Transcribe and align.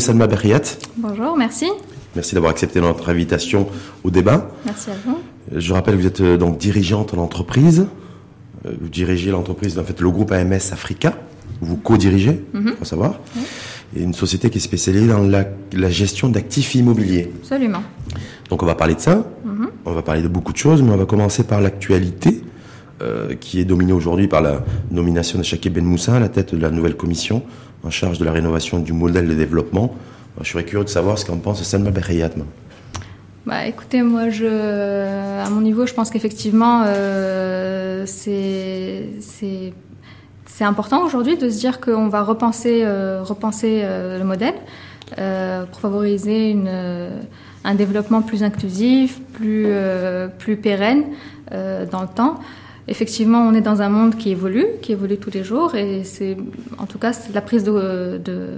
Bienvenue 0.00 0.18
Salma 0.18 0.26
Berriat. 0.28 0.62
Bonjour, 0.96 1.36
merci. 1.36 1.66
Merci 2.16 2.34
d'avoir 2.34 2.52
accepté 2.52 2.80
notre 2.80 3.10
invitation 3.10 3.66
au 4.02 4.10
débat. 4.10 4.50
Merci 4.64 4.88
à 4.90 4.94
vous. 5.04 5.18
Je 5.54 5.74
rappelle 5.74 5.96
que 5.96 6.00
vous 6.00 6.06
êtes 6.06 6.20
euh, 6.22 6.38
donc 6.38 6.56
dirigeante 6.56 7.12
en 7.12 7.18
entreprise. 7.18 7.86
Euh, 8.64 8.70
Vous 8.80 8.88
dirigez 8.88 9.30
l'entreprise, 9.30 9.78
en 9.78 9.84
fait, 9.84 10.00
le 10.00 10.08
groupe 10.10 10.32
AMS 10.32 10.72
Africa. 10.72 11.18
Vous 11.60 11.76
co-dirigez, 11.76 12.42
il 12.54 12.72
faut 12.78 12.84
savoir. 12.86 13.20
Et 13.94 14.02
une 14.02 14.14
société 14.14 14.48
qui 14.48 14.56
est 14.56 14.62
spécialisée 14.62 15.08
dans 15.08 15.18
la, 15.20 15.44
la 15.74 15.90
gestion 15.90 16.30
d'actifs 16.30 16.74
immobiliers. 16.74 17.30
Absolument. 17.42 17.82
Donc 18.48 18.62
on 18.62 18.66
va 18.66 18.74
parler 18.76 18.94
de 18.94 19.00
ça. 19.00 19.26
On 19.84 19.92
va 19.92 20.00
parler 20.00 20.22
de 20.22 20.28
beaucoup 20.28 20.52
de 20.54 20.58
choses, 20.58 20.80
mais 20.80 20.92
on 20.92 20.96
va 20.96 21.04
commencer 21.04 21.44
par 21.44 21.60
l'actualité, 21.60 22.42
euh, 23.02 23.34
qui 23.34 23.60
est 23.60 23.66
dominée 23.66 23.92
aujourd'hui 23.92 24.28
par 24.28 24.40
la 24.40 24.64
nomination 24.90 25.38
de 25.38 25.44
Shakib 25.44 25.74
Ben 25.74 25.84
Moussa 25.84 26.14
à 26.16 26.20
la 26.20 26.30
tête 26.30 26.54
de 26.54 26.60
la 26.62 26.70
nouvelle 26.70 26.96
commission 26.96 27.42
en 27.82 27.90
charge 27.90 28.18
de 28.18 28.24
la 28.24 28.32
rénovation 28.32 28.78
du 28.78 28.92
modèle 28.92 29.28
de 29.28 29.34
développement. 29.34 29.94
Je 30.40 30.50
serais 30.50 30.64
curieux 30.64 30.84
de 30.84 30.90
savoir 30.90 31.18
ce 31.18 31.24
qu'en 31.24 31.36
pense 31.36 31.62
Salma 31.62 31.90
Berriat. 31.90 32.30
moi. 32.36 32.46
Bah, 33.46 33.66
écoutez, 33.66 34.02
moi, 34.02 34.28
je, 34.28 34.46
à 34.46 35.48
mon 35.50 35.62
niveau, 35.62 35.86
je 35.86 35.94
pense 35.94 36.10
qu'effectivement, 36.10 36.84
euh, 36.86 38.04
c'est, 38.06 39.08
c'est, 39.20 39.72
important 40.62 41.02
aujourd'hui 41.06 41.38
de 41.38 41.48
se 41.48 41.58
dire 41.58 41.80
qu'on 41.80 42.08
va 42.08 42.22
repenser, 42.22 42.82
euh, 42.84 43.22
repenser 43.22 43.80
euh, 43.82 44.18
le 44.18 44.24
modèle 44.24 44.54
pour 45.72 45.80
favoriser 45.80 46.56
un 47.64 47.74
développement 47.74 48.22
plus 48.22 48.44
inclusif, 48.44 49.20
plus, 49.32 49.66
plus 50.38 50.56
pérenne 50.56 51.06
dans 51.50 52.02
le 52.02 52.14
temps. 52.14 52.38
Effectivement, 52.88 53.40
on 53.46 53.54
est 53.54 53.60
dans 53.60 53.82
un 53.82 53.88
monde 53.88 54.16
qui 54.16 54.30
évolue, 54.30 54.66
qui 54.82 54.92
évolue 54.92 55.16
tous 55.18 55.30
les 55.30 55.44
jours, 55.44 55.74
et 55.76 56.02
c'est, 56.04 56.36
en 56.78 56.86
tout 56.86 56.98
cas, 56.98 57.12
la 57.32 57.40
prise 57.40 57.62
de, 57.62 58.18
de 58.24 58.48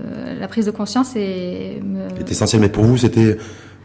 la 0.41 0.49
prise 0.49 0.65
de 0.67 0.71
conscience 0.71 1.17
et 1.17 1.81
me- 1.85 2.09
C'est 2.19 2.31
essentiel, 2.31 2.61
mais 2.63 2.69
pour 2.71 2.85
vous, 2.85 2.97
c'était, 2.97 3.37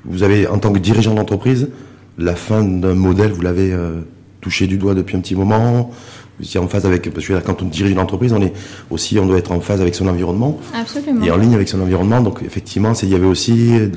vous 0.05 0.23
avez, 0.23 0.47
en 0.47 0.59
tant 0.59 0.71
que 0.71 0.80
dirigeant 0.80 1.13
d'entreprise, 1.15 1.69
la 2.17 2.35
fin 2.35 2.63
d'un 2.63 2.93
modèle, 2.95 3.31
vous 3.31 3.41
l'avez 3.41 3.73
euh, 3.73 4.02
touché 4.41 4.67
du 4.67 4.77
doigt 4.77 4.93
depuis 4.95 5.17
un 5.17 5.19
petit 5.19 5.35
moment. 5.35 5.91
Vous 6.39 6.45
étiez 6.45 6.59
en 6.59 6.67
phase 6.67 6.85
avec, 6.85 7.11
parce 7.11 7.25
que 7.25 7.33
quand 7.39 7.61
on 7.63 7.65
dirige 7.65 7.91
une 7.91 7.99
entreprise, 7.99 8.31
on 8.31 8.41
est 8.41 8.53
aussi, 8.91 9.17
on 9.19 9.25
doit 9.25 9.39
être 9.39 9.52
en 9.52 9.59
phase 9.59 9.81
avec 9.81 9.95
son 9.95 10.08
environnement 10.08 10.59
absolument. 10.80 11.25
et 11.25 11.31
en 11.31 11.38
ligne 11.38 11.55
avec 11.55 11.67
son 11.67 11.81
environnement. 11.81 12.21
Donc, 12.21 12.41
effectivement, 12.45 12.93
il 12.93 13.09
y 13.09 13.15
avait 13.15 13.25
aussi, 13.25 13.71
euh, 13.75 13.89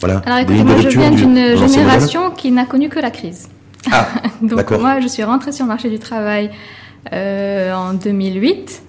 voilà, 0.00 0.18
Alors 0.26 0.38
écoutez, 0.38 0.64
moi 0.64 0.76
je 0.80 0.88
viens 0.88 1.10
du- 1.10 1.16
d'une 1.18 1.28
modèle. 1.30 1.68
génération 1.68 2.30
qui 2.30 2.50
n'a 2.50 2.64
connu 2.64 2.88
que 2.88 2.98
la 2.98 3.10
crise. 3.10 3.48
Ah, 3.92 4.06
Donc 4.42 4.70
moi 4.72 5.00
je 5.00 5.08
suis 5.08 5.22
rentrée 5.24 5.52
sur 5.52 5.64
le 5.64 5.68
marché 5.68 5.90
du 5.90 5.98
travail 5.98 6.50
euh, 7.12 7.72
en 7.74 7.94
2008 7.94 8.82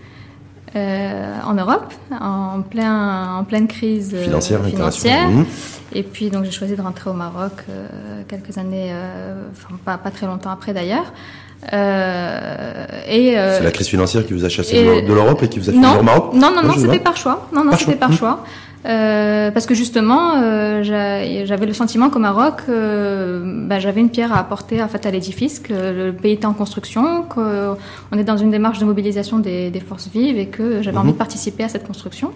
euh, 0.76 1.34
en 1.46 1.54
Europe, 1.54 1.94
en, 2.20 2.62
plein, 2.62 3.38
en 3.38 3.44
pleine 3.46 3.68
crise 3.68 4.14
euh, 4.14 4.24
Financière. 4.24 5.30
Mhm. 5.30 5.46
Et 5.94 6.04
puis 6.04 6.30
donc 6.30 6.44
j'ai 6.44 6.52
choisi 6.52 6.76
de 6.76 6.82
rentrer 6.82 7.10
au 7.10 7.14
Maroc 7.14 7.54
euh, 7.70 7.88
quelques 8.28 8.58
années, 8.58 8.92
enfin 9.54 9.76
pas, 9.86 9.98
pas 9.98 10.12
très 10.12 10.26
longtemps 10.28 10.50
après 10.52 10.74
d'ailleurs. 10.74 11.14
Euh, 11.74 12.86
euh, 13.10 13.58
C'est 13.58 13.64
la 13.64 13.72
crise 13.72 13.88
financière 13.88 14.26
qui 14.26 14.34
vous 14.34 14.46
a 14.46 14.50
chassé 14.50 15.02
de 15.02 15.14
l'Europe 15.14 15.42
et 15.44 15.48
qui 15.48 15.60
vous 15.60 15.70
a 15.70 15.74
fait 15.74 15.78
non, 15.80 15.90
venir 15.90 16.00
au 16.02 16.04
Maroc 16.04 16.34
Non, 16.34 16.52
non, 16.54 16.64
non, 16.64 16.74
je 16.74 16.82
c'était 16.82 17.00
par 17.00 17.18
choix. 17.18 17.48
Non, 17.54 17.64
non, 17.64 17.72
c'était 17.78 17.96
par 17.96 18.10
Mmh. 18.10 18.18
choix. 18.18 18.44
Euh, 18.86 19.50
parce 19.52 19.66
que 19.66 19.74
justement, 19.74 20.34
euh, 20.36 20.84
j'a- 20.84 21.46
j'avais 21.46 21.66
le 21.66 21.74
sentiment 21.74 22.10
qu'au 22.12 22.20
Maroc, 22.20 22.62
euh, 22.70 23.42
bah, 23.68 23.80
j'avais 23.80 24.00
une 24.02 24.10
pierre 24.10 24.32
à 24.32 24.40
apporter 24.40 24.82
en 24.84 24.88
fait, 24.88 25.06
à 25.08 25.12
l'édifice, 25.12 25.60
que 25.60 25.74
le 25.74 26.14
pays 26.14 26.34
était 26.34 26.46
en 26.46 26.54
construction, 26.54 27.24
qu'on 27.24 27.78
est 28.18 28.24
dans 28.24 28.38
une 28.38 28.52
démarche 28.52 28.78
de 28.80 28.86
mobilisation 28.86 29.40
des, 29.40 29.72
des 29.72 29.80
forces 29.80 30.08
vives 30.14 30.38
et 30.38 30.46
que 30.48 30.82
j'avais 30.84 30.98
Mhm. 30.98 31.04
envie 31.04 31.14
de 31.14 31.18
participer 31.18 31.64
à 31.64 31.70
cette 31.70 31.88
construction. 31.88 32.32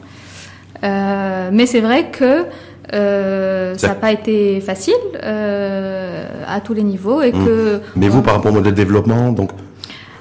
Euh, 0.84 1.50
mais 1.54 1.66
c'est 1.66 1.82
vrai 1.82 2.08
que 2.12 2.46
euh, 2.94 3.76
ça 3.78 3.90
n'a 3.90 3.96
pas 3.96 4.12
été 4.12 4.60
facile 4.62 4.94
euh, 5.24 6.26
à 6.48 6.60
tous 6.62 6.74
les 6.74 6.84
niveaux 6.84 7.22
et 7.22 7.32
Mhm. 7.32 7.46
que 7.46 7.80
Mais 7.96 8.08
vous, 8.08 8.22
par 8.24 8.36
rapport 8.36 8.52
au 8.52 8.56
modèle 8.56 8.72
de 8.74 8.78
développement, 8.78 9.32
donc, 9.32 9.52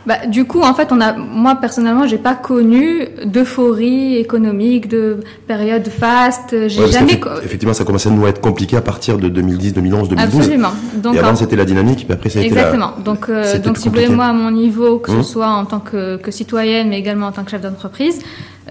bah, 0.08 0.24
du 0.26 0.46
coup, 0.46 0.62
en 0.62 0.72
fait, 0.72 0.88
on 0.90 1.02
a, 1.02 1.12
moi 1.12 1.56
personnellement, 1.56 2.06
j'ai 2.06 2.16
pas 2.16 2.34
connu 2.34 3.08
d'euphorie 3.26 4.16
économique, 4.16 4.88
de 4.88 5.18
période 5.46 5.86
faste. 5.88 6.56
J'ai 6.68 6.80
ouais, 6.80 6.90
jamais. 6.90 7.20
effectivement, 7.44 7.74
ça 7.74 7.84
commençait 7.84 8.08
à 8.08 8.12
nous 8.12 8.26
être 8.26 8.40
compliqué 8.40 8.78
à 8.78 8.80
partir 8.80 9.18
de 9.18 9.28
2010, 9.28 9.74
2011, 9.74 10.08
2012. 10.08 10.40
Absolument. 10.40 10.70
Donc, 10.94 11.14
et 11.14 11.18
avant, 11.18 11.32
en- 11.32 11.36
c'était 11.36 11.56
la 11.56 11.66
dynamique, 11.66 12.06
puis 12.06 12.14
après, 12.14 12.30
ça 12.30 12.38
a 12.38 12.42
été 12.42 12.54
la... 12.54 12.60
exactement. 12.62 12.92
Donc, 13.04 13.28
euh, 13.28 13.58
donc, 13.58 13.76
si 13.76 13.88
vous 13.90 13.94
voulez, 13.94 14.08
moi, 14.08 14.24
à 14.24 14.32
mon 14.32 14.50
niveau, 14.50 14.98
que 14.98 15.12
ce 15.12 15.22
soit 15.22 15.48
en 15.50 15.66
tant 15.66 15.80
que, 15.80 16.16
que 16.16 16.30
citoyenne, 16.30 16.88
mais 16.88 16.98
également 16.98 17.26
en 17.26 17.32
tant 17.32 17.44
que 17.44 17.50
chef 17.50 17.60
d'entreprise, 17.60 18.18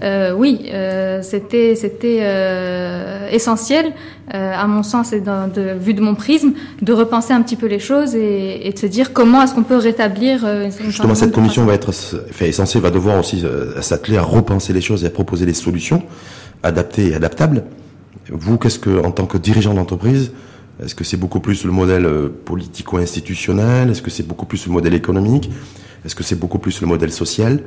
euh, 0.02 0.32
oui, 0.32 0.66
euh, 0.72 1.22
c'était, 1.22 1.74
c'était 1.74 2.18
euh, 2.22 3.28
essentiel, 3.30 3.86
euh, 4.34 4.52
à 4.54 4.66
mon 4.66 4.82
sens, 4.82 5.12
et 5.12 5.20
dans, 5.20 5.48
de, 5.48 5.72
vu 5.78 5.94
de 5.94 6.00
mon 6.00 6.14
prisme, 6.14 6.52
de 6.82 6.92
repenser 6.92 7.32
un 7.32 7.42
petit 7.42 7.56
peu 7.56 7.66
les 7.66 7.78
choses 7.78 8.14
et, 8.14 8.66
et 8.68 8.72
de 8.72 8.78
se 8.78 8.86
dire 8.86 9.12
comment 9.12 9.42
est-ce 9.42 9.54
qu'on 9.54 9.62
peut 9.64 9.76
rétablir. 9.76 10.44
euh, 10.44 10.64
une- 10.80 10.86
Justement, 10.86 11.14
cette 11.14 11.32
commission 11.32 11.64
va 11.64 11.74
être 11.74 11.90
enfin, 12.30 12.44
essentielle, 12.46 12.82
va 12.82 12.90
devoir 12.90 13.18
aussi 13.18 13.42
euh, 13.44 13.80
s'atteler 13.82 14.18
à 14.18 14.22
repenser 14.22 14.72
les 14.72 14.80
choses 14.80 15.02
et 15.04 15.06
à 15.06 15.10
proposer 15.10 15.46
des 15.46 15.54
solutions 15.54 16.02
adaptées 16.62 17.08
et 17.10 17.14
adaptables. 17.14 17.64
Vous, 18.30 18.58
qu'est-ce 18.58 18.78
que, 18.78 19.04
en 19.04 19.10
tant 19.10 19.26
que 19.26 19.38
dirigeant 19.38 19.74
d'entreprise, 19.74 20.32
est-ce 20.84 20.94
que 20.94 21.04
c'est 21.04 21.16
beaucoup 21.16 21.40
plus 21.40 21.64
le 21.64 21.72
modèle 21.72 22.06
euh, 22.06 22.28
politico-institutionnel? 22.44 23.90
Est-ce 23.90 24.02
que 24.02 24.10
c'est 24.10 24.26
beaucoup 24.26 24.46
plus 24.46 24.66
le 24.66 24.72
modèle 24.72 24.94
économique? 24.94 25.50
Est-ce 26.04 26.14
que 26.14 26.22
c'est 26.22 26.36
beaucoup 26.38 26.58
plus 26.58 26.80
le 26.80 26.86
modèle 26.86 27.12
social? 27.12 27.60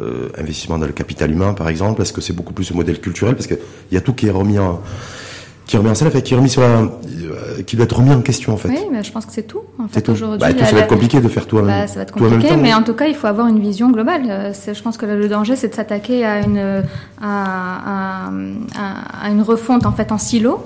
Euh, 0.00 0.28
Investissement 0.38 0.78
dans 0.78 0.86
le 0.86 0.92
capital 0.92 1.30
humain, 1.30 1.52
par 1.52 1.68
exemple 1.68 2.00
Est-ce 2.00 2.12
que 2.14 2.22
c'est 2.22 2.32
beaucoup 2.32 2.54
plus 2.54 2.70
le 2.70 2.76
modèle 2.76 2.98
culturel? 3.00 3.34
Parce 3.34 3.46
qu'il 3.46 3.58
y 3.90 3.96
a 3.96 4.00
tout 4.00 4.14
qui 4.14 4.26
est 4.26 4.30
remis 4.30 4.58
en, 4.58 4.80
qui 5.66 5.76
remis 5.76 5.90
en 5.90 5.94
scène, 5.94 6.10
fait, 6.10 6.22
qui 6.22 6.32
est 6.32 6.36
remis 6.36 6.48
sur 6.48 6.62
la, 6.62 6.68
euh, 6.78 7.62
qui 7.66 7.76
doit 7.76 7.84
être 7.84 7.96
remis 7.98 8.10
en 8.12 8.22
question, 8.22 8.54
en 8.54 8.56
fait. 8.56 8.68
Oui, 8.68 8.78
mais 8.90 9.02
je 9.02 9.12
pense 9.12 9.26
que 9.26 9.32
c'est 9.32 9.42
tout. 9.46 9.60
En 9.78 9.88
fait, 9.88 10.08
aujourd'hui, 10.08 10.38
Bah, 10.40 10.64
ça 10.64 10.72
va 10.74 10.80
être 10.80 10.88
compliqué 10.88 11.20
de 11.20 11.28
faire 11.28 11.46
tout 11.46 11.58
en 11.58 11.62
Bah, 11.64 11.86
ça 11.86 11.96
va 11.96 12.02
être 12.02 12.12
compliqué, 12.12 12.48
temps, 12.48 12.56
mais 12.56 12.68
oui. 12.68 12.74
en 12.74 12.82
tout 12.82 12.94
cas, 12.94 13.06
il 13.06 13.14
faut 13.14 13.26
avoir 13.26 13.48
une 13.48 13.60
vision 13.60 13.90
globale. 13.90 14.52
Je 14.66 14.82
pense 14.82 14.96
que 14.96 15.04
le 15.06 15.28
danger, 15.28 15.56
c'est 15.56 15.68
de 15.68 15.74
s'attaquer 15.74 16.24
à 16.24 16.40
une 16.40 16.82
à- 17.20 18.30
à 19.22 19.30
une 19.30 19.42
refonte 19.42 19.86
en 19.86 19.92
fait 19.92 20.12
en 20.12 20.18
silo 20.18 20.64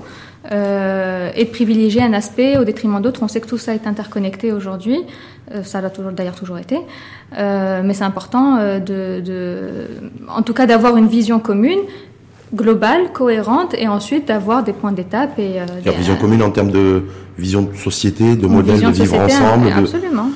euh, 0.51 1.29
et 1.35 1.45
de 1.45 1.49
privilégier 1.49 2.01
un 2.01 2.13
aspect 2.13 2.57
au 2.57 2.63
détriment 2.63 3.01
d'autres. 3.01 3.23
On 3.23 3.27
sait 3.27 3.41
que 3.41 3.47
tout 3.47 3.57
ça 3.57 3.73
est 3.73 3.87
interconnecté 3.87 4.51
aujourd'hui. 4.51 4.99
Euh, 5.53 5.63
ça 5.63 5.81
l'a 5.81 5.89
toujours 5.89 6.11
d'ailleurs 6.11 6.35
toujours 6.35 6.57
été. 6.57 6.77
Euh, 7.37 7.81
mais 7.83 7.93
c'est 7.93 8.03
important 8.03 8.57
de, 8.57 9.19
de, 9.19 9.87
en 10.29 10.41
tout 10.41 10.53
cas, 10.53 10.65
d'avoir 10.65 10.97
une 10.97 11.07
vision 11.07 11.39
commune 11.39 11.79
globale, 12.55 13.11
cohérente, 13.13 13.75
et 13.77 13.87
ensuite 13.87 14.27
d'avoir 14.27 14.63
des 14.63 14.73
points 14.73 14.93
d'étape 14.93 15.37
et 15.37 15.59
La 15.85 15.91
vision 15.91 16.15
commune 16.15 16.41
en 16.41 16.51
termes 16.51 16.71
de 16.71 17.03
vision 17.37 17.63
de 17.63 17.75
société, 17.75 18.35
de 18.35 18.47
modèle 18.47 18.81
de 18.81 18.91
vivre 18.91 19.19
ensemble. 19.19 19.67
Absolument. 19.75 20.29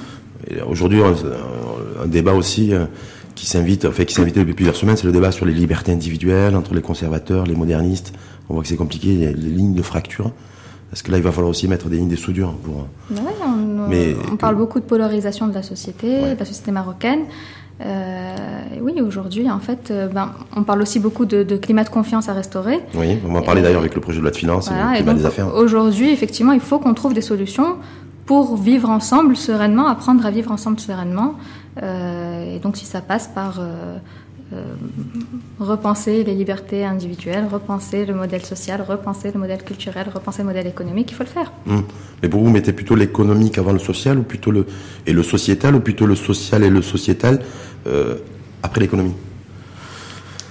Aujourd'hui, 0.67 1.01
un, 1.01 2.03
un 2.03 2.07
débat 2.07 2.33
aussi 2.33 2.73
qui 3.35 3.45
s'invite, 3.45 3.85
enfin 3.85 4.03
qui 4.03 4.13
s'invite 4.13 4.37
depuis 4.37 4.53
plusieurs 4.53 4.75
semaines, 4.75 4.97
c'est 4.97 5.07
le 5.07 5.13
débat 5.13 5.31
sur 5.31 5.45
les 5.45 5.53
libertés 5.53 5.91
individuelles 5.91 6.55
entre 6.55 6.73
les 6.73 6.81
conservateurs, 6.81 7.45
les 7.45 7.55
modernistes. 7.55 8.13
On 8.51 8.55
voit 8.55 8.63
que 8.63 8.67
c'est 8.67 8.75
compliqué, 8.75 9.07
il 9.13 9.23
y 9.23 9.25
a 9.25 9.31
les 9.31 9.49
lignes 9.49 9.73
de 9.73 9.81
fracture. 9.81 10.31
Parce 10.89 11.01
que 11.03 11.09
là, 11.11 11.17
il 11.17 11.23
va 11.23 11.31
falloir 11.31 11.49
aussi 11.49 11.69
mettre 11.69 11.87
des 11.87 11.95
lignes 11.95 12.09
de 12.09 12.17
soudure 12.17 12.51
pour. 12.63 12.75
Ouais, 13.11 13.17
on, 13.45 13.87
Mais 13.87 14.13
on 14.29 14.31
que- 14.31 14.35
parle 14.35 14.55
beaucoup 14.57 14.81
de 14.81 14.83
polarisation 14.85 15.47
de 15.47 15.53
la 15.53 15.63
société, 15.63 16.21
Ouais. 16.21 16.33
de 16.35 16.39
la 16.39 16.43
société 16.45 16.71
marocaine. 16.71 17.21
Euh, 17.79 18.35
et 18.75 18.81
oui, 18.81 18.99
aujourd'hui, 19.01 19.49
en 19.49 19.59
fait, 19.59 19.89
euh, 19.89 20.07
ben, 20.09 20.31
on 20.55 20.63
parle 20.63 20.81
aussi 20.81 20.99
beaucoup 20.99 21.25
de, 21.25 21.43
de 21.43 21.55
climat 21.55 21.85
de 21.85 21.89
confiance 21.89 22.27
à 22.27 22.33
restaurer. 22.33 22.81
Oui, 22.95 23.17
on 23.25 23.31
va 23.31 23.41
parler 23.41 23.61
d'ailleurs 23.61 23.79
avec 23.79 23.95
le 23.95 24.01
projet 24.01 24.17
de 24.17 24.23
loi 24.23 24.31
de 24.31 24.35
finances 24.35 24.67
et 24.69 24.71
le 24.73 24.79
et 24.79 24.95
climat 24.97 25.11
donc 25.13 25.21
des 25.21 25.25
affaires. 25.25 25.55
aujourd'hui, 25.55 26.11
effectivement, 26.11 26.51
il 26.51 26.59
faut 26.59 26.77
qu'on 26.77 26.93
trouve 26.93 27.13
des 27.13 27.21
solutions 27.21 27.77
pour 28.25 28.57
vivre 28.57 28.89
ensemble 28.89 29.37
sereinement, 29.37 29.87
apprendre 29.87 30.25
à 30.25 30.31
vivre 30.31 30.51
ensemble 30.51 30.79
sereinement. 30.79 31.35
Euh, 31.81 32.55
et 32.55 32.59
donc, 32.59 32.75
si 32.75 32.85
ça 32.85 32.99
passe 33.01 33.29
par 33.33 33.59
euh, 33.61 33.95
euh, 34.53 34.63
repenser 35.59 36.23
les 36.23 36.35
libertés 36.35 36.83
individuelles, 36.83 37.45
repenser 37.49 38.05
le 38.05 38.13
modèle 38.13 38.43
social, 38.43 38.81
repenser 38.81 39.31
le 39.31 39.39
modèle 39.39 39.63
culturel, 39.63 40.07
repenser 40.13 40.41
le 40.41 40.49
modèle 40.49 40.67
économique, 40.67 41.11
il 41.11 41.15
faut 41.15 41.23
le 41.23 41.29
faire. 41.29 41.53
Hum. 41.69 41.83
Mais 42.21 42.27
pour 42.27 42.41
vous, 42.41 42.47
vous 42.47 42.51
mettez 42.51 42.73
plutôt 42.73 42.95
l'économique 42.95 43.57
avant 43.57 43.71
le 43.71 43.79
social 43.79 44.19
ou 44.19 44.23
plutôt 44.23 44.51
le 44.51 44.65
et 45.07 45.13
le 45.13 45.23
sociétal 45.23 45.75
ou 45.75 45.79
plutôt 45.79 46.05
le 46.05 46.15
social 46.15 46.63
et 46.63 46.69
le 46.69 46.81
sociétal 46.81 47.39
euh, 47.87 48.15
après 48.61 48.81
l'économie? 48.81 49.15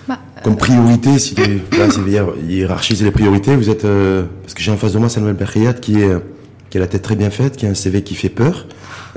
Bah, 0.08 0.18
Comme 0.42 0.56
priorité, 0.56 1.18
si 1.18 1.34
hiérarchisez 2.48 3.04
les 3.04 3.10
priorités, 3.10 3.54
vous 3.54 3.68
êtes 3.68 3.84
euh, 3.84 4.24
parce 4.42 4.54
que 4.54 4.62
j'ai 4.62 4.72
en 4.72 4.78
face 4.78 4.94
de 4.94 4.98
moi 4.98 5.10
Samuel 5.10 5.34
Berriat 5.34 5.74
qui 5.74 6.00
est 6.00 6.16
qui 6.70 6.78
a 6.78 6.80
la 6.80 6.86
tête 6.86 7.02
très 7.02 7.16
bien 7.16 7.30
faite, 7.30 7.56
qui 7.56 7.66
a 7.66 7.68
un 7.68 7.74
CV 7.74 8.02
qui 8.02 8.14
fait 8.14 8.28
peur, 8.28 8.66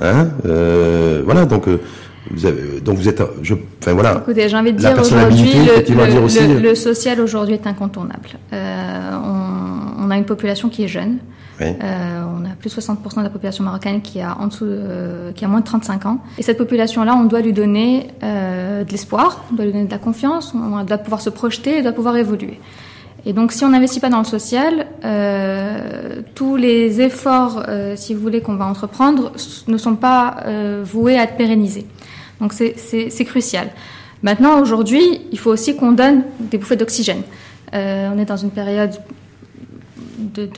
hein 0.02 0.30
euh, 0.46 1.22
Voilà, 1.24 1.46
donc 1.46 1.68
euh, 1.68 1.80
vous 2.32 2.46
avez, 2.46 2.80
donc 2.82 2.98
vous 2.98 3.08
êtes, 3.10 3.22
je, 3.42 3.54
enfin 3.82 3.94
voilà. 3.94 4.18
Écoutez, 4.22 4.48
j'ai 4.50 4.58
envie 4.58 4.72
de 4.74 4.78
dire 4.78 4.96
aujourd'hui, 5.00 5.54
le, 5.54 5.82
dire 5.84 5.96
le- 6.16 6.22
aussi, 6.22 6.40
le- 6.48 6.56
euh, 6.56 6.60
le 6.60 6.76
social 6.76 7.20
aujourd'hui 7.22 7.56
est 7.56 7.68
incontournable. 7.68 8.30
Euh, 8.54 9.12
on, 9.24 10.06
on 10.06 10.10
a 10.12 10.18
une 10.18 10.26
population 10.26 10.70
qui 10.70 10.84
est 10.84 10.88
jeune. 10.88 11.18
Ouais. 11.60 11.78
Euh, 11.84 12.24
on 12.36 12.46
a 12.46 12.50
plus 12.60 12.76
de 12.76 12.82
60% 12.82 13.18
de 13.20 13.24
la 13.24 13.30
population 13.30 13.64
marocaine 13.64 14.02
qui 14.02 14.20
a 14.22 14.38
en 14.40 14.48
dessous, 14.48 14.66
de- 14.66 15.32
qui 15.36 15.46
a 15.46 15.48
moins 15.48 15.60
de 15.60 15.66
35 15.66 16.06
ans. 16.08 16.20
Et 16.38 16.44
cette 16.44 16.58
population-là, 16.58 17.14
on 17.16 17.26
doit 17.26 17.42
lui 17.42 17.54
donner 17.54 18.08
euh, 18.24 18.84
de 18.84 18.92
l'espoir, 18.92 19.44
on 19.52 19.56
doit 19.56 19.66
lui 19.66 19.72
donner 19.72 19.86
de 19.86 19.92
la 19.92 20.00
confiance, 20.00 20.54
on 20.56 20.84
doit 20.84 20.98
pouvoir 20.98 21.22
se 21.22 21.30
projeter, 21.30 21.78
elle 21.78 21.84
doit 21.84 21.92
pouvoir 21.92 22.18
évoluer. 22.18 22.60
Et 23.26 23.32
donc, 23.34 23.52
si 23.54 23.64
on 23.64 23.70
n'investit 23.70 24.00
pas 24.02 24.10
dans 24.10 24.18
le 24.18 24.26
social, 24.26 24.88
euh, 25.06 26.22
tous 26.36 26.56
les 26.58 27.00
efforts, 27.02 27.64
euh, 27.70 27.94
si 27.96 28.14
vous 28.14 28.22
voulez, 28.22 28.42
qu'on 28.42 28.56
va 28.56 28.66
entreprendre 28.66 29.32
ne 29.68 29.78
sont 29.78 29.96
pas 29.96 30.38
euh, 30.46 30.82
voués 30.84 31.18
à 31.18 31.24
être 31.24 31.38
pérennisés. 31.38 31.86
Donc, 32.40 32.54
c'est 32.54 33.26
crucial. 33.26 33.70
Maintenant, 34.22 34.62
aujourd'hui, 34.62 35.22
il 35.32 35.40
faut 35.40 35.52
aussi 35.52 35.76
qu'on 35.76 35.92
donne 35.92 36.24
des 36.40 36.58
bouffées 36.58 36.76
d'oxygène. 36.76 37.24
Euh, 37.74 38.10
on 38.14 38.20
est 38.20 38.26
dans 38.26 38.38
une 38.38 38.52
période 38.52 38.92
de, 40.18 40.46
de 40.46 40.52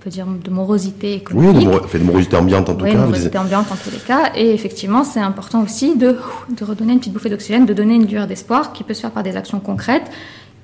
on 0.00 0.02
peut 0.04 0.10
dire 0.10 0.26
de 0.26 0.50
morosité 0.50 1.14
économique. 1.14 1.68
Oui, 1.68 1.98
de, 1.98 2.04
morosité 2.04 2.36
ambiante 2.36 2.70
en 2.70 2.74
tout 2.74 2.84
oui, 2.84 2.92
cas. 2.92 2.96
de 2.96 3.02
morosité 3.02 3.36
ambiante 3.36 3.70
en 3.70 3.76
tous 3.76 3.90
les 3.90 3.98
cas. 3.98 4.32
Et 4.34 4.54
effectivement, 4.54 5.04
c'est 5.04 5.20
important 5.20 5.62
aussi 5.62 5.96
de, 5.96 6.16
de 6.56 6.64
redonner 6.64 6.94
une 6.94 7.00
petite 7.00 7.12
bouffée 7.12 7.28
d'oxygène, 7.28 7.66
de 7.66 7.74
donner 7.74 7.96
une 7.96 8.06
lueur 8.06 8.26
d'espoir 8.26 8.72
qui 8.72 8.82
peut 8.82 8.94
se 8.94 9.02
faire 9.02 9.10
par 9.10 9.22
des 9.22 9.36
actions 9.36 9.60
concrètes 9.60 10.10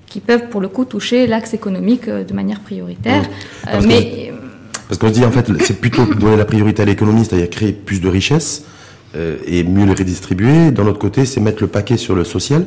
qui 0.06 0.20
peuvent 0.20 0.48
pour 0.48 0.60
le 0.60 0.68
coup 0.68 0.84
toucher 0.84 1.26
l'axe 1.26 1.52
économique 1.52 2.08
euh, 2.08 2.24
de 2.24 2.32
manière 2.32 2.60
prioritaire. 2.60 3.24
Euh, 3.24 3.72
parce 3.72 3.86
mais 3.86 4.32
parce 4.88 4.98
qu'on 4.98 5.08
se 5.08 5.12
dit 5.14 5.24
en 5.24 5.32
fait, 5.32 5.50
c'est 5.64 5.80
plutôt 5.80 6.06
donner 6.06 6.36
la 6.36 6.44
priorité 6.44 6.82
à 6.82 6.84
l'économie, 6.84 7.24
c'est-à-dire 7.24 7.50
créer 7.50 7.72
plus 7.72 8.00
de 8.00 8.08
richesses 8.08 8.64
et 9.46 9.64
mieux 9.64 9.84
les 9.84 9.94
redistribuer. 9.94 10.70
D'un 10.70 10.86
autre 10.86 10.98
côté, 10.98 11.24
c'est 11.24 11.40
mettre 11.40 11.62
le 11.62 11.68
paquet 11.68 11.96
sur 11.96 12.14
le 12.14 12.24
social, 12.24 12.66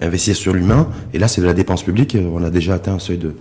investir 0.00 0.34
sur 0.34 0.52
l'humain. 0.52 0.88
Et 1.12 1.18
là, 1.18 1.28
c'est 1.28 1.40
de 1.40 1.46
la 1.46 1.54
dépense 1.54 1.82
publique. 1.82 2.16
On 2.34 2.42
a 2.42 2.50
déjà 2.50 2.74
atteint 2.74 2.94
un 2.94 2.98
seuil 2.98 3.18
de 3.18 3.34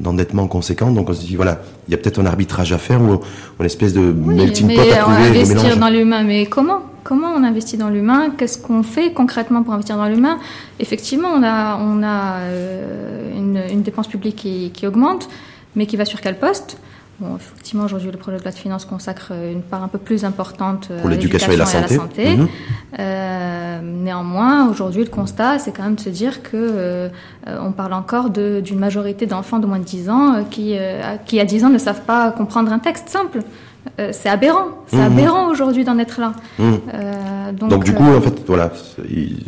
d'endettement 0.00 0.46
conséquent. 0.46 0.90
Donc 0.90 1.08
on 1.08 1.14
se 1.14 1.20
dit 1.20 1.36
voilà, 1.36 1.60
il 1.88 1.92
y 1.92 1.94
a 1.94 1.98
peut-être 1.98 2.20
un 2.20 2.26
arbitrage 2.26 2.72
à 2.72 2.78
faire 2.78 3.00
ou 3.00 3.20
une 3.60 3.66
espèce 3.66 3.92
de 3.92 4.00
melting 4.00 4.74
pot 4.74 4.80
à 4.80 4.96
trouver. 4.96 5.40
Investir 5.40 5.76
dans 5.76 5.88
l'humain, 5.88 6.22
mais 6.22 6.46
comment? 6.46 6.82
Comment 7.04 7.28
on 7.28 7.44
investit 7.44 7.76
dans 7.76 7.88
l'humain? 7.88 8.30
Qu'est-ce 8.36 8.58
qu'on 8.58 8.82
fait 8.82 9.12
concrètement 9.12 9.62
pour 9.62 9.72
investir 9.72 9.96
dans 9.96 10.08
l'humain? 10.08 10.38
Effectivement, 10.80 11.28
on 11.28 11.42
a, 11.44 11.78
on 11.78 12.02
a 12.02 12.38
euh, 12.40 13.36
une, 13.36 13.62
une, 13.70 13.82
dépense 13.82 14.08
publique 14.08 14.34
qui, 14.34 14.72
qui, 14.74 14.88
augmente, 14.88 15.28
mais 15.76 15.86
qui 15.86 15.96
va 15.96 16.04
sur 16.04 16.20
quel 16.20 16.36
poste? 16.36 16.78
Bon, 17.18 17.36
effectivement, 17.36 17.84
aujourd'hui, 17.84 18.10
le 18.10 18.18
projet 18.18 18.36
de 18.36 18.42
loi 18.42 18.52
de 18.52 18.56
finances 18.56 18.84
consacre 18.84 19.32
une 19.32 19.62
part 19.62 19.82
un 19.82 19.88
peu 19.88 19.98
plus 19.98 20.24
importante 20.24 20.90
pour 21.00 21.08
l'éducation 21.08 21.50
et 21.50 21.56
la 21.56 21.64
santé. 21.64 22.36
Mhm. 22.36 22.48
Euh, 22.98 23.80
néanmoins, 23.82 24.68
aujourd'hui, 24.68 25.02
le 25.02 25.10
constat, 25.10 25.58
c'est 25.58 25.72
quand 25.72 25.82
même 25.82 25.94
de 25.94 26.00
se 26.00 26.10
dire 26.10 26.42
que 26.42 26.50
euh, 26.54 27.08
on 27.46 27.72
parle 27.72 27.94
encore 27.94 28.28
d'une 28.30 28.78
majorité 28.78 29.24
d'enfants 29.24 29.58
de 29.58 29.66
moins 29.66 29.78
de 29.78 29.84
10 29.84 30.10
ans 30.10 30.34
euh, 30.34 30.42
qui, 30.50 30.74
euh, 30.76 31.16
qui, 31.24 31.40
à 31.40 31.46
10 31.46 31.64
ans, 31.64 31.70
ne 31.70 31.78
savent 31.78 32.02
pas 32.02 32.30
comprendre 32.32 32.70
un 32.70 32.78
texte 32.78 33.08
simple. 33.08 33.40
Euh, 33.98 34.10
c'est 34.12 34.28
aberrant. 34.28 34.68
C'est 34.88 34.96
mhm. 34.96 35.18
aberrant 35.18 35.50
aujourd'hui 35.50 35.84
d'en 35.84 35.98
être 35.98 36.20
là. 36.20 36.32
Mhm. 36.58 36.80
Euh, 36.92 37.52
donc, 37.52 37.70
donc, 37.70 37.84
du 37.84 37.94
coup, 37.94 38.04
en 38.04 38.20
fait, 38.20 38.42
voilà, 38.46 38.72
il 39.08 39.38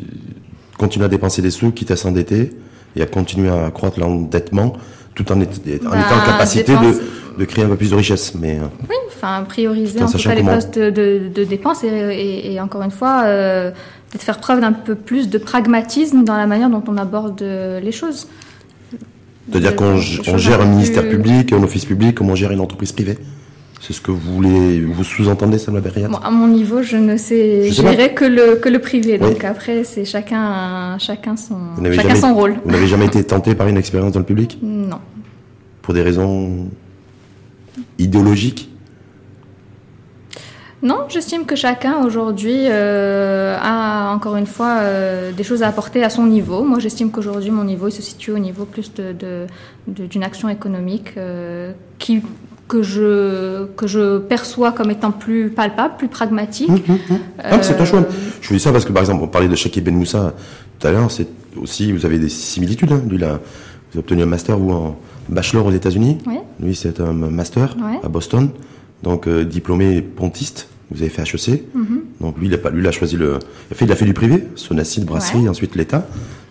continue 0.78 1.04
à 1.04 1.08
dépenser 1.08 1.42
des 1.42 1.50
sous, 1.50 1.70
quitte 1.72 1.90
à 1.90 1.96
s'endetter 1.96 2.52
et 2.96 3.02
à 3.02 3.06
continuer 3.06 3.50
à 3.50 3.66
accroître 3.66 4.00
l'endettement, 4.00 4.74
tout 5.18 5.32
en, 5.32 5.40
étant 5.40 5.88
en 5.88 5.90
bah, 5.90 5.98
étant 5.98 6.16
en 6.16 6.26
capacité 6.26 6.72
de, 6.72 7.38
de, 7.38 7.44
créer 7.44 7.64
un 7.64 7.68
peu 7.68 7.76
plus 7.76 7.90
de 7.90 7.96
richesse. 7.96 8.34
Mais 8.38 8.58
euh, 8.58 8.66
oui, 8.88 8.96
enfin 9.08 9.44
prioriser 9.48 10.00
en 10.02 10.10
tout 10.10 10.18
cas 10.18 10.34
les 10.34 10.42
postes 10.42 10.78
de, 10.78 10.90
de, 10.90 11.28
de 11.34 11.44
dépenses 11.44 11.82
et, 11.84 11.88
et, 11.88 12.52
et, 12.54 12.60
encore 12.60 12.82
une 12.82 12.90
fois. 12.90 13.22
Euh, 13.24 13.70
peut-être 14.10 14.22
faire 14.22 14.38
preuve 14.38 14.60
d'un 14.62 14.72
peu 14.72 14.94
plus 14.94 15.28
de 15.28 15.36
pragmatisme 15.36 16.24
dans 16.24 16.38
la 16.38 16.46
manière 16.46 16.70
dont 16.70 16.82
on 16.88 16.96
aborde 16.96 17.42
les 17.42 17.92
choses. 17.92 18.26
C'est-à-dire 19.50 19.76
qu'on 19.76 19.98
gère 19.98 20.62
un 20.62 20.66
ministère 20.66 21.06
public, 21.06 21.52
un 21.52 21.62
office 21.62 21.84
public, 21.84 22.14
comme 22.14 22.30
on 22.30 22.34
gère 22.34 22.50
une 22.50 22.60
entreprise 22.60 22.92
privée? 22.92 23.18
C'est 23.80 23.92
ce 23.92 24.00
que 24.00 24.10
vous 24.10 24.34
voulez, 24.34 24.80
vous 24.80 25.04
sous-entendez, 25.04 25.58
ça 25.58 25.70
Berriat 25.72 26.08
bon, 26.08 26.18
À 26.18 26.30
mon 26.30 26.48
niveau, 26.48 26.82
je 26.82 26.96
ne 26.96 27.16
sais, 27.16 27.70
je, 27.70 27.80
dirais 27.80 28.12
que 28.12 28.24
le, 28.24 28.56
que 28.56 28.68
le 28.68 28.80
privé. 28.80 29.18
Donc 29.18 29.44
après, 29.44 29.84
c'est 29.84 30.04
chacun, 30.04 30.98
chacun 30.98 31.36
son, 31.36 31.56
chacun 31.92 32.14
son 32.16 32.34
rôle. 32.34 32.56
Vous 32.64 32.70
n'avez 32.72 32.86
jamais 32.86 33.06
été 33.06 33.22
tenté 33.24 33.54
par 33.54 33.68
une 33.68 33.76
expérience 33.76 34.12
dans 34.12 34.20
le 34.20 34.26
public? 34.26 34.58
Non. 34.62 34.98
Pour 35.82 35.94
des 35.94 36.02
raisons 36.02 36.68
idéologiques? 37.98 38.68
Non, 40.80 41.06
j'estime 41.08 41.44
que 41.44 41.56
chacun 41.56 42.04
aujourd'hui 42.04 42.66
euh, 42.68 43.58
a 43.60 44.12
encore 44.12 44.36
une 44.36 44.46
fois 44.46 44.78
euh, 44.78 45.32
des 45.32 45.42
choses 45.42 45.64
à 45.64 45.68
apporter 45.68 46.04
à 46.04 46.10
son 46.10 46.24
niveau. 46.24 46.62
Moi, 46.62 46.78
j'estime 46.78 47.10
qu'aujourd'hui, 47.10 47.50
mon 47.50 47.64
niveau 47.64 47.88
il 47.88 47.92
se 47.92 48.02
situe 48.02 48.30
au 48.30 48.38
niveau 48.38 48.64
plus 48.64 48.92
de 48.94 49.46
d'une 49.88 50.22
action 50.22 50.48
économique 50.48 51.14
euh, 51.16 51.72
qui 51.98 52.22
que 52.68 52.82
je, 52.82 53.64
que 53.76 53.86
je 53.86 54.18
perçois 54.18 54.72
comme 54.72 54.90
étant 54.90 55.10
plus 55.10 55.48
palpable, 55.48 55.94
plus 55.96 56.08
pragmatique. 56.08 56.70
Ah, 57.38 57.62
c'est 57.62 57.80
un 57.80 57.84
choix. 57.84 58.04
Je 58.40 58.48
vous 58.48 58.54
dis 58.54 58.60
ça 58.60 58.72
parce 58.72 58.84
que, 58.84 58.92
par 58.92 59.02
exemple, 59.02 59.24
on 59.24 59.28
parlait 59.28 59.48
de 59.48 59.56
Shaki 59.56 59.80
Ben 59.80 59.94
Moussa 59.94 60.34
tout 60.78 60.86
à 60.86 60.92
l'heure, 60.92 61.10
c'est 61.10 61.26
aussi, 61.60 61.92
vous 61.92 62.06
avez 62.06 62.18
des 62.18 62.28
similitudes. 62.28 62.92
Hein. 62.92 63.02
Lui, 63.08 63.18
là, 63.18 63.32
vous 63.32 63.98
avez 63.98 63.98
obtenu 63.98 64.22
un 64.22 64.26
master 64.26 64.60
ou 64.60 64.72
un 64.72 64.94
bachelor 65.28 65.66
aux 65.66 65.72
États-Unis. 65.72 66.18
Oui. 66.26 66.36
Lui, 66.60 66.74
c'est 66.74 67.00
un 67.00 67.12
master 67.12 67.76
à 68.02 68.08
Boston. 68.08 68.50
Donc, 69.02 69.26
euh, 69.26 69.44
diplômé 69.44 70.02
pontiste. 70.02 70.68
Vous 70.90 71.02
avez 71.02 71.10
fait 71.10 71.22
HEC. 71.22 71.64
Mm-hmm. 71.76 72.20
Donc, 72.20 72.38
lui, 72.38 72.46
il 72.46 72.54
a 72.54 72.58
pas, 72.58 72.70
lui, 72.70 72.80
il 72.80 72.86
a 72.86 72.92
choisi 72.92 73.16
le, 73.16 73.38
il 73.70 73.72
a 73.72 73.76
fait, 73.76 73.84
il 73.84 73.92
a 73.92 73.96
fait 73.96 74.04
du 74.04 74.14
privé, 74.14 74.46
Sonacide, 74.54 75.04
brasserie, 75.04 75.48
ensuite 75.48 75.74
l'État. 75.74 76.06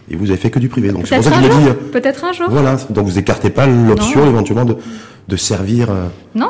Et 0.10 0.16
vous 0.16 0.30
avez 0.30 0.38
fait 0.38 0.52
que 0.52 0.60
du 0.60 0.70
privé. 0.70 0.92
Donc, 0.92 1.08
c'est 1.08 1.16
pour 1.16 1.24
ça 1.24 1.32
qu'il 1.32 1.46
a 1.46 1.50
dit. 1.50 1.70
Peut-être 1.92 2.24
un 2.24 2.34
jour. 2.34 2.48
Voilà. 2.50 2.78
Donc, 2.90 3.06
vous 3.06 3.18
écartez 3.18 3.50
pas 3.50 3.68
l'option 3.68 4.26
éventuellement 4.28 4.66
de, 4.66 4.78
de 5.28 5.36
servir. 5.36 5.90
Euh, 5.90 6.08
non. 6.36 6.50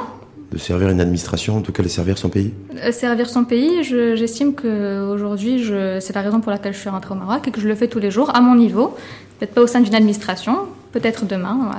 De 0.52 0.58
servir 0.58 0.88
une 0.90 1.02
administration, 1.02 1.58
en 1.58 1.62
tout 1.62 1.74
cas 1.74 1.84
de 1.84 1.90
servir 1.90 2.18
son 2.18 2.30
pays? 2.30 2.54
Euh, 2.82 2.92
Servir 2.94 3.30
son 3.30 3.44
pays, 3.44 3.84
j'estime 3.84 4.54
qu'aujourd'hui, 4.56 5.62
c'est 6.00 6.16
la 6.16 6.22
raison 6.22 6.40
pour 6.40 6.52
laquelle 6.52 6.74
je 6.74 6.80
suis 6.80 6.90
rentrée 6.90 7.14
au 7.14 7.18
Maroc 7.18 7.46
et 7.48 7.52
que 7.52 7.60
je 7.60 7.68
le 7.68 7.76
fais 7.76 7.90
tous 7.90 8.00
les 8.00 8.12
jours 8.12 8.34
à 8.34 8.40
mon 8.40 8.56
niveau. 8.56 8.96
Peut-être 9.40 9.54
pas 9.54 9.62
au 9.62 9.68
sein 9.68 9.82
d'une 9.82 9.94
administration, 9.94 10.60
peut-être 10.94 11.26
demain, 11.26 11.70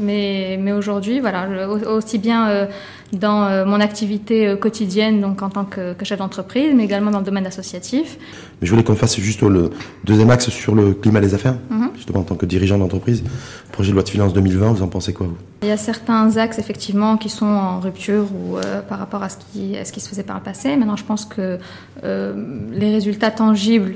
mais, 0.00 0.58
mais 0.60 0.72
aujourd'hui, 0.72 1.20
voilà, 1.20 1.48
aussi 1.88 2.18
bien 2.18 2.48
euh, 2.50 2.66
dans 3.12 3.44
euh, 3.44 3.64
mon 3.64 3.80
activité 3.80 4.48
euh, 4.48 4.56
quotidienne, 4.56 5.20
donc 5.20 5.42
en 5.42 5.50
tant 5.50 5.64
que, 5.64 5.94
chef 6.02 6.18
d'entreprise, 6.18 6.72
mais 6.74 6.84
également 6.84 7.10
dans 7.10 7.18
le 7.18 7.24
domaine 7.24 7.46
associatif. 7.46 8.16
Mais 8.60 8.66
je 8.66 8.70
voulais 8.70 8.82
qu'on 8.82 8.96
fasse 8.96 9.18
juste 9.20 9.42
le 9.42 9.70
deuxième 10.04 10.30
axe 10.30 10.48
sur 10.48 10.74
le 10.74 10.94
climat 10.94 11.20
des 11.20 11.34
affaires, 11.34 11.56
mhm. 11.70 11.90
justement 11.94 12.20
en 12.20 12.24
tant 12.24 12.36
que 12.36 12.46
dirigeant 12.46 12.78
d'entreprise. 12.78 13.22
Projet 13.70 13.90
de 13.90 13.94
loi 13.94 14.02
de 14.02 14.08
finances 14.08 14.32
2020, 14.32 14.72
vous 14.72 14.82
en 14.82 14.88
pensez 14.88 15.12
quoi 15.12 15.26
vous? 15.26 15.36
Il 15.62 15.68
y 15.68 15.72
a 15.72 15.76
certains 15.76 16.36
axes 16.36 16.58
effectivement 16.58 17.16
qui 17.16 17.28
sont 17.28 17.46
en 17.46 17.80
rupture 17.80 18.24
ou 18.24 18.56
par 18.88 18.98
rapport 18.98 19.22
à 19.22 19.28
ce 19.28 19.36
qui, 19.36 19.76
à 19.76 19.84
ce 19.84 19.92
qui 19.92 20.00
se 20.00 20.08
faisait 20.08 20.24
par 20.24 20.36
le 20.36 20.42
passé. 20.42 20.76
Maintenant, 20.76 20.96
je 20.96 21.04
pense 21.04 21.24
que 21.24 21.58
les 22.02 22.92
résultats 22.92 23.30
tangibles 23.30 23.94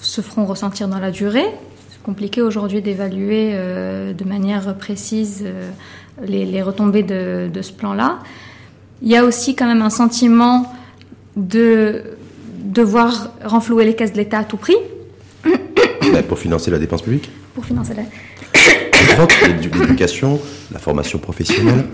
se 0.00 0.20
feront 0.20 0.44
ressentir 0.44 0.88
dans 0.88 0.98
la 0.98 1.10
durée 1.10 1.46
compliqué 2.02 2.42
aujourd'hui 2.42 2.82
d'évaluer 2.82 3.50
euh, 3.52 4.12
de 4.12 4.24
manière 4.24 4.76
précise 4.76 5.44
les, 6.26 6.62
retombées 6.62 7.02
de, 7.02 7.50
ce 7.60 7.72
plan-là. 7.72 8.18
Il 9.02 9.08
y 9.08 9.16
a 9.16 9.24
aussi 9.24 9.54
quand 9.54 9.66
même 9.66 9.82
un 9.82 9.90
sentiment 9.90 10.72
de 11.36 12.02
devoir 12.64 13.32
renflouer 13.44 13.84
les 13.84 13.94
caisses 13.94 14.12
de 14.12 14.18
l'État 14.18 14.38
à 14.40 14.44
tout 14.44 14.56
prix. 14.56 14.76
pour 16.28 16.38
financer 16.38 16.70
la 16.70 16.78
dépense 16.78 17.02
publique 17.02 17.30
Pour 17.54 17.64
financer 17.64 17.94
la... 17.94 18.02
L'éducation, 19.48 20.40
la 20.72 20.78
formation 20.78 21.18
professionnelle. 21.18 21.86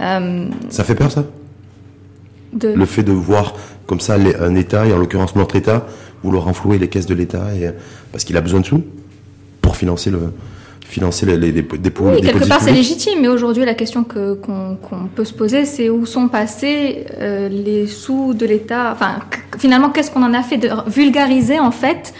Euh, 0.00 0.48
ça 0.68 0.84
fait 0.84 0.94
peur 0.94 1.10
ça? 1.10 1.24
Le 2.62 2.84
fait 2.86 3.02
de 3.02 3.12
voir 3.12 3.54
comme 3.86 4.00
ça 4.00 4.16
un 4.40 4.54
État, 4.54 4.86
et 4.86 4.92
en 4.92 4.98
l'occurrence 4.98 5.36
notre 5.36 5.56
État, 5.56 5.86
vouloir 6.22 6.44
renflouer 6.44 6.78
les 6.78 6.88
caisses 6.88 7.06
de 7.06 7.14
l'État 7.14 7.54
et, 7.54 7.70
parce 8.12 8.24
qu'il 8.24 8.36
a 8.36 8.40
besoin 8.40 8.60
de 8.60 8.66
sous 8.66 8.84
pour 9.60 9.76
financer 9.76 10.10
le 10.10 10.32
financer 10.88 11.26
les, 11.26 11.36
les 11.36 11.52
dépôts. 11.52 12.04
Oui, 12.04 12.20
quelque 12.20 12.48
part 12.48 12.60
c'est 12.60 12.72
légitime, 12.72 13.18
mais 13.20 13.28
aujourd'hui 13.28 13.64
la 13.64 13.74
question 13.74 14.04
que 14.04 14.34
qu'on 14.34 15.08
peut 15.14 15.24
se 15.24 15.32
poser, 15.32 15.64
c'est 15.64 15.90
où 15.90 16.06
sont 16.06 16.28
passés 16.28 17.04
euh, 17.20 17.48
les 17.48 17.86
sous 17.86 18.34
de 18.34 18.46
l'État. 18.46 18.92
Enfin, 18.92 19.18
finalement, 19.58 19.90
qu'est-ce 19.90 20.10
qu'on 20.10 20.22
en 20.22 20.34
a 20.34 20.42
fait 20.42 20.58
de 20.58 20.68
vulgariser 20.88 21.58
en 21.58 21.70
fait 21.70 22.12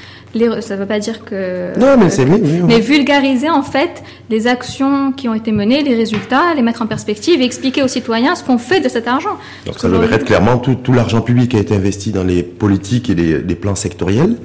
ça 0.61 0.75
ne 0.75 0.81
veut 0.81 0.87
pas 0.87 0.99
dire 0.99 1.25
que. 1.25 1.79
Non, 1.79 1.97
mais 1.99 2.11
c'est 2.11 2.27
Mais 2.27 2.81
vulgariser 2.81 3.49
en 3.49 3.63
fait 3.63 4.03
les 4.29 4.47
actions 4.47 5.13
qui 5.13 5.29
ont 5.29 5.35
été 5.35 5.53
menées, 5.53 5.83
les 5.83 5.95
résultats, 5.95 6.55
les 6.55 6.63
mettre 6.63 6.83
en 6.83 6.87
perspective 6.87 7.41
et 7.41 7.45
expliquer 7.45 7.83
aux 7.83 7.89
citoyens 7.89 8.35
ce 8.35 8.45
qu'on 8.45 8.59
fait 8.59 8.81
de 8.81 8.89
cet 8.89 9.09
argent. 9.09 9.37
Donc 9.65 9.79
ça 9.79 9.89
devrait 9.89 10.15
être 10.15 10.25
clairement 10.25 10.59
tout, 10.59 10.75
tout 10.75 10.93
l'argent 10.93 11.21
public 11.21 11.53
qui 11.53 11.57
a 11.57 11.61
été 11.61 11.75
investi 11.75 12.13
dans 12.13 12.25
les 12.25 12.43
politiques 12.43 13.09
et 13.11 13.15
les, 13.15 13.41
les 13.41 13.55
plans 13.55 13.75
sectoriels. 13.75 14.37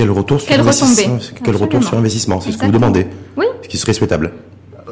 Quel 0.00 0.10
retour 0.10 0.40
sur 0.40 0.58
investissement 0.58 1.18
Quel 1.44 1.56
retour 1.56 1.84
sur 1.84 1.98
investissement 1.98 2.40
C'est 2.40 2.52
ce 2.52 2.56
que 2.56 2.64
vous 2.64 2.72
demandez. 2.72 3.06
Oui. 3.36 3.44
Ce 3.62 3.68
qui 3.68 3.76
serait 3.76 3.92
souhaitable. 3.92 4.32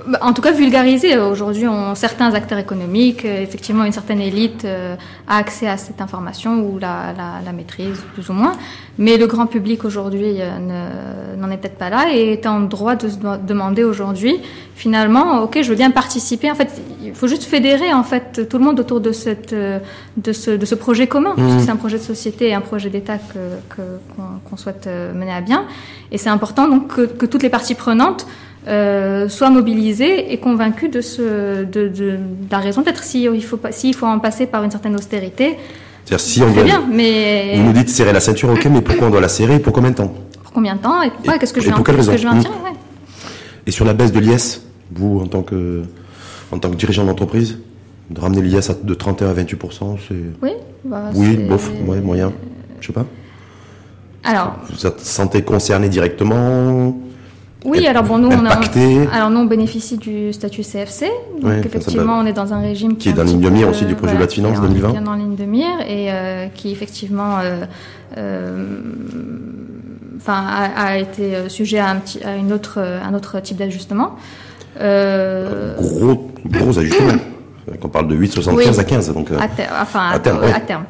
Bah, 0.08 0.18
en 0.22 0.32
tout 0.32 0.40
cas, 0.40 0.52
vulgariser. 0.52 1.18
Aujourd'hui, 1.18 1.66
certains 1.94 2.32
acteurs 2.32 2.58
économiques, 2.58 3.26
euh, 3.26 3.42
effectivement, 3.42 3.84
une 3.84 3.92
certaine 3.92 4.22
élite 4.22 4.64
euh, 4.64 4.96
a 5.26 5.36
accès 5.36 5.68
à 5.68 5.76
cette 5.76 6.00
information 6.00 6.60
ou 6.60 6.78
la, 6.78 7.12
la, 7.44 7.52
maîtrise, 7.52 8.02
plus 8.14 8.30
ou 8.30 8.32
moins. 8.32 8.52
Mais 8.96 9.18
le 9.18 9.26
grand 9.26 9.46
public 9.46 9.84
aujourd'hui 9.84 10.36
euh, 10.40 11.36
n'en 11.36 11.50
est 11.50 11.58
peut-être 11.58 11.76
pas 11.76 11.90
là 11.90 12.06
et 12.10 12.32
est 12.32 12.46
en 12.46 12.60
droit 12.60 12.96
de 12.96 13.08
se 13.08 13.16
demander 13.46 13.84
aujourd'hui, 13.84 14.40
finalement, 14.74 15.42
ok, 15.42 15.58
je 15.60 15.68
veux 15.68 15.76
bien 15.76 15.90
participer. 15.90 16.50
En 16.50 16.54
fait, 16.54 16.80
il 17.04 17.14
faut 17.14 17.28
juste 17.28 17.44
fédérer 17.44 17.92
en 17.92 18.02
fait 18.02 18.48
tout 18.48 18.58
le 18.58 18.64
monde 18.64 18.80
autour 18.80 19.00
de 19.00 19.12
cette, 19.12 19.54
de 19.54 20.32
ce, 20.32 20.50
de 20.52 20.64
ce 20.64 20.74
projet 20.74 21.06
commun. 21.06 21.34
Mmh. 21.36 21.60
c'est 21.60 21.70
un 21.70 21.76
projet 21.76 21.98
de 21.98 22.02
société 22.02 22.48
et 22.48 22.54
un 22.54 22.60
projet 22.62 22.88
d'État 22.88 23.18
que 23.18 23.82
qu'on 24.48 24.56
souhaite 24.56 24.86
mener 24.86 25.32
à 25.32 25.40
bien. 25.40 25.64
Et 26.10 26.18
c'est 26.18 26.30
important 26.30 26.66
donc 26.66 26.94
que, 26.94 27.02
que 27.02 27.26
toutes 27.26 27.42
les 27.42 27.50
parties 27.50 27.74
prenantes 27.74 28.26
euh, 28.66 29.28
soient 29.28 29.50
mobilisés 29.50 30.32
et 30.32 30.38
convaincus 30.38 30.90
de, 30.90 31.00
ce, 31.00 31.64
de, 31.64 31.88
de, 31.88 32.18
la 32.50 32.58
raison 32.58 32.82
d'être. 32.82 33.02
S'il 33.02 33.44
faut, 33.44 34.06
en 34.06 34.18
passer 34.18 34.46
par 34.46 34.64
une 34.64 34.70
certaine 34.70 34.96
austérité, 34.96 35.56
c'est-à-dire 36.04 36.24
si 36.24 36.42
on 36.42 36.52
doit, 36.52 36.64
bien, 36.64 36.86
mais... 36.90 37.54
Vous 37.56 37.64
nous 37.64 37.72
dites 37.72 37.90
serrer 37.90 38.14
la 38.14 38.20
ceinture, 38.20 38.48
ok, 38.48 38.66
mais 38.70 38.80
pourquoi 38.80 39.08
on 39.08 39.10
doit 39.10 39.20
la 39.20 39.28
serrer 39.28 39.58
Pour 39.58 39.74
combien 39.74 39.90
de 39.90 39.96
temps 39.96 40.14
Pour 40.42 40.52
combien 40.52 40.74
de 40.74 40.80
temps 40.80 41.02
Et 41.02 41.10
pourquoi 41.10 41.38
Qu'est-ce 41.38 41.52
que, 41.52 41.60
je 41.60 41.66
vais, 41.66 41.74
en, 41.74 41.82
que 41.82 41.92
je 41.92 42.00
vais 42.00 42.28
en 42.28 42.38
tirer 42.38 42.54
ouais. 42.64 42.72
Et 43.66 43.70
sur 43.70 43.84
la 43.84 43.92
baisse 43.92 44.10
de 44.10 44.18
l'IS, 44.18 44.62
vous, 44.90 45.20
en 45.20 45.26
tant 45.26 45.42
que, 45.42 45.82
en 46.50 46.58
tant 46.58 46.70
que 46.70 46.76
dirigeant 46.76 47.04
d'entreprise, 47.04 47.58
de 48.08 48.20
ramener 48.20 48.40
l'IS 48.40 48.70
de 48.82 48.94
31 48.94 49.28
à 49.28 49.34
28% 49.34 49.98
c'est... 50.08 50.14
Oui, 50.40 50.52
bah, 50.82 51.10
oui 51.14 51.36
bof, 51.36 51.70
ouais, 51.86 52.00
moyen, 52.00 52.32
je 52.80 52.86
sais 52.86 52.92
pas. 52.94 53.04
Alors... 54.24 54.56
Vous 54.70 54.86
êtes 54.86 55.00
sentez 55.00 55.42
concerné 55.42 55.90
directement 55.90 56.96
oui, 57.64 57.86
alors 57.88 58.04
bon, 58.04 58.18
nous, 58.18 58.28
on 58.28 58.46
a, 58.46 58.60
alors 59.12 59.30
nous, 59.30 59.40
on 59.40 59.44
bénéficie 59.44 59.96
du 59.96 60.32
statut 60.32 60.62
CFC. 60.62 61.10
Donc, 61.42 61.66
effectivement, 61.66 62.18
on 62.18 62.26
est 62.26 62.32
dans 62.32 62.52
un 62.52 62.60
régime 62.60 62.96
qui, 62.96 63.08
est 63.08 63.12
dans 63.12 63.24
ligne 63.24 63.40
de 63.40 63.50
mire 63.50 63.68
aussi 63.68 63.84
du 63.84 63.94
projet 63.94 64.12
de 64.12 64.18
loi 64.18 64.26
de 64.26 64.32
finances 64.32 64.60
2020. 64.60 64.90
Qui 64.90 64.96
est 64.96 65.00
dans 65.00 65.12
la 65.12 65.18
ligne 65.18 65.34
de 65.34 65.44
mire 65.44 65.80
et 65.86 66.12
euh, 66.12 66.46
qui, 66.54 66.70
effectivement, 66.70 67.38
euh, 67.40 67.64
euh, 68.16 68.78
enfin, 70.18 70.44
a, 70.46 70.84
a, 70.84 70.96
été 70.98 71.48
sujet 71.48 71.80
à 71.80 71.88
un, 71.88 71.96
petit, 71.96 72.22
à 72.22 72.36
une 72.36 72.52
autre, 72.52 72.78
un 72.78 73.12
autre 73.14 73.40
type 73.40 73.56
d'ajustement. 73.56 74.16
Gros, 74.76 76.30
gros 76.46 76.78
ajustement. 76.78 77.14
On 77.82 77.88
parle 77.88 78.08
de 78.08 78.16
8,75 78.16 78.78
à 78.78 78.84
15. 78.84 79.12
Donc, 79.12 79.30
à, 79.38 79.48
ter 79.48 79.68
enfin, 79.78 80.10
à, 80.12 80.18
terme, 80.20 80.40
à 80.44 80.60
terme, 80.60 80.84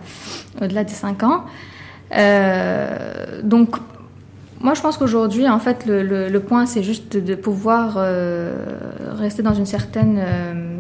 au-delà 0.63 0.85
des 0.85 0.93
5 0.93 1.23
ans. 1.23 1.45
donc, 3.43 3.71
moi, 4.61 4.75
je 4.75 4.81
pense 4.81 4.97
qu'aujourd'hui, 4.97 5.49
en 5.49 5.61
fait, 5.61 5.87
le, 5.87 6.03
le, 6.03 6.29
le 6.29 6.41
point, 6.41 6.67
c'est 6.67 6.83
juste 6.83 7.17
de, 7.17 7.35
pouvoir 7.35 7.95
euh, 7.97 8.55
rester 9.17 9.43
dans 9.43 9.55
une 9.55 9.67
certaine, 9.67 10.19
euh, 10.19 10.79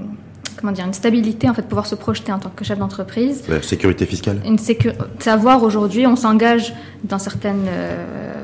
comment 0.56 0.72
dire, 0.72 0.84
une 0.84 0.92
stabilité, 0.92 1.48
en 1.48 1.54
fait, 1.54 1.62
pouvoir 1.62 1.86
se 1.86 1.94
projeter 1.94 2.32
en 2.32 2.40
tant 2.40 2.50
que 2.50 2.64
chef 2.64 2.78
d'entreprise. 2.78 3.44
La 3.48 3.62
sécurité 3.62 4.04
fiscale. 4.04 4.40
Une 4.44 4.58
sécu 4.58 4.90
savoir 5.20 5.62
aujourd'hui, 5.62 6.06
on 6.08 6.16
s'engage 6.16 6.74
dans 7.04 7.20
certaines, 7.20 7.66
euh, 7.68 8.34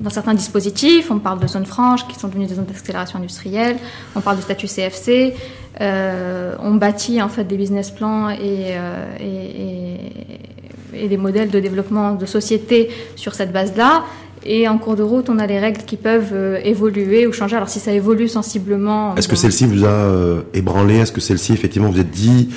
dans 0.00 0.10
certains 0.10 0.34
dispositifs. 0.34 1.10
On 1.10 1.18
parle 1.18 1.40
de 1.40 1.46
zones 1.46 1.66
franches 1.66 2.06
qui 2.06 2.18
sont 2.18 2.28
devenues 2.28 2.46
des 2.46 2.56
zones 2.56 2.66
d'accélération 2.66 3.18
industrielle. 3.18 3.78
On 4.14 4.20
parle 4.20 4.36
du 4.36 4.42
statut 4.42 4.66
CFC. 4.66 5.34
On 5.80 6.74
bâtit 6.74 7.22
en 7.22 7.30
fait 7.30 7.44
des 7.44 7.56
business 7.56 7.90
plans 7.90 8.28
et, 8.30 8.76
et, 9.20 9.24
et, 9.24 11.04
et, 11.04 11.08
des 11.08 11.16
modèles 11.16 11.50
de 11.50 11.60
développement 11.60 12.14
de 12.14 12.24
société 12.24 12.90
sur 13.14 13.34
cette 13.34 13.52
base-là. 13.52 14.04
Et 14.44 14.68
en 14.68 14.78
cours 14.78 14.96
de 14.96 15.02
route, 15.02 15.28
on 15.28 15.38
a 15.38 15.46
les 15.46 15.58
règles 15.58 15.82
qui 15.82 15.96
peuvent 15.96 16.30
euh, 16.32 16.60
évoluer 16.62 17.26
ou 17.26 17.32
changer. 17.32 17.56
Alors 17.56 17.68
si 17.68 17.80
ça 17.80 17.92
évolue 17.92 18.28
sensiblement. 18.28 19.14
Est-ce 19.16 19.28
que 19.28 19.36
celle-ci 19.36 19.66
vous 19.66 19.84
a 19.84 19.88
euh, 19.88 20.42
ébranlé? 20.54 20.96
Est-ce 20.96 21.12
que 21.12 21.20
celle-ci, 21.20 21.52
effectivement, 21.52 21.90
vous 21.90 22.00
êtes 22.00 22.10
dit 22.10 22.50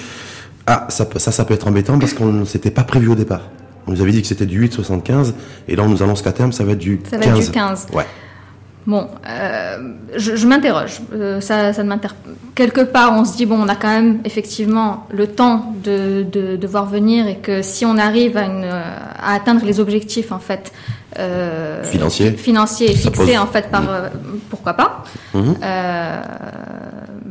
Ah, 0.67 0.87
ça, 0.89 1.07
ça, 1.17 1.31
ça 1.31 1.45
peut 1.45 1.53
être 1.53 1.67
embêtant 1.67 1.97
parce 1.97 2.13
qu'on 2.13 2.31
ne 2.31 2.45
s'était 2.45 2.71
pas 2.71 2.83
prévu 2.83 3.07
au 3.09 3.15
départ 3.15 3.49
On 3.87 3.91
nous 3.91 4.01
avait 4.01 4.11
dit 4.11 4.21
que 4.21 4.27
c'était 4.27 4.45
du 4.45 4.67
8,75 4.67 5.33
et 5.67 5.75
là 5.75 5.83
on 5.83 5.89
nous 5.89 6.03
annonce 6.03 6.21
qu'à 6.21 6.31
terme 6.31 6.51
ça 6.51 6.63
va 6.63 6.73
être 6.73 6.79
du 6.79 6.99
ça 7.09 7.17
15. 7.17 7.25
Va 7.25 7.37
être 7.37 7.45
du 7.45 7.51
15. 7.51 7.87
Ouais. 7.93 8.05
Bon, 8.87 9.07
euh, 9.27 9.77
je, 10.15 10.35
je 10.35 10.47
m'interroge. 10.47 11.01
Euh, 11.13 11.41
ça, 11.41 11.73
ça. 11.73 11.83
Quelque 12.55 12.81
part, 12.81 13.13
on 13.13 13.25
se 13.25 13.35
dit 13.35 13.45
bon, 13.45 13.59
on 13.59 13.67
a 13.67 13.75
quand 13.75 13.89
même 13.89 14.19
effectivement 14.25 15.05
le 15.11 15.27
temps 15.27 15.73
de, 15.83 16.23
de, 16.23 16.55
de 16.55 16.67
voir 16.67 16.85
venir 16.85 17.27
et 17.27 17.37
que 17.37 17.61
si 17.61 17.85
on 17.85 17.97
arrive 17.97 18.37
à, 18.37 18.45
une, 18.45 18.65
à 18.65 19.33
atteindre 19.33 19.65
les 19.65 19.79
objectifs 19.79 20.31
en 20.31 20.39
fait 20.39 20.71
euh, 21.17 21.83
financiers, 21.83 22.31
financiers 22.31 22.93
fixés 22.95 23.37
en 23.37 23.47
fait 23.47 23.69
par 23.69 23.81
mmh. 23.81 24.09
pourquoi 24.49 24.73
pas. 24.73 25.03
Mmh. 25.33 25.53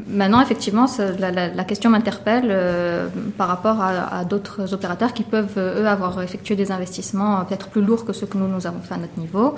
maintenant, 0.09 0.40
effectivement, 0.40 0.87
la, 1.19 1.31
la, 1.31 1.49
la, 1.49 1.64
question 1.64 1.90
m'interpelle 1.90 2.55
par 3.37 3.49
rapport 3.49 3.81
à, 3.81 4.19
à 4.19 4.25
d'autres 4.25 4.75
opérateurs 4.75 5.12
qui 5.12 5.23
peuvent 5.23 5.59
eux 5.59 5.87
avoir 5.87 6.23
effectué 6.23 6.57
des 6.57 6.73
investissements 6.73 7.45
peut-être 7.45 7.69
plus 7.69 7.83
lourds 7.83 8.05
que 8.05 8.12
ceux 8.12 8.26
que 8.26 8.38
nous 8.38 8.49
nous 8.49 8.67
avons 8.67 8.81
fait 8.81 8.95
à 8.95 8.99
notre 8.99 9.19
niveau. 9.19 9.55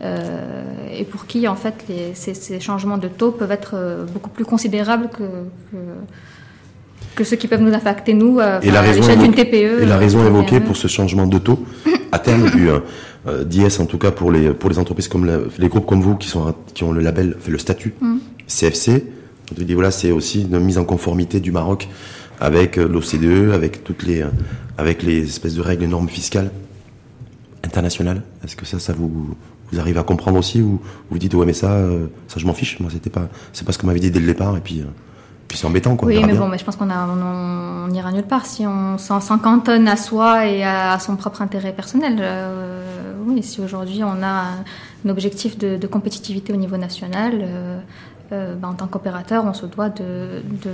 Euh, 0.00 0.62
et 0.96 1.04
pour 1.04 1.26
qui 1.26 1.48
en 1.48 1.56
fait 1.56 1.74
les, 1.88 2.14
ces, 2.14 2.32
ces, 2.32 2.60
changements 2.60 2.98
de 2.98 3.08
taux 3.08 3.32
peuvent 3.32 3.50
être 3.50 3.72
euh, 3.74 4.04
beaucoup 4.04 4.30
plus 4.30 4.44
considérables 4.44 5.08
que, 5.08 5.24
que, 5.72 5.76
que 7.16 7.24
ceux 7.24 7.34
qui 7.34 7.48
peuvent 7.48 7.62
nous 7.62 7.74
affecter 7.74 8.14
nous 8.14 8.38
euh, 8.38 8.60
et 8.60 8.70
la 8.70 8.80
raison 8.80 9.16
d'une 9.16 9.34
TPE. 9.34 9.82
Et 9.82 9.86
la 9.86 9.98
raison 9.98 10.24
évoquée 10.24 10.60
pour 10.60 10.76
ce 10.76 10.86
changement 10.86 11.26
de 11.26 11.38
taux 11.38 11.64
à 12.12 12.20
terme 12.20 12.48
du 12.50 12.68
euh, 12.70 13.42
d'IS 13.42 13.80
en 13.80 13.86
tout 13.86 13.98
cas 13.98 14.12
pour 14.12 14.30
les 14.30 14.50
pour 14.50 14.70
les 14.70 14.78
entreprises 14.78 15.08
comme 15.08 15.24
la, 15.24 15.38
les 15.58 15.68
groupes 15.68 15.86
comme 15.86 16.00
vous 16.00 16.14
qui 16.14 16.28
sont 16.28 16.54
qui 16.74 16.84
ont 16.84 16.92
le 16.92 17.00
label 17.00 17.36
fait 17.40 17.50
le 17.50 17.58
statut 17.58 17.94
mm. 18.00 18.18
CFC 18.46 19.04
on 19.50 19.64
dit 19.64 19.74
voilà 19.74 19.90
c'est 19.90 20.12
aussi 20.12 20.42
une 20.42 20.60
mise 20.60 20.78
en 20.78 20.84
conformité 20.84 21.40
du 21.40 21.50
Maroc 21.50 21.88
avec 22.40 22.76
l'OCDE 22.76 23.52
avec 23.52 23.82
toutes 23.82 24.04
les 24.04 24.24
avec 24.76 25.02
les 25.02 25.24
espèces 25.24 25.54
de 25.54 25.60
règles 25.60 25.82
et 25.82 25.88
normes 25.88 26.08
fiscales 26.08 26.52
internationales 27.64 28.22
est-ce 28.44 28.54
que 28.54 28.64
ça 28.64 28.78
ça 28.78 28.92
vous 28.92 29.34
vous 29.72 29.80
arrivez 29.80 30.00
à 30.00 30.02
comprendre 30.02 30.38
aussi 30.38 30.62
ou 30.62 30.80
vous 31.10 31.18
dites 31.18 31.34
ouais 31.34 31.46
mais 31.46 31.52
ça 31.52 31.72
euh, 31.72 32.06
ça 32.26 32.38
je 32.38 32.46
m'en 32.46 32.54
fiche 32.54 32.80
moi 32.80 32.90
c'était 32.92 33.10
pas 33.10 33.28
c'est 33.52 33.66
pas 33.66 33.72
ce 33.72 33.78
qu'on 33.78 33.86
m'avait 33.86 34.00
dit 34.00 34.10
dès 34.10 34.20
le 34.20 34.26
départ 34.26 34.56
et 34.56 34.60
puis 34.60 34.80
euh, 34.80 34.84
puis 35.48 35.56
c'est 35.56 35.66
embêtant 35.66 35.96
quoi 35.96 36.08
oui 36.08 36.20
mais 36.20 36.32
bien. 36.32 36.40
bon 36.40 36.48
mais 36.48 36.58
je 36.58 36.64
pense 36.64 36.76
qu'on 36.76 36.90
a 36.90 37.08
on, 37.08 37.88
on, 37.90 37.94
ira 37.94 38.12
nulle 38.12 38.22
part 38.22 38.44
si 38.44 38.66
on 38.66 38.98
s'en 38.98 39.38
cantonne 39.38 39.88
à 39.88 39.96
soi 39.96 40.46
et 40.46 40.62
à, 40.62 40.98
son 40.98 41.16
propre 41.16 41.42
intérêt 41.42 41.72
personnel 41.72 42.18
euh, 42.20 43.14
oui 43.26 43.42
si 43.42 43.60
aujourd'hui 43.60 44.04
on 44.04 44.22
a 44.22 44.44
un 45.04 45.08
objectif 45.08 45.56
de, 45.56 45.76
de, 45.76 45.86
compétitivité 45.86 46.52
au 46.52 46.56
niveau 46.56 46.76
national 46.76 47.40
euh, 47.40 47.78
euh, 48.32 48.54
ben, 48.56 48.68
en 48.68 48.74
tant 48.74 48.86
qu'opérateur 48.86 49.44
on 49.46 49.54
se 49.54 49.66
doit 49.66 49.88
de, 49.88 50.42
de 50.62 50.70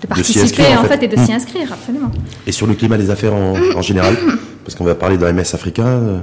de 0.00 0.06
participer 0.06 0.62
de 0.62 0.78
en, 0.78 0.82
en, 0.82 0.84
fait, 0.84 1.02
et 1.02 1.08
de 1.08 1.16
mmh. 1.16 1.26
s'y 1.26 1.32
inscrire 1.32 1.72
absolument 1.72 2.10
et 2.46 2.52
sur 2.52 2.66
le 2.66 2.74
climat 2.74 2.96
des 2.96 3.10
affaires 3.10 3.34
en, 3.34 3.54
en 3.76 3.82
général 3.82 4.16
parce 4.64 4.76
qu'on 4.76 4.84
va 4.84 4.94
parler 4.94 5.18
de 5.18 5.26
MS 5.26 5.54
africain 5.54 6.22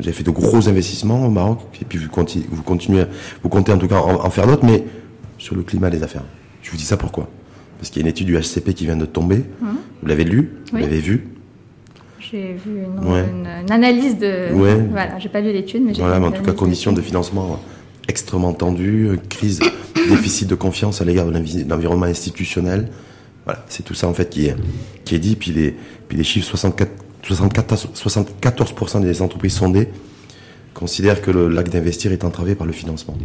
vous 0.00 0.08
avez 0.08 0.16
fait 0.16 0.24
de 0.24 0.30
gros 0.30 0.68
investissements 0.68 1.26
au 1.26 1.30
Maroc, 1.30 1.60
et 1.80 1.84
puis 1.84 1.98
vous 1.98 2.08
continuez, 2.08 2.46
vous, 2.50 2.62
continuez, 2.62 3.04
vous 3.42 3.48
comptez 3.48 3.72
en 3.72 3.78
tout 3.78 3.88
cas 3.88 4.00
en, 4.00 4.24
en 4.24 4.30
faire 4.30 4.46
d'autres, 4.46 4.64
mais 4.64 4.84
sur 5.38 5.54
le 5.54 5.62
climat 5.62 5.90
des 5.90 6.02
affaires. 6.02 6.24
Je 6.62 6.70
vous 6.70 6.76
dis 6.76 6.84
ça 6.84 6.96
pourquoi? 6.96 7.28
Parce 7.78 7.90
qu'il 7.90 8.00
y 8.00 8.04
a 8.04 8.06
une 8.06 8.10
étude 8.10 8.26
du 8.26 8.36
HCP 8.38 8.74
qui 8.74 8.84
vient 8.84 8.96
de 8.96 9.06
tomber. 9.06 9.38
Mmh. 9.38 9.66
Vous 10.02 10.08
l'avez 10.08 10.24
lu? 10.24 10.52
Vous 10.70 10.76
oui. 10.76 10.82
l'avez 10.82 11.00
vu? 11.00 11.28
J'ai 12.18 12.52
vu 12.54 12.82
une, 12.84 13.10
ouais. 13.10 13.24
une, 13.30 13.46
une, 13.46 13.72
analyse 13.72 14.18
de. 14.18 14.52
Ouais. 14.52 14.76
Voilà, 14.90 15.18
j'ai 15.18 15.30
pas 15.30 15.40
lu 15.40 15.52
l'étude, 15.52 15.82
mais 15.84 15.94
j'ai 15.94 16.02
Voilà, 16.02 16.20
mais 16.20 16.26
en 16.26 16.32
tout 16.32 16.42
cas, 16.42 16.52
conditions 16.52 16.92
de 16.92 17.00
financement 17.00 17.58
extrêmement 18.08 18.52
tendues, 18.52 19.18
crise, 19.28 19.60
déficit 20.08 20.48
de 20.48 20.54
confiance 20.54 21.00
à 21.00 21.04
l'égard 21.04 21.26
de 21.26 21.68
l'environnement 21.68 22.06
institutionnel. 22.06 22.88
Voilà, 23.46 23.64
c'est 23.68 23.82
tout 23.82 23.94
ça 23.94 24.06
en 24.06 24.14
fait 24.14 24.28
qui 24.28 24.46
est, 24.46 24.56
qui 25.04 25.14
est 25.14 25.18
dit. 25.18 25.36
Puis 25.36 25.50
les, 25.52 25.74
puis 26.08 26.18
les 26.18 26.24
chiffres 26.24 26.46
64 26.46 26.90
74%, 27.22 29.00
des 29.02 29.22
entreprises 29.22 29.54
sondées 29.54 29.88
considèrent 30.74 31.22
que 31.22 31.30
l'acte 31.30 31.72
d'investir 31.72 32.12
est 32.12 32.24
entravé 32.24 32.54
par 32.54 32.66
le 32.66 32.72
financement. 32.72 33.16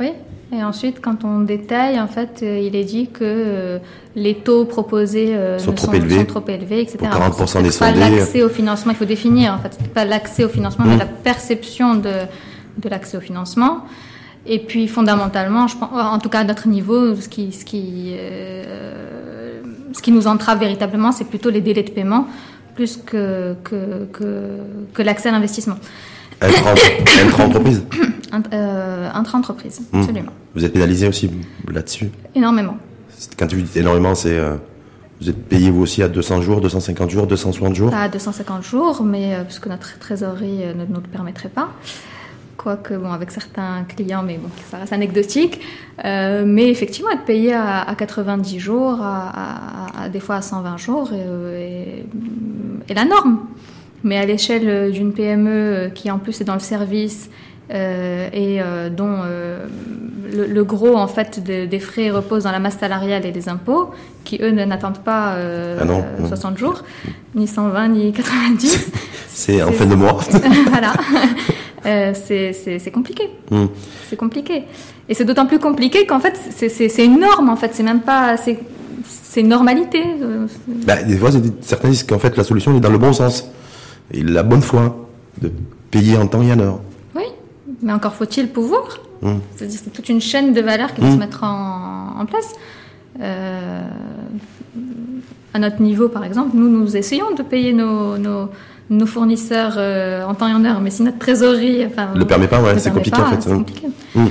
Oui, 0.00 0.12
et 0.52 0.62
ensuite, 0.62 1.00
quand 1.00 1.24
on 1.24 1.40
détaille, 1.40 1.98
en 2.00 2.06
fait, 2.06 2.40
euh, 2.42 2.58
il 2.58 2.76
est 2.76 2.84
dit 2.84 3.08
que 3.08 3.20
euh, 3.22 3.78
les 4.14 4.34
taux 4.34 4.64
proposés 4.64 5.34
euh, 5.34 5.58
sont, 5.58 5.72
trop 5.72 5.86
sont, 5.86 5.92
élevés, 5.92 6.18
sont, 6.18 6.24
trop 6.24 6.44
élevés, 6.48 6.80
etc. 6.80 6.98
Pour 7.00 7.46
40% 7.46 7.62
des 7.62 7.70
sondés. 7.70 8.00
Pas 8.00 8.10
l'accès 8.10 8.42
au 8.42 8.48
financement, 8.48 8.92
il 8.92 8.96
faut 8.96 9.04
définir, 9.04 9.52
en 9.54 9.58
fait, 9.58 9.76
pas 9.92 10.04
l'accès 10.04 10.44
au 10.44 10.48
financement, 10.48 10.84
mmh. 10.84 10.90
mais 10.90 10.96
la 10.98 11.06
perception 11.06 11.94
de, 11.94 12.12
de 12.78 12.88
l'accès 12.88 13.16
au 13.16 13.20
financement. 13.20 13.84
Et 14.48 14.60
puis, 14.60 14.86
fondamentalement, 14.86 15.66
je 15.66 15.76
pense, 15.76 15.90
en 15.92 16.18
tout 16.18 16.28
cas 16.28 16.40
à 16.40 16.44
notre 16.44 16.68
niveau, 16.68 17.14
ce 17.16 17.28
qui, 17.28 17.52
ce 17.52 17.64
qui, 17.64 18.14
euh, 18.16 19.60
ce 19.92 20.00
qui 20.00 20.12
nous 20.12 20.26
entrave 20.28 20.60
véritablement, 20.60 21.10
c'est 21.10 21.24
plutôt 21.24 21.50
les 21.50 21.60
délais 21.60 21.82
de 21.82 21.90
paiement 21.90 22.28
plus 22.76 22.98
que, 22.98 23.56
que, 23.64 24.04
que, 24.12 24.58
que 24.94 25.02
l'accès 25.02 25.30
à 25.30 25.32
l'investissement. 25.32 25.78
Intra-entreprise 26.40 27.82
euh, 28.52 29.08
Intra-entreprise, 29.12 29.80
mmh. 29.92 29.98
absolument. 29.98 30.32
Vous 30.54 30.64
êtes 30.64 30.72
pénalisé 30.72 31.08
aussi 31.08 31.30
là-dessus? 31.68 32.10
Énormément. 32.34 32.76
Quand 33.38 33.46
tu 33.46 33.60
dis 33.62 33.78
énormément, 33.78 34.14
c'est. 34.14 34.38
Euh, 34.38 34.56
vous 35.20 35.30
êtes 35.30 35.48
payé 35.48 35.70
vous 35.70 35.80
aussi 35.80 36.02
à 36.02 36.08
200 36.08 36.42
jours, 36.42 36.60
250 36.60 37.10
jours, 37.10 37.26
260 37.26 37.74
jours? 37.74 37.90
Pas 37.90 38.02
à 38.02 38.08
250 38.08 38.62
jours, 38.62 39.02
mais 39.02 39.34
euh, 39.34 39.44
parce 39.44 39.58
que 39.58 39.70
notre 39.70 39.98
trésorerie 39.98 40.62
euh, 40.62 40.74
ne 40.74 40.84
nous 40.84 41.00
le 41.00 41.08
permettrait 41.10 41.48
pas 41.48 41.70
quoique 42.66 42.94
bon, 42.94 43.12
avec 43.12 43.30
certains 43.30 43.84
clients, 43.84 44.24
mais 44.24 44.38
bon, 44.38 44.48
ça 44.70 44.78
reste 44.78 44.92
anecdotique. 44.92 45.60
Euh, 46.04 46.42
mais 46.44 46.68
effectivement, 46.68 47.10
être 47.12 47.24
payé 47.24 47.54
à, 47.54 47.82
à 47.82 47.94
90 47.94 48.58
jours, 48.58 49.00
à, 49.00 49.28
à, 49.28 50.02
à, 50.02 50.08
des 50.08 50.18
fois 50.18 50.36
à 50.36 50.42
120 50.42 50.76
jours, 50.76 51.12
est, 51.12 52.04
est 52.88 52.94
la 52.94 53.04
norme. 53.04 53.40
Mais 54.04 54.18
à 54.18 54.26
l'échelle 54.26 54.92
d'une 54.92 55.12
PME 55.12 55.90
qui 55.94 56.10
en 56.10 56.18
plus 56.18 56.40
est 56.40 56.44
dans 56.44 56.54
le 56.54 56.60
service 56.60 57.30
euh, 57.74 58.28
et 58.32 58.62
euh, 58.62 58.88
dont 58.90 59.22
euh, 59.24 59.66
le, 60.32 60.46
le, 60.46 60.64
gros 60.64 60.96
en 60.96 61.08
fait 61.08 61.42
de, 61.42 61.66
des 61.66 61.80
frais 61.80 62.10
repose 62.10 62.44
dans 62.44 62.52
la 62.52 62.60
masse 62.60 62.78
salariale 62.78 63.26
et 63.26 63.32
les 63.32 63.48
impôts, 63.48 63.90
qui 64.22 64.38
eux 64.40 64.52
n'attendent 64.52 65.00
pas 65.00 65.34
ah 65.80 65.84
non, 65.84 66.04
60 66.28 66.52
non. 66.52 66.56
jours, 66.56 66.84
ni 67.34 67.48
120 67.48 67.88
ni 67.88 68.12
90. 68.12 68.92
C'est 69.26 69.62
en 69.62 69.72
fin 69.72 69.86
de 69.86 69.96
mois. 69.96 70.20
voilà. 70.68 70.92
euh, 71.86 72.12
c'est 72.14 72.90
compliqué. 72.92 73.30
Mm. 73.50 73.66
C'est 74.08 74.16
compliqué. 74.16 74.62
Et 75.08 75.14
c'est 75.14 75.24
d'autant 75.24 75.46
plus 75.46 75.58
compliqué 75.58 76.06
qu'en 76.06 76.20
fait, 76.20 76.36
c'est 76.50 77.04
une 77.04 77.20
norme, 77.20 77.48
en 77.48 77.56
fait. 77.56 77.72
C'est 77.74 77.82
même 77.82 78.00
pas. 78.00 78.36
C'est 79.36 79.42
une 79.42 79.48
normalité. 79.48 80.02
Bah, 80.86 81.02
des 81.02 81.18
fois, 81.18 81.28
certains 81.60 81.90
disent 81.90 82.04
qu'en 82.04 82.18
fait, 82.18 82.38
la 82.38 82.42
solution 82.42 82.74
est 82.74 82.80
dans 82.80 82.88
le 82.88 82.96
bon 82.96 83.12
sens. 83.12 83.46
Et 84.10 84.22
la 84.22 84.42
bonne 84.42 84.62
foi 84.62 85.06
de 85.42 85.52
payer 85.90 86.16
en 86.16 86.26
temps 86.26 86.40
et 86.40 86.50
en 86.54 86.58
heure. 86.58 86.80
Oui, 87.14 87.24
mais 87.82 87.92
encore 87.92 88.14
faut-il 88.14 88.48
pouvoir. 88.48 88.98
Mm. 89.20 89.34
C'est 89.56 89.92
toute 89.92 90.08
une 90.08 90.22
chaîne 90.22 90.54
de 90.54 90.60
valeurs 90.62 90.94
qui 90.94 91.02
va 91.02 91.10
se 91.10 91.16
mettre 91.18 91.44
en, 91.44 92.18
en 92.18 92.24
place. 92.24 92.54
Euh, 93.20 93.82
à 95.52 95.58
notre 95.58 95.82
niveau, 95.82 96.08
par 96.08 96.24
exemple, 96.24 96.56
nous, 96.56 96.70
nous 96.70 96.96
essayons 96.96 97.34
de 97.34 97.42
payer 97.42 97.74
nos, 97.74 98.16
nos, 98.16 99.06
fournisseurs 99.06 99.74
euh, 99.76 100.24
en 100.24 100.32
temps 100.32 100.48
et 100.48 100.54
en 100.54 100.64
heure, 100.64 100.80
mais 100.80 100.88
si 100.88 101.02
notre 101.02 101.18
trésorerie... 101.18 101.84
Enfin, 101.84 102.08
ne 102.14 102.20
le 102.20 102.26
permet 102.26 102.48
pas, 102.48 102.62
ouais, 102.62 102.78
c'est 102.78 102.90
compliqué 102.90 103.20
en 103.20 103.26
fait. 103.26 103.42
C'est 103.42 103.52
compliqué. 103.52 103.86
Mmh. 104.14 104.24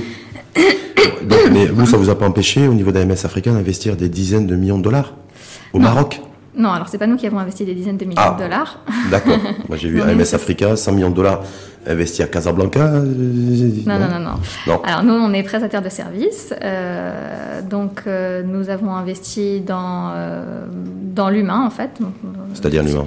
mais 1.52 1.66
vous, 1.66 1.86
ça 1.86 1.96
vous 1.96 2.10
a 2.10 2.18
pas 2.18 2.26
empêché, 2.26 2.68
au 2.68 2.74
niveau 2.74 2.92
d'AMS 2.92 3.12
africain, 3.24 3.52
d'investir 3.52 3.96
des 3.96 4.08
dizaines 4.08 4.46
de 4.46 4.56
millions 4.56 4.78
de 4.78 4.82
dollars 4.82 5.14
au 5.72 5.78
Maroc? 5.78 6.20
Non, 6.56 6.70
alors 6.70 6.88
c'est 6.88 6.96
pas 6.96 7.06
nous 7.06 7.16
qui 7.16 7.26
avons 7.26 7.38
investi 7.38 7.66
des 7.66 7.74
dizaines 7.74 7.98
de 7.98 8.06
millions 8.06 8.22
de 8.22 8.34
ah, 8.34 8.36
dollars. 8.38 8.80
D'accord. 9.10 9.36
Moi 9.68 9.76
j'ai 9.76 9.90
vu 9.90 10.00
AMS 10.00 10.32
Africa, 10.32 10.74
100 10.74 10.92
millions 10.92 11.10
de 11.10 11.14
dollars 11.14 11.42
investis 11.86 12.24
à 12.24 12.28
Casablanca. 12.28 12.80
Euh, 12.80 13.04
non, 13.86 13.98
non, 13.98 14.08
non, 14.08 14.34
non, 14.66 14.82
Alors 14.82 15.04
nous, 15.04 15.12
on 15.12 15.32
est 15.34 15.42
prestataire 15.42 15.82
de 15.82 15.90
services. 15.90 16.54
Euh, 16.62 17.60
donc 17.60 18.04
euh, 18.06 18.42
nous 18.42 18.70
avons 18.70 18.94
investi 18.94 19.60
dans, 19.60 20.12
dans 21.14 21.28
l'humain 21.28 21.62
en 21.66 21.70
fait. 21.70 21.90
C'est-à-dire 22.54 22.82
l'humain 22.82 23.04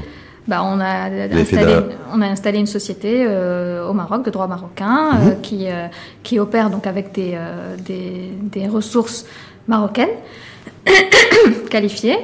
bah, 0.49 0.63
on, 0.63 0.79
a 0.79 1.09
installé, 1.09 1.75
on 2.13 2.21
a 2.21 2.27
installé 2.27 2.59
une 2.59 2.67
société 2.67 3.25
au 3.27 3.93
Maroc 3.93 4.25
de 4.25 4.31
droit 4.31 4.47
marocain 4.47 5.13
mhm. 5.13 5.41
qui, 5.41 5.67
qui 6.23 6.39
opère 6.39 6.69
donc 6.69 6.87
avec 6.87 7.13
des, 7.13 7.37
des, 7.85 8.31
des 8.41 8.67
ressources 8.67 9.25
marocaines 9.67 10.09
qualifiées 11.69 12.17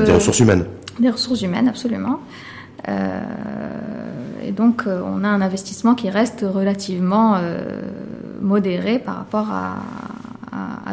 des 0.00 0.12
ressources 0.12 0.40
humaines. 0.40 0.64
Des 0.98 1.10
ressources 1.10 1.42
humaines, 1.42 1.68
absolument. 1.68 2.20
Euh, 2.88 3.20
et 4.44 4.52
donc, 4.52 4.84
euh, 4.86 5.00
on 5.04 5.24
a 5.24 5.28
un 5.28 5.40
investissement 5.40 5.94
qui 5.94 6.10
reste 6.10 6.44
relativement 6.48 7.36
euh, 7.36 7.80
modéré 8.40 8.98
par 8.98 9.16
rapport 9.16 9.48
à, 9.50 9.76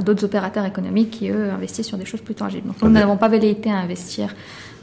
d'autres 0.05 0.23
opérateurs 0.23 0.63
économiques 0.63 1.11
qui, 1.11 1.29
eux, 1.29 1.49
investissent 1.51 1.87
sur 1.87 1.97
des 1.97 2.05
choses 2.05 2.21
plus 2.21 2.33
tangibles. 2.33 2.65
Donc, 2.67 2.81
nous 2.81 2.89
n'avons 2.89 3.17
pas 3.17 3.27
velléité 3.27 3.69
à 3.69 3.75
investir 3.75 4.33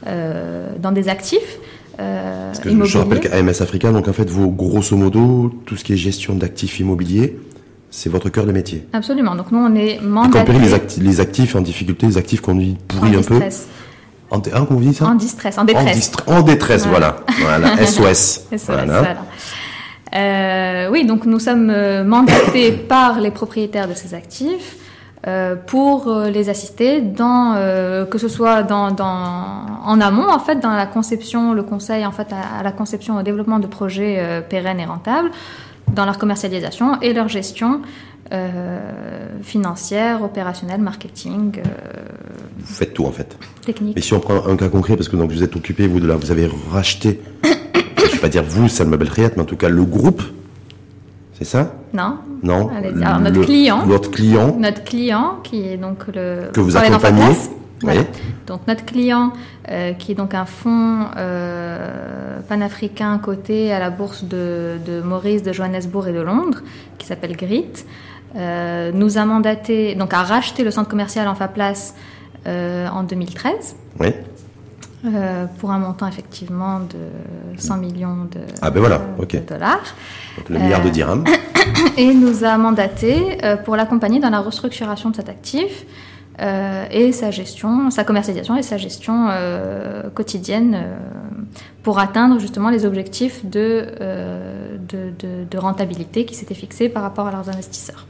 dans 0.05 0.91
des 0.91 1.09
actifs. 1.09 1.57
Parce 1.97 2.59
que 2.59 2.85
je 2.85 2.97
rappelle 2.97 3.19
qu'AMS 3.19 3.61
Africa, 3.61 3.91
donc 3.91 4.07
en 4.07 4.13
fait, 4.13 4.29
vous, 4.29 4.51
grosso 4.51 4.95
modo, 4.95 5.51
tout 5.65 5.75
ce 5.75 5.83
qui 5.83 5.93
est 5.93 5.97
gestion 5.97 6.35
d'actifs 6.35 6.79
immobiliers, 6.79 7.37
c'est 7.89 8.09
votre 8.09 8.29
cœur 8.29 8.45
de 8.45 8.51
métier. 8.51 8.85
Absolument. 8.93 9.35
Donc 9.35 9.51
nous, 9.51 9.59
on 9.59 9.73
est 9.75 9.99
mandaté... 10.01 10.51
Y 10.51 10.99
les, 11.01 11.19
actifs 11.19 11.55
en 11.55 11.61
difficulté, 11.61 12.07
les 12.07 12.17
actifs 12.17 12.41
qu'on 12.41 12.55
pourrit 12.87 13.15
un 13.15 13.21
peu. 13.21 13.39
En, 14.29 14.37
hein, 14.37 14.67
dit 14.71 14.93
ça? 14.93 15.05
En 15.05 15.15
distress, 15.15 15.57
en 15.57 15.63
détresse. 15.63 16.11
En, 16.27 16.41
détresse, 16.41 16.85
voilà. 16.85 17.17
voilà. 17.39 17.77
SOS. 17.85 18.41
SOS 18.51 18.65
voilà. 18.65 19.17
Euh, 20.15 20.89
oui, 20.91 21.05
donc 21.05 21.25
nous 21.25 21.39
sommes 21.39 21.69
euh, 21.69 22.03
mandatés 22.03 22.71
par 22.71 23.19
les 23.19 23.31
propriétaires 23.31 23.87
de 23.87 23.93
ces 23.93 24.13
actifs 24.13 24.75
euh, 24.75 24.81
pour 25.65 26.07
euh, 26.07 26.29
les 26.29 26.49
assister 26.49 27.01
dans 27.01 27.53
euh, 27.55 28.05
que 28.05 28.17
ce 28.17 28.27
soit 28.27 28.63
dans, 28.63 28.91
dans, 28.91 29.65
en 29.83 29.99
amont 29.99 30.29
en 30.29 30.39
fait 30.39 30.59
dans 30.59 30.73
la 30.73 30.85
conception, 30.85 31.53
le 31.53 31.63
conseil 31.63 32.05
en 32.05 32.11
fait 32.11 32.27
à, 32.31 32.59
à 32.59 32.63
la 32.63 32.71
conception 32.71 33.17
au 33.17 33.23
développement 33.23 33.59
de 33.59 33.67
projets 33.67 34.17
euh, 34.19 34.41
pérennes 34.41 34.79
et 34.79 34.85
rentables, 34.85 35.31
dans 35.91 36.05
leur 36.05 36.17
commercialisation 36.17 37.01
et 37.01 37.13
leur 37.13 37.29
gestion 37.29 37.81
euh, 38.33 38.79
financière, 39.41 40.21
opérationnelle, 40.21 40.81
marketing. 40.81 41.59
Euh, 41.59 41.61
vous 42.59 42.73
faites 42.73 42.93
tout 42.93 43.05
en 43.05 43.11
fait. 43.11 43.37
Technique. 43.65 43.97
Et 43.97 44.01
si 44.01 44.13
on 44.13 44.19
prend 44.19 44.45
un 44.47 44.57
cas 44.57 44.69
concret, 44.69 44.97
parce 44.97 45.07
que 45.07 45.15
donc 45.15 45.31
vous 45.31 45.43
êtes 45.43 45.55
occupé, 45.55 45.87
vous 45.87 45.99
de 45.99 46.07
là, 46.07 46.15
vous 46.15 46.29
avez 46.31 46.49
racheté, 46.69 47.21
je 47.43 48.11
vais 48.11 48.17
pas 48.19 48.29
dire 48.29 48.43
vous, 48.43 48.67
Salma 48.67 48.97
Belriat, 48.97 49.31
mais 49.35 49.41
en 49.41 49.45
tout 49.45 49.55
cas 49.55 49.69
le 49.69 49.83
groupe, 49.83 50.21
c'est 51.37 51.45
ça? 51.45 51.71
Non. 51.93 52.17
Non. 52.41 52.69
Alors, 52.69 53.19
notre 53.19 53.41
client. 53.41 53.85
Notre 53.85 54.09
client. 54.09 54.55
Notre 54.57 54.83
client, 54.83 55.39
qui 55.43 55.67
est 55.67 55.77
donc 55.77 56.07
le. 56.07 56.49
Que 56.51 56.61
vous 56.61 56.75
accompagnez. 56.75 57.33
Donc 58.47 58.61
notre 58.67 58.85
client, 58.85 59.33
euh, 59.69 59.93
qui 59.93 60.13
est 60.13 60.15
donc 60.15 60.33
un 60.33 60.45
fonds 60.45 61.05
euh, 61.15 62.39
panafricain 62.47 63.19
coté 63.19 63.71
à 63.71 63.79
la 63.79 63.91
bourse 63.91 64.23
de, 64.23 64.77
de, 64.83 65.01
Maurice, 65.01 65.43
de 65.43 65.53
Johannesburg 65.53 66.07
et 66.07 66.13
de 66.13 66.21
Londres, 66.21 66.61
qui 66.97 67.05
s'appelle 67.05 67.35
GRIT, 67.35 67.85
euh, 68.35 68.91
nous 68.93 69.19
a 69.19 69.25
mandaté, 69.25 69.93
donc 69.93 70.13
à 70.13 70.23
racheter 70.23 70.63
le 70.63 70.71
centre 70.71 70.89
commercial 70.89 71.27
en 71.27 71.35
Place 71.35 71.93
en 72.45 73.03
2013. 73.03 73.75
Oui. 73.99 74.07
Euh, 75.05 75.45
pour 75.59 75.69
un 75.71 75.77
montant 75.77 76.07
effectivement 76.07 76.79
de 76.79 77.59
100 77.59 77.77
millions 77.77 78.25
de, 78.31 78.39
ah 78.63 78.71
ben 78.71 78.79
voilà, 78.79 78.99
dollars. 79.47 79.95
Donc 80.37 80.49
le 80.49 80.57
milliard 80.57 80.83
de 80.83 80.89
dirhams. 80.89 81.23
Et 81.97 82.15
nous 82.15 82.43
a 82.43 82.57
mandaté 82.57 83.37
pour 83.63 83.75
l'accompagner 83.75 84.19
dans 84.19 84.31
la 84.31 84.39
restructuration 84.39 85.11
de 85.11 85.17
cet 85.17 85.29
actif 85.29 85.85
euh, 86.39 86.85
et 86.91 87.11
sa 87.13 87.31
gestion, 87.31 87.89
sa 87.89 88.03
commercialisation 88.03 88.55
et 88.55 88.61
sa 88.61 88.77
gestion 88.77 89.27
euh, 89.31 90.03
quotidienne 90.13 90.75
euh, 90.75 90.95
pour 91.81 91.97
atteindre 91.97 92.39
justement 92.39 92.69
les 92.69 92.85
objectifs 92.85 93.43
de, 93.43 93.87
de, 94.87 95.09
de, 95.17 95.45
de, 95.49 95.57
rentabilité 95.57 96.25
qui 96.25 96.35
s'étaient 96.35 96.53
fixés 96.53 96.89
par 96.89 97.01
rapport 97.01 97.25
à 97.25 97.31
leurs 97.31 97.49
investisseurs. 97.49 98.05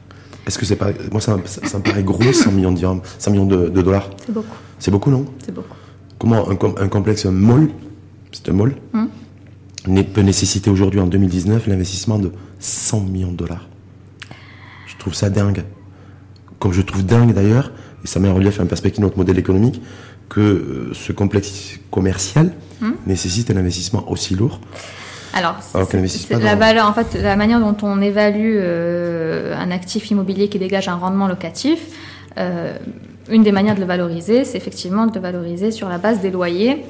Est-ce 0.46 0.58
que 0.58 0.66
c'est 0.66 0.76
pas. 0.76 0.88
Moi, 1.10 1.22
ça, 1.22 1.38
ça, 1.46 1.78
me 1.78 1.82
paraît 1.82 2.02
gros, 2.02 2.22
100 2.22 2.52
millions 2.52 2.72
de, 2.72 2.78
100 3.18 3.30
millions 3.30 3.46
de, 3.46 3.68
dollars? 3.68 4.10
C'est 4.26 4.32
beaucoup. 4.32 4.56
C'est 4.78 4.90
beaucoup, 4.90 5.10
non? 5.10 5.24
C'est 5.42 5.54
beaucoup. 5.54 5.76
Comment 6.18 6.48
un, 6.50 6.54
un 6.54 6.88
complexe 6.88 7.26
mall, 7.26 7.70
c'est 8.32 8.48
un 8.48 8.52
mall, 8.52 8.74
hum. 8.94 9.08
peut 10.04 10.20
nécessiter 10.22 10.70
aujourd'hui 10.70 11.00
en 11.00 11.06
2019 11.06 11.66
l'investissement 11.66 12.18
de 12.18 12.32
100 12.58 13.00
millions 13.00 13.32
de 13.32 13.36
dollars 13.36 13.68
Je 14.86 14.96
trouve 14.96 15.14
ça 15.14 15.30
dingue. 15.30 15.64
Comme 16.58 16.72
je 16.72 16.82
trouve 16.82 17.06
dingue 17.06 17.32
d'ailleurs 17.32 17.70
et 18.04 18.06
ça 18.06 18.20
met 18.20 18.28
en 18.28 18.34
relief 18.34 18.60
en 18.60 18.66
perspective 18.66 19.02
notre 19.02 19.16
modèle 19.16 19.38
économique, 19.38 19.82
que 20.28 20.40
euh, 20.40 20.90
ce 20.94 21.12
complexe 21.12 21.80
commercial 21.90 22.52
hmm. 22.80 22.92
nécessite 23.06 23.50
un 23.50 23.56
investissement 23.56 24.10
aussi 24.10 24.34
lourd. 24.34 24.60
Alors, 25.34 25.56
la 26.30 26.54
valeur, 26.56 26.86
en 26.86 26.94
fait, 26.94 27.14
la 27.20 27.36
manière 27.36 27.60
dont 27.60 27.76
on 27.82 28.00
évalue 28.00 28.56
euh, 28.58 29.54
un 29.56 29.70
actif 29.70 30.10
immobilier 30.10 30.48
qui 30.48 30.58
dégage 30.58 30.88
un 30.88 30.96
rendement 30.96 31.28
locatif, 31.28 31.80
euh, 32.38 32.76
une 33.30 33.42
des 33.42 33.52
manières 33.52 33.74
de 33.74 33.80
le 33.80 33.86
valoriser, 33.86 34.44
c'est 34.44 34.56
effectivement 34.56 35.06
de 35.06 35.14
le 35.14 35.20
valoriser 35.20 35.70
sur 35.70 35.88
la 35.88 35.98
base 35.98 36.20
des 36.20 36.30
loyers 36.30 36.84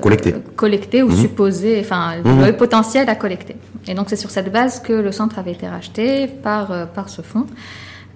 collectés. 0.00 0.34
collectés 0.56 1.02
ou 1.02 1.08
hmm. 1.08 1.16
supposés, 1.16 1.80
enfin, 1.80 2.18
mmh. 2.22 2.38
loyers 2.38 2.52
potentiels 2.52 3.08
à 3.08 3.14
collecter. 3.14 3.56
Et 3.88 3.94
donc, 3.94 4.08
c'est 4.08 4.16
sur 4.16 4.30
cette 4.30 4.52
base 4.52 4.80
que 4.80 4.92
le 4.92 5.10
centre 5.10 5.38
avait 5.38 5.52
été 5.52 5.66
racheté 5.66 6.26
par, 6.26 6.88
par 6.88 7.08
ce 7.08 7.22
fonds. 7.22 7.46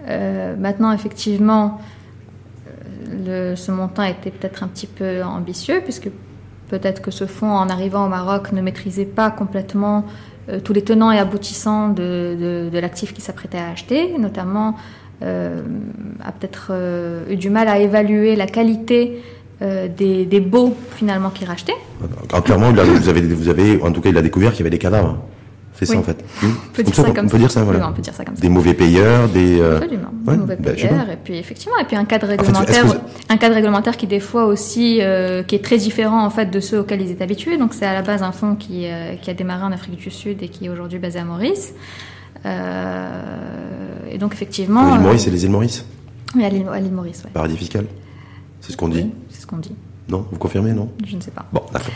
Euh, 0.08 0.56
maintenant, 0.56 0.92
effectivement, 0.92 1.80
euh, 2.66 3.50
le, 3.50 3.56
ce 3.56 3.70
montant 3.70 4.02
était 4.02 4.30
peut-être 4.30 4.62
un 4.62 4.68
petit 4.68 4.86
peu 4.86 5.22
ambitieux, 5.22 5.80
puisque 5.82 6.10
peut-être 6.68 7.02
que 7.02 7.10
ce 7.10 7.26
fonds, 7.26 7.52
en 7.52 7.68
arrivant 7.68 8.06
au 8.06 8.08
Maroc, 8.08 8.52
ne 8.52 8.62
maîtrisait 8.62 9.04
pas 9.04 9.30
complètement 9.30 10.04
euh, 10.48 10.60
tous 10.60 10.72
les 10.72 10.82
tenants 10.82 11.10
et 11.10 11.18
aboutissants 11.18 11.88
de, 11.88 12.68
de, 12.72 12.78
l'actif 12.78 13.12
qu'il 13.12 13.22
s'apprêtait 13.22 13.58
à 13.58 13.70
acheter, 13.70 14.16
notamment 14.18 14.76
a 15.22 16.32
peut-être 16.32 16.72
eu 17.30 17.36
du 17.36 17.50
mal 17.50 17.68
à 17.68 17.78
évaluer 17.78 18.36
la 18.36 18.46
qualité 18.46 19.22
des, 19.60 20.24
des 20.24 20.40
baux 20.40 20.74
finalement 20.96 21.30
qu'il 21.30 21.46
rachetait. 21.46 21.74
clairement, 22.44 22.72
vous, 22.72 23.08
avez, 23.08 23.20
vous 23.20 23.48
avez, 23.48 23.82
en 23.82 23.92
tout 23.92 24.00
cas, 24.00 24.08
il 24.08 24.16
a 24.16 24.22
découvert 24.22 24.52
qu'il 24.52 24.60
y 24.60 24.62
avait 24.62 24.70
des 24.70 24.78
cadavres. 24.78 25.18
C'est 25.80 25.86
ça 25.94 25.98
en 25.98 26.02
fait. 26.02 26.22
On 26.42 26.72
peut, 26.74 26.82
dire, 26.82 26.94
ça, 26.94 27.10
comme 27.10 27.26
on 27.26 27.28
peut 27.28 27.38
dire 27.38 27.50
ça, 27.50 27.62
voilà. 27.62 27.88
on 27.88 27.92
peut 27.92 28.02
dire 28.02 28.12
ça 28.12 28.24
comme 28.24 28.36
ça. 28.36 28.42
Des 28.42 28.50
mauvais 28.50 28.74
payeurs, 28.74 29.28
des. 29.28 29.60
Euh... 29.60 29.76
Absolument. 29.76 30.10
Des 30.12 30.36
mauvais 30.36 30.56
bah, 30.56 30.72
payeurs, 30.72 31.08
et 31.10 31.16
puis 31.22 31.38
effectivement, 31.38 31.78
et 31.80 31.84
puis 31.84 31.96
un 31.96 32.04
cadre 32.04 32.26
réglementaire, 32.26 32.84
en 32.84 32.88
fait, 32.90 33.00
un 33.30 33.36
cadre 33.38 33.54
réglementaire 33.54 33.96
qui 33.96 34.06
des 34.06 34.20
fois 34.20 34.44
aussi, 34.44 34.98
euh, 35.00 35.42
qui 35.42 35.54
est 35.54 35.64
très 35.64 35.78
différent 35.78 36.24
en 36.24 36.30
fait 36.30 36.50
de 36.50 36.60
ceux 36.60 36.80
auxquels 36.80 37.00
ils 37.00 37.10
étaient 37.10 37.24
habitués. 37.24 37.56
Donc 37.56 37.72
c'est 37.72 37.86
à 37.86 37.94
la 37.94 38.02
base 38.02 38.22
un 38.22 38.32
fonds 38.32 38.56
qui, 38.56 38.86
euh, 38.86 39.14
qui 39.14 39.30
a 39.30 39.34
démarré 39.34 39.64
en 39.64 39.72
Afrique 39.72 39.96
du 39.96 40.10
Sud 40.10 40.42
et 40.42 40.48
qui 40.48 40.66
est 40.66 40.68
aujourd'hui 40.68 40.98
basé 40.98 41.18
à 41.18 41.24
Maurice. 41.24 41.72
Euh, 42.46 44.10
et 44.10 44.18
donc 44.18 44.32
effectivement. 44.32 44.92
L'île 44.92 45.02
Maurice, 45.02 45.22
c'est 45.24 45.30
les 45.30 45.44
îles 45.44 45.50
Maurice. 45.50 45.84
Oui, 46.34 46.44
à 46.44 46.48
l'île 46.48 46.92
Maurice. 46.92 47.22
Ouais. 47.24 47.30
Paradis 47.32 47.56
fiscal. 47.56 47.86
C'est 48.60 48.72
ce 48.72 48.76
qu'on 48.76 48.88
dit. 48.88 49.10
c'est 49.30 49.40
ce 49.42 49.46
qu'on 49.46 49.58
dit. 49.58 49.74
Non, 50.08 50.26
vous 50.30 50.38
confirmez, 50.38 50.72
non? 50.72 50.90
Je 51.06 51.16
ne 51.16 51.20
sais 51.20 51.30
pas. 51.30 51.46
Bon, 51.52 51.62
d'accord. 51.72 51.92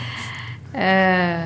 Euh, 0.77 1.43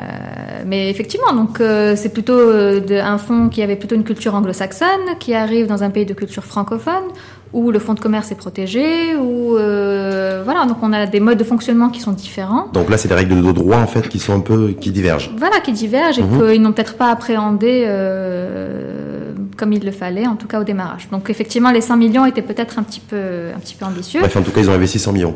mais 0.65 0.89
effectivement, 0.89 1.33
donc 1.33 1.61
euh, 1.61 1.95
c'est 1.95 2.09
plutôt 2.09 2.33
euh, 2.33 2.79
de, 2.79 2.95
un 2.95 3.19
fonds 3.19 3.49
qui 3.49 3.61
avait 3.61 3.75
plutôt 3.75 3.95
une 3.95 4.03
culture 4.03 4.33
anglo-saxonne, 4.33 5.17
qui 5.19 5.35
arrive 5.35 5.67
dans 5.67 5.83
un 5.83 5.91
pays 5.91 6.05
de 6.05 6.15
culture 6.15 6.43
francophone, 6.43 7.03
où 7.51 7.71
le 7.71 7.79
fonds 7.79 7.93
de 7.95 7.99
commerce 7.99 8.31
est 8.31 8.35
protégé, 8.35 9.15
où 9.15 9.57
euh, 9.57 10.41
voilà, 10.45 10.65
donc 10.65 10.77
on 10.83 10.93
a 10.93 11.05
des 11.07 11.19
modes 11.19 11.37
de 11.39 11.43
fonctionnement 11.43 11.89
qui 11.89 11.99
sont 11.99 12.11
différents. 12.11 12.67
Donc 12.73 12.89
là, 12.89 12.97
c'est 12.97 13.07
les 13.09 13.15
règles 13.15 13.41
de 13.41 13.51
droit 13.51 13.77
en 13.77 13.87
fait 13.87 14.07
qui 14.07 14.19
sont 14.19 14.33
un 14.35 14.39
peu 14.39 14.69
qui 14.79 14.91
divergent. 14.91 15.31
Voilà, 15.37 15.59
qui 15.59 15.71
divergent 15.71 16.19
et 16.19 16.23
Mhm. 16.23 16.39
qu'ils 16.51 16.61
n'ont 16.61 16.71
peut-être 16.73 16.95
pas 16.95 17.09
appréhendé 17.09 17.85
euh, 17.87 19.33
comme 19.57 19.73
il 19.73 19.83
le 19.83 19.91
fallait, 19.91 20.27
en 20.27 20.35
tout 20.35 20.47
cas 20.47 20.61
au 20.61 20.63
démarrage. 20.63 21.09
Donc 21.11 21.29
effectivement, 21.29 21.71
les 21.71 21.81
5 21.81 21.95
millions 21.97 22.25
étaient 22.25 22.41
peut-être 22.43 22.79
un 22.79 22.83
petit 22.83 22.99
peu, 23.01 23.49
un 23.55 23.59
petit 23.59 23.75
peu 23.75 23.85
ambitieux. 23.85 24.19
Bref, 24.21 24.35
en 24.37 24.41
tout 24.41 24.51
cas, 24.51 24.61
ils 24.61 24.69
ont 24.69 24.73
investi 24.73 24.99
100 24.99 25.11
millions. 25.13 25.35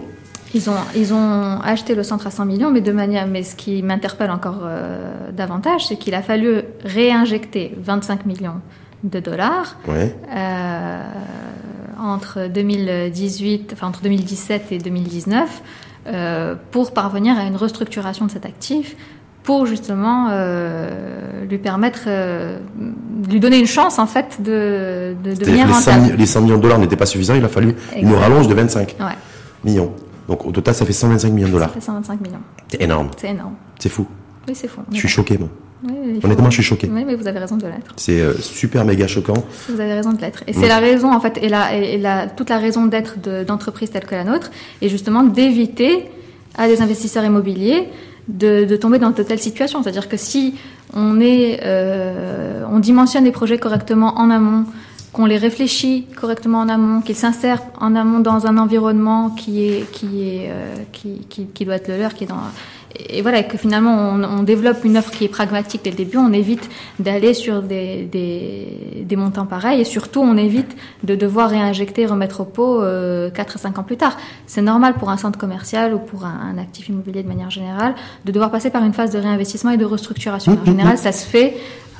Ils 0.55 0.69
ont, 0.69 0.75
ils 0.95 1.13
ont 1.15 1.59
acheté 1.63 1.95
le 1.95 2.03
centre 2.03 2.27
à 2.27 2.31
100 2.31 2.45
millions, 2.45 2.69
mais 2.69 2.81
de 2.81 2.91
manière, 2.91 3.25
mais 3.25 3.41
ce 3.41 3.55
qui 3.55 3.81
m'interpelle 3.81 4.29
encore 4.29 4.59
euh, 4.65 5.31
davantage, 5.35 5.87
c'est 5.87 5.95
qu'il 5.95 6.13
a 6.13 6.21
fallu 6.21 6.61
réinjecter 6.85 7.73
25 7.81 8.27
millions 8.27 8.61
de 9.03 9.19
dollars 9.19 9.77
Ouais. 9.87 10.15
euh, 10.31 11.01
entre 12.03 12.47
2018, 12.47 13.71
enfin 13.73 13.87
entre 13.87 14.01
2017 14.01 14.71
et 14.71 14.77
2019, 14.77 15.61
euh, 16.07 16.55
pour 16.71 16.93
parvenir 16.93 17.37
à 17.37 17.43
une 17.45 17.55
restructuration 17.55 18.25
de 18.25 18.31
cet 18.31 18.45
actif, 18.45 18.95
pour 19.43 19.65
justement 19.65 20.27
euh, 20.31 21.43
lui 21.49 21.57
permettre, 21.57 22.03
euh, 22.07 22.59
lui 23.29 23.39
donner 23.39 23.59
une 23.59 23.65
chance 23.67 23.99
en 23.99 24.05
fait 24.07 24.41
de, 24.41 25.15
de 25.23 25.33
devenir 25.35 25.67
les 25.67 25.73
100, 25.73 25.91
rentable. 25.91 26.11
mi- 26.13 26.17
les 26.17 26.25
100 26.25 26.41
millions 26.41 26.57
de 26.57 26.61
dollars 26.61 26.79
n'étaient 26.79 26.95
pas 26.95 27.05
suffisants, 27.05 27.35
il 27.35 27.43
a 27.43 27.49
fallu 27.49 27.75
une 27.97 28.13
rallonge 28.13 28.47
de 28.47 28.53
25 28.53 28.95
Ouais, 28.99 29.05
millions. 29.65 29.91
Donc 30.29 30.45
au 30.45 30.51
total, 30.51 30.73
ça 30.73 30.85
fait 30.85 30.93
125 30.93 31.29
millions 31.33 31.47
de 31.47 31.51
ça 31.51 31.57
dollars. 31.57 31.71
fait 31.71 31.81
125 31.81 32.21
millions. 32.21 32.39
C'est 32.69 32.81
énorme. 32.81 33.09
C'est 33.17 33.29
énorme. 33.31 33.55
C'est 33.79 33.89
fou. 33.89 34.07
Oui, 34.47 34.55
c'est 34.55 34.67
fou. 34.69 34.81
Je 34.91 34.97
suis 34.97 35.07
choqué, 35.09 35.37
moi. 35.37 35.49
Oui, 35.87 36.19
Honnêtement, 36.23 36.49
je 36.49 36.55
suis 36.55 36.63
choqué. 36.63 36.89
Oui, 36.91 37.03
mais 37.05 37.15
vous 37.15 37.27
avez 37.27 37.39
raison 37.39 37.57
de 37.57 37.65
l'être. 37.65 37.93
C'est 37.97 38.19
euh, 38.21 38.33
super 38.37 38.85
méga 38.85 39.07
choquant. 39.07 39.33
Vous 39.69 39.79
avez 39.79 39.93
raison 39.93 40.13
de 40.13 40.21
l'être. 40.21 40.43
Et 40.47 40.53
c'est 40.53 40.67
la 40.67 40.79
raison, 40.79 41.11
en 41.13 41.19
fait, 41.19 41.37
et, 41.41 41.49
la, 41.49 41.75
et 41.75 41.97
la, 41.97 42.27
toute 42.27 42.49
la 42.49 42.57
raison 42.57 42.85
d'être 42.85 43.19
de- 43.21 43.43
d'entreprises 43.43 43.91
telles 43.91 44.05
que 44.05 44.15
la 44.15 44.23
nôtre, 44.23 44.49
est 44.81 44.89
justement 44.89 45.23
d'éviter 45.23 46.05
à 46.55 46.67
des 46.67 46.81
investisseurs 46.81 47.25
immobiliers 47.25 47.89
de, 48.29 48.63
de 48.65 48.75
tomber 48.77 48.99
dans 48.99 49.09
de 49.11 49.23
telles 49.23 49.39
situations. 49.39 49.83
C'est-à-dire 49.83 50.07
que 50.07 50.17
si 50.17 50.55
on 50.93 51.19
est, 51.19 51.59
euh, 51.63 52.63
on 52.71 52.79
dimensionne 52.79 53.25
les 53.25 53.31
projets 53.31 53.57
correctement 53.57 54.17
en 54.17 54.29
amont, 54.29 54.65
qu'on 55.11 55.25
les 55.25 55.37
réfléchit 55.37 56.07
correctement 56.19 56.59
en 56.59 56.69
amont, 56.69 57.01
qu'ils 57.01 57.15
s'insèrent 57.15 57.61
en 57.79 57.95
amont 57.95 58.19
dans 58.19 58.47
un 58.47 58.57
environnement 58.57 59.29
qui 59.31 59.65
est, 59.67 59.91
qui 59.91 60.23
est, 60.23 60.49
euh, 60.49 60.75
qui, 60.91 61.25
qui, 61.29 61.45
qui 61.47 61.65
doit 61.65 61.75
être 61.75 61.87
le 61.89 61.97
leur, 61.99 62.13
qui 62.15 62.23
est 62.23 62.27
dans, 62.27 62.37
et 63.09 63.21
voilà, 63.21 63.43
que 63.43 63.57
finalement 63.57 64.11
on, 64.13 64.23
on 64.23 64.43
développe 64.43 64.83
une 64.85 64.97
offre 64.97 65.11
qui 65.11 65.25
est 65.25 65.29
pragmatique 65.29 65.81
dès 65.83 65.89
le 65.89 65.95
début, 65.95 66.17
on 66.17 66.31
évite 66.33 66.69
d'aller 66.99 67.33
sur 67.33 67.61
des, 67.61 68.03
des, 68.03 69.03
des 69.03 69.15
montants 69.15 69.45
pareils 69.45 69.81
et 69.81 69.83
surtout 69.83 70.19
on 70.21 70.37
évite 70.37 70.75
de 71.03 71.15
devoir 71.15 71.49
réinjecter, 71.49 72.05
remettre 72.05 72.41
au 72.41 72.45
pot 72.45 72.81
euh, 72.81 73.29
4 73.31 73.55
à 73.55 73.59
5 73.59 73.79
ans 73.79 73.83
plus 73.83 73.97
tard. 73.97 74.17
C'est 74.47 74.61
normal 74.61 74.93
pour 74.95 75.09
un 75.09 75.17
centre 75.17 75.39
commercial 75.39 75.93
ou 75.93 75.99
pour 75.99 76.25
un, 76.25 76.53
un 76.53 76.57
actif 76.57 76.89
immobilier 76.89 77.23
de 77.23 77.27
manière 77.27 77.49
générale 77.49 77.95
de 78.25 78.31
devoir 78.31 78.51
passer 78.51 78.69
par 78.69 78.83
une 78.83 78.93
phase 78.93 79.11
de 79.11 79.19
réinvestissement 79.19 79.71
et 79.71 79.77
de 79.77 79.85
restructuration. 79.85 80.57
En 80.61 80.65
général, 80.65 80.97
ça 80.97 81.11
se 81.11 81.25
fait 81.25 81.55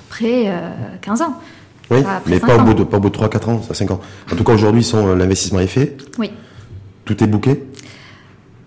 après 0.09 0.43
euh, 0.47 0.69
15 1.01 1.21
ans. 1.23 1.33
Oui, 1.91 1.97
mais 2.27 2.39
pas 2.39 2.55
au, 2.57 2.61
bout 2.61 2.73
de, 2.73 2.83
pas 2.83 2.97
au 2.97 2.99
bout 3.01 3.09
de 3.09 3.13
3, 3.13 3.29
4 3.29 3.49
ans, 3.49 3.61
ça 3.61 3.73
5 3.73 3.91
ans. 3.91 3.99
En 4.31 4.35
tout 4.35 4.43
cas, 4.43 4.53
aujourd'hui, 4.53 4.89
euh, 4.93 5.15
l'investissement 5.15 5.59
est 5.59 5.67
fait, 5.67 5.97
Oui. 6.17 6.31
tout 7.05 7.21
est 7.23 7.27
booké. 7.27 7.63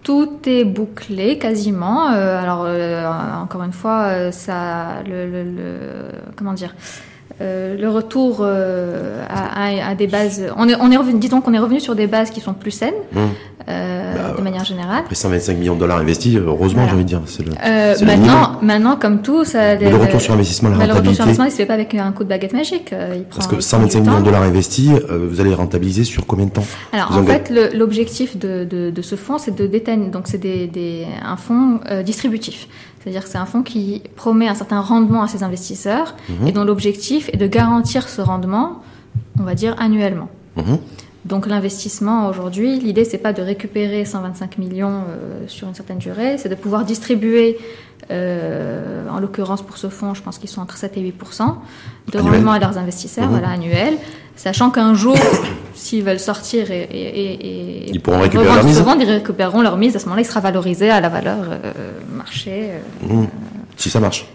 Tout 0.06 0.38
est 0.46 0.64
bouclé 0.64 1.36
quasiment. 1.36 2.12
Euh, 2.12 2.40
alors 2.40 2.62
euh, 2.64 3.04
encore 3.42 3.64
une 3.64 3.72
fois, 3.72 4.04
euh, 4.04 4.30
ça, 4.30 5.02
le, 5.04 6.12
comment 6.36 6.52
dire, 6.52 6.76
euh, 7.40 7.76
le 7.76 7.88
retour 7.90 8.38
euh, 8.40 9.22
à, 9.28 9.66
à- 9.66 9.90
à 9.90 9.94
des 9.94 10.06
bases. 10.06 10.42
On 10.56 10.68
est, 10.68 10.74
on 10.80 10.90
est 10.90 10.96
revenu, 10.96 11.18
disons 11.18 11.40
qu'on 11.40 11.52
est 11.54 11.58
revenu 11.58 11.80
sur 11.80 11.94
des 11.94 12.06
bases 12.06 12.30
qui 12.30 12.40
sont 12.40 12.54
plus 12.54 12.70
saines, 12.70 12.94
Mmh. 13.12 13.18
euh, 13.68 14.14
Bah, 14.14 14.34
de 14.38 14.42
manière 14.42 14.64
générale. 14.64 15.00
Après 15.00 15.14
125 15.14 15.58
millions 15.58 15.74
de 15.74 15.80
dollars 15.80 15.98
investis, 15.98 16.36
heureusement, 16.36 16.84
Voilà. 16.84 16.88
j'ai 16.88 16.94
envie 16.94 17.04
de 17.04 17.08
dire. 17.08 17.20
Le, 17.20 18.00
le 18.00 18.06
maintenant, 18.06 18.52
maintenant, 18.62 18.96
comme 18.96 19.20
tout, 19.22 19.44
ça. 19.44 19.74
minimum. 19.76 19.98
le 19.98 20.04
retour 20.06 20.20
sur 20.20 20.32
investissement, 20.34 20.70
la 20.70 20.76
mais 20.76 20.86
le 20.86 20.92
retour 20.94 21.14
sur 21.14 21.24
rentabilité. 21.24 21.24
investissement, 21.24 21.44
il 21.46 21.50
se 21.50 21.56
fait 21.56 21.66
pas 21.66 21.74
avec 21.74 21.94
un 21.94 22.12
coup 22.12 22.24
de 22.24 22.28
baguette 22.28 22.52
magique. 22.54 22.92
il 22.92 23.24
prend, 23.24 23.36
Parce 23.36 23.46
que 23.46 23.54
il 23.54 23.58
prend 23.58 23.60
125 23.60 24.00
du 24.02 24.08
millions 24.08 24.20
de 24.20 24.24
dollars 24.24 24.42
investis, 24.42 24.90
vous 25.30 25.40
allez 25.40 25.52
rentabiliser 25.54 26.04
sur 26.04 26.26
combien 26.26 26.46
de 26.46 26.50
temps? 26.52 26.64
Alors 26.92 27.12
Vous 27.12 27.20
en 27.20 27.26
fait, 27.26 27.50
le- 27.50 27.76
l'objectif 27.76 28.36
de, 28.38 28.64
de, 28.64 28.90
de 28.90 29.02
ce 29.02 29.14
fonds, 29.16 29.36
c'est 29.38 29.54
de 29.54 29.66
détenir. 29.66 30.10
Donc 30.10 30.22
c'est 30.26 30.38
des, 30.38 30.66
des, 30.68 31.06
un 31.24 31.36
fonds 31.36 31.80
distributif. 32.04 32.68
C'est-à-dire 33.06 33.22
que 33.22 33.28
c'est 33.30 33.38
un 33.38 33.46
fonds 33.46 33.62
qui 33.62 34.02
promet 34.16 34.48
un 34.48 34.56
certain 34.56 34.80
rendement 34.80 35.22
à 35.22 35.28
ses 35.28 35.44
investisseurs 35.44 36.16
Mhm. 36.28 36.48
et 36.48 36.52
dont 36.52 36.64
l'objectif 36.64 37.30
est 37.32 37.36
de 37.36 37.46
garantir 37.46 38.08
ce 38.08 38.20
rendement, 38.20 38.82
on 39.38 39.44
va 39.44 39.54
dire 39.54 39.76
annuellement. 39.78 40.28
Mhm. 40.56 40.78
Donc 41.26 41.46
l'investissement 41.46 42.28
aujourd'hui, 42.28 42.78
l'idée 42.78 43.04
c'est 43.04 43.18
pas 43.18 43.32
de 43.32 43.42
récupérer 43.42 44.04
125 44.04 44.58
millions 44.58 45.02
euh, 45.08 45.44
sur 45.48 45.66
une 45.66 45.74
certaine 45.74 45.98
durée, 45.98 46.38
c'est 46.38 46.48
de 46.48 46.54
pouvoir 46.54 46.84
distribuer, 46.84 47.58
euh, 48.12 49.08
en 49.10 49.18
l'occurrence 49.18 49.62
pour 49.62 49.76
ce 49.76 49.88
fonds, 49.88 50.14
je 50.14 50.22
pense 50.22 50.38
qu'ils 50.38 50.48
sont 50.48 50.60
entre 50.60 50.76
7 50.76 50.96
et 50.96 51.00
8% 51.00 51.56
de 52.12 52.18
Annuel. 52.18 52.32
rendement 52.32 52.52
à 52.52 52.58
leurs 52.60 52.78
investisseurs, 52.78 53.24
Mhm. 53.24 53.30
voilà 53.30 53.48
annuel, 53.48 53.94
sachant 54.36 54.70
qu'un 54.70 54.94
jour, 54.94 55.16
s'ils 55.74 56.04
veulent 56.04 56.20
sortir 56.20 56.70
et, 56.70 56.82
et, 56.82 57.08
et, 57.08 57.86
et 57.86 57.90
Ils 57.90 58.00
pourront 58.00 58.20
récupérer 58.20 58.44
leur 58.44 58.64
mise 58.64 58.78
se 58.78 58.82
vendre, 58.84 59.02
ils 59.02 59.10
récupéreront 59.10 59.62
leur 59.62 59.76
mise. 59.76 59.96
À 59.96 59.98
ce 59.98 60.04
moment-là, 60.04 60.22
il 60.22 60.26
sera 60.26 60.38
valorisé 60.40 60.90
à 60.90 61.00
la 61.00 61.08
valeur 61.08 61.38
euh, 61.50 61.72
marché. 62.16 62.70
Mmh. 63.02 63.24
Si 63.76 63.90
ça 63.90 63.98
marche. 63.98 64.26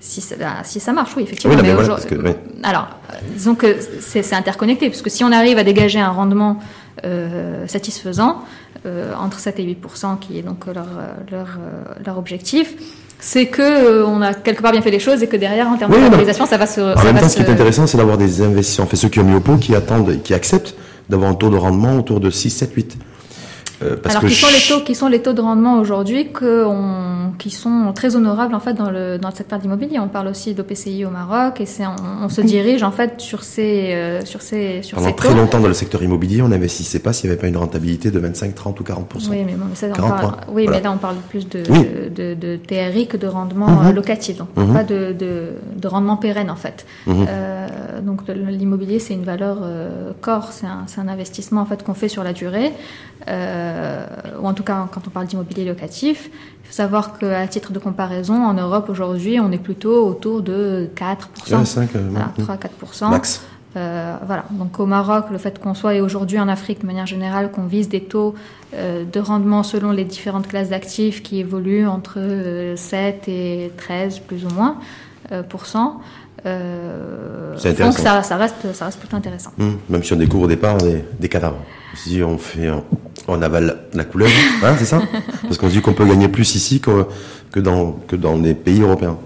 Si 0.00 0.20
ça, 0.20 0.36
bah, 0.36 0.56
si 0.64 0.80
ça 0.80 0.92
marche, 0.92 1.16
oui, 1.16 1.24
effectivement. 1.24 1.54
Oui, 1.54 1.62
non, 1.62 1.68
mais 1.68 1.74
voilà, 1.74 2.00
que, 2.00 2.14
ouais. 2.14 2.36
Alors, 2.62 2.88
disons 3.34 3.54
que 3.54 3.76
c'est 4.00 4.32
interconnecté, 4.34 4.88
parce 4.88 5.02
que 5.02 5.10
si 5.10 5.24
on 5.24 5.32
arrive 5.32 5.58
à 5.58 5.64
dégager 5.64 6.00
un 6.00 6.10
rendement 6.10 6.58
euh, 7.04 7.66
satisfaisant, 7.66 8.42
euh, 8.86 9.12
entre 9.18 9.38
7 9.38 9.58
et 9.58 9.64
8% 9.64 10.18
qui 10.20 10.38
est 10.38 10.42
donc 10.42 10.66
leur, 10.66 10.86
euh, 10.86 11.12
leur, 11.32 11.58
leur 12.04 12.18
objectif, 12.18 12.74
c'est 13.20 13.46
que 13.46 13.62
euh, 13.62 14.06
on 14.06 14.22
a 14.22 14.34
quelque 14.34 14.62
part 14.62 14.72
bien 14.72 14.82
fait 14.82 14.90
les 14.90 15.00
choses 15.00 15.22
et 15.22 15.26
que 15.26 15.36
derrière, 15.36 15.68
en 15.68 15.76
termes 15.76 15.92
Oui, 15.92 15.98
de 15.98 16.04
valorisation, 16.04 16.46
ça 16.46 16.56
va 16.56 16.66
se. 16.66 16.80
En 16.80 16.96
ça 16.96 17.04
même 17.04 17.14
va 17.14 17.20
temps, 17.20 17.28
ce 17.28 17.36
qui 17.36 17.42
est 17.42 17.50
intéressant, 17.50 17.86
c'est 17.86 17.98
d'avoir 17.98 18.16
des 18.16 18.42
investisseurs, 18.42 18.86
en 18.86 18.88
fait, 18.88 18.96
ceux 18.96 19.08
qui 19.08 19.18
ont 19.20 19.24
mis 19.24 19.34
au 19.34 19.40
pot, 19.40 19.56
qui 19.56 19.74
attendent 19.74 20.22
qui 20.22 20.34
acceptent 20.34 20.74
d'avoir 21.08 21.30
un 21.30 21.34
taux 21.34 21.50
de 21.50 21.56
rendement 21.56 21.96
autour 21.96 22.20
de 22.20 22.30
6, 22.30 22.50
7, 22.50 22.72
8. 22.74 22.98
Euh, 23.82 23.96
parce 24.02 24.16
Alors, 24.16 24.22
que 24.22 24.28
qui 24.28 24.34
sont, 24.34 24.48
les 24.48 24.60
taux, 24.68 24.84
qui 24.84 24.94
sont 24.96 25.06
les 25.08 25.22
taux 25.22 25.32
de 25.32 25.40
rendement 25.40 25.78
aujourd'hui 25.78 26.28
qui 27.38 27.50
sont 27.50 27.92
très 27.94 28.16
honorables 28.16 28.54
en 28.54 28.60
fait 28.60 28.74
dans 28.74 28.90
le, 28.90 29.18
dans 29.18 29.28
le 29.28 29.34
secteur 29.34 29.58
d'immobilier 29.60 29.98
On 30.00 30.08
parle 30.08 30.26
aussi 30.28 30.54
d'OPCI 30.54 31.04
au 31.04 31.10
Maroc 31.10 31.60
et 31.60 31.66
on, 31.80 32.24
on 32.24 32.28
se 32.28 32.40
dirige 32.40 32.82
en 32.82 32.90
fait 32.90 33.20
sur 33.20 33.44
ces, 33.44 33.92
euh, 33.94 34.24
sur 34.24 34.42
ces, 34.42 34.82
sur 34.82 34.96
Pendant 34.96 35.08
ces 35.10 35.14
très 35.14 35.34
longtemps 35.34 35.60
dans 35.60 35.68
le 35.68 35.74
secteur 35.74 36.02
immobilier, 36.02 36.42
on 36.42 36.48
n'investissait 36.48 36.98
pas 36.98 37.12
s'il 37.12 37.28
n'y 37.30 37.32
avait 37.34 37.40
pas 37.40 37.46
une 37.46 37.56
rentabilité 37.56 38.10
de 38.10 38.18
25, 38.18 38.54
30 38.54 38.80
ou 38.80 38.84
40 38.84 39.14
Oui, 39.30 39.44
mais, 39.46 39.52
bon, 39.54 39.66
mais 39.68 39.76
ça, 39.76 39.86
on 39.90 39.92
40 39.92 40.08
parle, 40.10 40.20
points. 40.22 40.36
oui, 40.48 40.64
Voilà. 40.64 40.78
mais 40.78 40.84
là 40.84 40.92
on 40.92 40.98
parle 40.98 41.16
plus 41.28 41.48
de, 41.48 41.62
Oui. 41.70 41.86
de, 42.14 42.34
de 42.34 42.56
TRI 42.56 43.06
que 43.06 43.16
de 43.16 43.26
rendement 43.28 43.68
Mhm. 43.68 43.86
euh, 43.86 43.92
locatif, 43.92 44.38
donc 44.38 44.48
Mhm. 44.56 44.72
pas 44.72 44.82
de, 44.84 45.12
de, 45.12 45.50
de 45.76 45.88
rendement 45.88 46.16
pérenne 46.16 46.50
en 46.50 46.56
fait. 46.56 46.84
Mhm. 47.06 47.26
Euh, 47.28 47.66
donc 48.02 48.22
l'immobilier 48.28 48.98
c'est 48.98 49.14
une 49.14 49.24
valeur 49.24 49.58
euh, 49.62 50.10
corps, 50.20 50.50
c'est 50.52 50.66
un, 50.66 51.08
investissement 51.08 51.60
en 51.60 51.66
fait 51.66 51.84
qu'on 51.84 51.94
fait 51.94 52.08
sur 52.08 52.24
la 52.24 52.32
durée, 52.32 52.72
euh, 53.28 53.67
ou 54.40 54.46
en 54.46 54.54
tout 54.54 54.62
cas 54.62 54.88
quand 54.92 55.00
on 55.06 55.10
parle 55.10 55.26
d'immobilier 55.26 55.64
locatif. 55.64 56.30
Il 56.64 56.68
faut 56.68 56.72
savoir 56.74 57.18
qu'à 57.18 57.46
titre 57.46 57.72
de 57.72 57.78
comparaison, 57.78 58.44
en 58.44 58.54
Europe 58.54 58.88
aujourd'hui, 58.90 59.40
on 59.40 59.50
est 59.52 59.58
plutôt 59.58 60.06
autour 60.06 60.42
de 60.42 60.90
4%. 60.94 61.58
Ouais, 61.58 61.64
5, 61.64 61.96
euh, 61.96 62.08
Voilà, 62.10 62.32
mhm. 62.36 62.44
3-4%. 62.44 63.10
Max. 63.10 63.42
Euh, 63.76 64.16
voilà. 64.26 64.44
Donc 64.50 64.78
au 64.80 64.86
Maroc, 64.86 65.26
le 65.30 65.38
fait 65.38 65.58
qu'on 65.58 65.74
soit 65.74 65.94
et 65.94 66.00
aujourd'hui 66.00 66.38
en 66.38 66.48
Afrique 66.48 66.80
de 66.82 66.86
manière 66.86 67.06
générale, 67.06 67.50
qu'on 67.50 67.66
vise 67.66 67.88
des 67.88 68.02
taux 68.02 68.34
euh, 68.74 69.04
de 69.04 69.20
rendement 69.20 69.62
selon 69.62 69.92
les 69.92 70.04
différentes 70.04 70.46
classes 70.46 70.68
d'actifs 70.70 71.22
qui 71.22 71.40
évoluent 71.40 71.86
entre 71.86 72.18
euh, 72.18 72.76
7 72.76 73.28
et 73.28 73.72
13 73.78 74.18
plus 74.20 74.44
ou 74.44 74.50
moins 74.50 74.76
euh, 75.32 75.42
pour 75.42 75.64
cent. 75.64 76.00
Euh, 76.46 77.56
que 77.56 77.68
intéressant. 77.68 78.02
ça, 78.02 78.22
ça 78.22 78.36
reste, 78.36 78.72
ça 78.72 78.84
reste 78.86 78.98
plutôt 79.00 79.16
intéressant. 79.16 79.50
Hum, 79.58 79.78
Même 79.88 80.02
si 80.04 80.12
on 80.12 80.16
découvre 80.16 80.44
au 80.44 80.48
départ 80.48 80.76
des, 80.78 81.04
des 81.18 81.28
cadavres. 81.28 81.58
Si 81.94 82.22
on 82.22 82.38
fait, 82.38 82.68
un- 82.68 82.82
on 83.26 83.42
avale 83.42 83.78
la 83.94 84.04
couleur, 84.04 84.28
hein, 84.62 84.74
c'est 84.78 84.84
ça? 84.84 85.00
Parce 85.42 85.58
qu'on 85.58 85.68
se 85.68 85.72
dit 85.72 85.80
qu'on 85.80 85.94
peut 85.94 86.06
gagner 86.06 86.28
plus 86.28 86.54
ici 86.54 86.80
que, 86.80 87.06
que 87.50 87.60
dans 87.60 87.92
que 88.06 88.14
dans 88.16 88.36
les 88.36 88.54
pays 88.54 88.80
européens. 88.82 89.16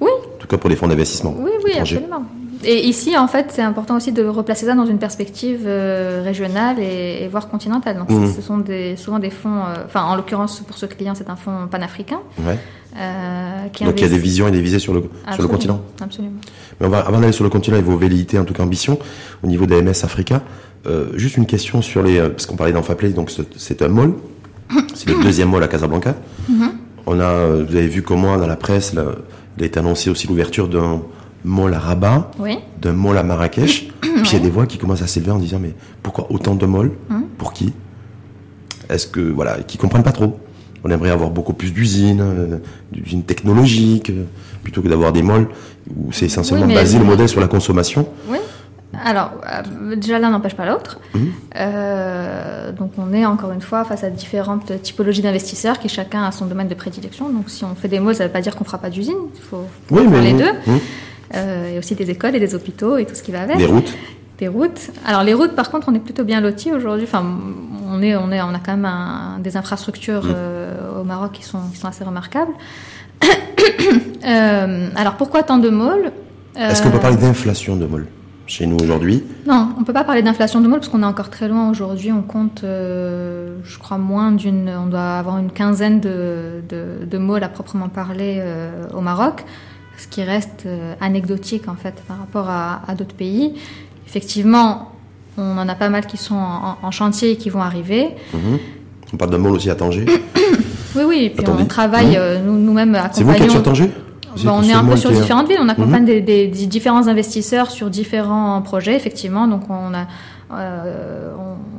Oui. 0.00 0.10
En 0.10 0.38
tout 0.38 0.48
cas 0.48 0.56
pour 0.56 0.68
les 0.70 0.76
fonds 0.76 0.88
d'investissement. 0.88 1.34
Oui, 1.38 1.50
oui, 1.64 1.70
étrangers. 1.72 1.96
absolument. 1.96 2.24
Et 2.64 2.86
ici, 2.88 3.16
en 3.16 3.28
fait, 3.28 3.46
c'est 3.50 3.62
important 3.62 3.96
aussi 3.96 4.10
de 4.12 4.24
replacer 4.24 4.66
ça 4.66 4.74
dans 4.74 4.86
une 4.86 4.98
perspective 4.98 5.60
euh, 5.66 6.22
régionale 6.24 6.76
et, 6.80 7.22
et 7.24 7.28
voire 7.28 7.48
continentale. 7.48 7.98
Donc, 7.98 8.10
Mhm. 8.10 8.32
ce- 8.34 8.42
sont 8.42 8.58
des, 8.58 8.96
souvent 8.96 9.18
des 9.18 9.30
fonds, 9.30 9.60
euh, 9.66 9.84
enfin, 9.86 10.02
en 10.02 10.16
l'occurrence, 10.16 10.60
pour 10.60 10.76
ce 10.76 10.86
client, 10.86 11.14
c'est 11.14 11.30
un 11.30 11.36
fonds 11.36 11.68
panafricain. 11.70 12.18
Ouais. 12.40 12.58
Euh, 12.96 13.68
qui 13.72 13.84
Donc 13.84 14.00
il 14.00 14.02
y 14.02 14.06
a 14.06 14.08
des 14.08 14.18
visions 14.18 14.48
et 14.48 14.50
des 14.50 14.60
visées 14.62 14.78
sur 14.80 14.92
le 14.94 15.00
sur 15.02 15.08
le 15.12 15.28
Absolument, 15.28 15.52
continent. 15.54 15.80
Absolument. 16.00 16.34
Mais 16.80 16.86
on 16.86 16.90
va, 16.90 17.00
avant 17.00 17.20
d'aller 17.20 17.32
sur 17.32 17.44
le 17.44 17.50
continent 17.50 17.76
et 17.76 17.82
vos 17.82 17.96
velléités, 17.96 18.38
en 18.38 18.44
tout 18.44 18.54
cas 18.54 18.62
ambition, 18.64 18.98
au 19.44 19.46
niveau 19.46 19.66
des 19.66 19.80
MS 19.82 20.02
Africa, 20.04 20.42
juste 21.14 21.36
une 21.36 21.44
question 21.46 21.82
sur 21.82 22.02
les, 22.02 22.18
parce 22.30 22.46
qu'on 22.46 22.56
parlait 22.56 22.72
d'Enfaplay, 22.72 23.10
donc 23.10 23.30
c'est- 23.56 23.82
un 23.82 23.88
mall, 23.88 24.14
c'est 24.94 25.06
le 25.10 25.22
deuxième 25.22 25.50
mall 25.50 25.62
à 25.62 25.68
Casablanca. 25.68 26.14
On 27.06 27.20
a, 27.20 27.46
vous 27.48 27.76
avez 27.76 27.86
vu 27.88 28.02
comment 28.02 28.36
dans 28.38 28.46
la 28.46 28.56
presse, 28.56 28.94
là, 28.94 29.04
il 29.58 29.62
a 29.62 29.66
été 29.66 29.78
annoncé 29.78 30.08
aussi 30.10 30.26
l'ouverture 30.26 30.66
d'un 30.66 31.02
mall 31.44 31.72
à 31.74 31.78
Rabat, 31.78 32.30
Oui. 32.38 32.58
d'un 32.80 32.92
mall 32.92 33.16
à 33.18 33.22
Marrakech. 33.22 33.88
Puis 34.00 34.10
il 34.24 34.32
y 34.32 34.36
a 34.36 34.40
des 34.40 34.50
voix 34.50 34.66
qui 34.66 34.78
commencent 34.78 35.02
à 35.02 35.06
s'élever 35.06 35.30
en 35.30 35.38
disant 35.38 35.58
mais 35.60 35.74
pourquoi 36.02 36.26
autant 36.30 36.54
de 36.54 36.66
malls 36.66 36.90
Hum. 37.10 37.24
Pour 37.38 37.52
qui 37.52 37.72
Est-ce 38.88 39.06
que 39.06 39.20
voilà, 39.20 39.58
qui 39.62 39.78
comprennent 39.78 40.02
pas 40.02 40.12
trop 40.12 40.38
On 40.84 40.90
aimerait 40.90 41.10
avoir 41.10 41.30
beaucoup 41.30 41.52
plus 41.52 41.72
d'usines, 41.72 42.20
euh, 42.20 42.58
d'usines 42.92 43.22
technologiques, 43.22 44.10
euh, 44.10 44.24
plutôt 44.62 44.82
que 44.82 44.88
d'avoir 44.88 45.12
des 45.12 45.22
malls 45.22 45.46
où 45.96 46.12
c'est 46.12 46.26
essentiellement 46.26 46.66
Oui, 46.66 46.74
basé 46.74 46.98
le 46.98 47.04
modèle 47.04 47.28
sur 47.28 47.40
la 47.40 47.48
consommation. 47.48 48.08
Oui. 48.28 48.38
Alors, 49.04 49.30
euh, 49.46 49.94
déjà 49.96 50.18
l'un 50.18 50.30
n'empêche 50.30 50.54
pas 50.56 50.66
l'autre. 50.66 50.98
Euh, 51.56 52.72
donc, 52.72 52.92
on 52.98 53.12
est 53.12 53.24
encore 53.26 53.52
une 53.52 53.60
fois 53.60 53.84
face 53.84 54.02
à 54.02 54.10
différentes 54.10 54.72
typologies 54.82 55.22
d'investisseurs 55.22 55.78
qui 55.78 55.88
chacun 55.88 56.24
a 56.24 56.32
son 56.32 56.46
domaine 56.46 56.68
de 56.68 56.74
prédilection. 56.74 57.28
Donc, 57.28 57.48
si 57.50 57.64
on 57.64 57.74
fait 57.74 57.88
des 57.88 58.00
malls, 58.00 58.16
ça 58.16 58.24
ne 58.24 58.28
veut 58.28 58.32
pas 58.32 58.40
dire 58.40 58.56
qu'on 58.56 58.64
fera 58.64 58.78
pas 58.78 58.90
d'usine. 58.90 59.14
Il 59.34 59.40
faut, 59.40 59.64
faut 59.88 59.96
faire 59.96 60.22
les 60.22 60.32
deux. 60.32 60.50
Hum. 60.66 60.78
Euh, 61.34 61.66
Il 61.68 61.72
y 61.74 61.76
a 61.76 61.78
aussi 61.78 61.94
des 61.94 62.10
écoles 62.10 62.34
et 62.36 62.40
des 62.40 62.54
hôpitaux 62.54 62.96
et 62.96 63.04
tout 63.04 63.14
ce 63.14 63.22
qui 63.22 63.32
va 63.32 63.42
avec. 63.42 63.56
Des 63.58 63.66
routes. 63.66 63.94
Des 64.38 64.48
routes. 64.48 64.90
Alors 65.06 65.22
les 65.24 65.34
routes, 65.34 65.54
par 65.56 65.70
contre, 65.70 65.88
on 65.88 65.94
est 65.94 65.98
plutôt 66.00 66.24
bien 66.24 66.40
lotis 66.40 66.70
aujourd'hui. 66.72 67.04
Enfin, 67.04 67.24
on 67.90 68.00
est, 68.02 68.14
on 68.16 68.30
est, 68.30 68.40
on 68.40 68.50
a 68.54 68.58
quand 68.64 68.72
même 68.72 68.84
un- 68.84 69.38
des 69.40 69.56
infrastructures 69.56 70.24
Mm. 70.24 70.32
euh, 70.34 71.00
au 71.00 71.04
Maroc 71.04 71.32
qui 71.32 71.42
sont, 71.42 71.58
qui 71.72 71.76
sont 71.78 71.88
assez 71.88 72.04
remarquables. 72.04 72.52
Euh, 74.26 74.88
alors 74.96 75.14
pourquoi 75.14 75.42
tant 75.42 75.58
de 75.58 75.68
malls 75.70 76.12
Est-ce 76.56 76.82
qu'on 76.82 76.90
peut 76.90 76.98
parler 76.98 77.16
d'inflation 77.16 77.76
de 77.76 77.86
malls 77.86 78.06
chez 78.46 78.66
nous 78.66 78.76
aujourd'hui? 78.82 79.22
Non, 79.46 79.68
on 79.78 79.84
peut 79.84 79.92
pas 79.92 80.04
parler 80.04 80.22
d'inflation 80.22 80.60
de 80.60 80.66
malls 80.68 80.80
parce 80.80 80.90
qu'on 80.90 81.02
est 81.02 81.06
encore 81.06 81.30
très 81.30 81.48
loin 81.48 81.70
aujourd'hui. 81.70 82.10
On 82.12 82.22
compte, 82.22 82.60
je 82.64 83.78
crois, 83.78 83.98
moins 83.98 84.32
d'une. 84.32 84.68
On 84.70 84.86
doit 84.86 85.18
avoir 85.18 85.38
une 85.38 85.50
quinzaine 85.52 86.00
de, 86.00 86.62
de, 86.68 87.04
de 87.08 87.18
malls 87.18 87.44
à 87.44 87.48
proprement 87.48 87.88
parler 87.88 88.42
au 88.94 89.00
Maroc, 89.00 89.44
ce 89.98 90.06
qui 90.08 90.22
reste 90.22 90.64
euh, 90.66 90.94
anecdotique 91.00 91.68
en 91.68 91.74
fait 91.74 91.94
par 92.06 92.18
rapport 92.18 92.48
à, 92.48 92.80
à 92.88 92.94
d'autres 92.94 93.14
pays. 93.14 93.54
Effectivement, 94.06 94.92
on 95.36 95.58
en 95.58 95.68
a 95.68 95.74
pas 95.74 95.88
mal 95.88 96.06
qui 96.06 96.16
sont 96.16 96.34
en, 96.34 96.76
en 96.82 96.90
chantier 96.90 97.32
et 97.32 97.36
qui 97.36 97.50
vont 97.50 97.62
arriver. 97.62 98.08
Mhm. 98.32 98.58
On 99.12 99.16
parle 99.16 99.30
d'un 99.30 99.38
mall 99.38 99.52
aussi 99.52 99.70
à 99.70 99.74
Tanger. 99.74 100.04
Oui, 100.96 101.02
oui. 101.06 101.18
Et 101.26 101.30
puis 101.30 101.40
Attendez. 101.44 101.62
on 101.62 101.66
travaille 101.66 102.06
Mhm. 102.08 102.16
euh, 102.16 102.38
nous- 102.44 102.58
nous-mêmes 102.58 102.98
C'est 103.12 103.22
vous 103.22 103.32
qui 103.34 103.42
êtes 103.42 103.50
sur 103.50 103.62
Tanger 103.62 103.90
Bah, 104.42 104.52
on 104.54 104.62
est 104.62 104.72
un 104.72 104.84
peu 104.84 104.96
sur 104.96 105.10
différentes 105.10 105.46
villes. 105.48 105.58
On 105.60 105.68
accompagne 105.68 106.00
Mhm. 106.02 106.06
des, 106.06 106.20
des- 106.22 106.46
des 106.48 106.66
différents 106.66 107.06
investisseurs 107.08 107.70
sur 107.70 107.90
différents 107.90 108.62
projets, 108.62 108.96
effectivement. 108.96 109.46
Donc, 109.46 109.62
on, 109.68 109.92
a, 109.94 110.06
euh, 110.52 111.30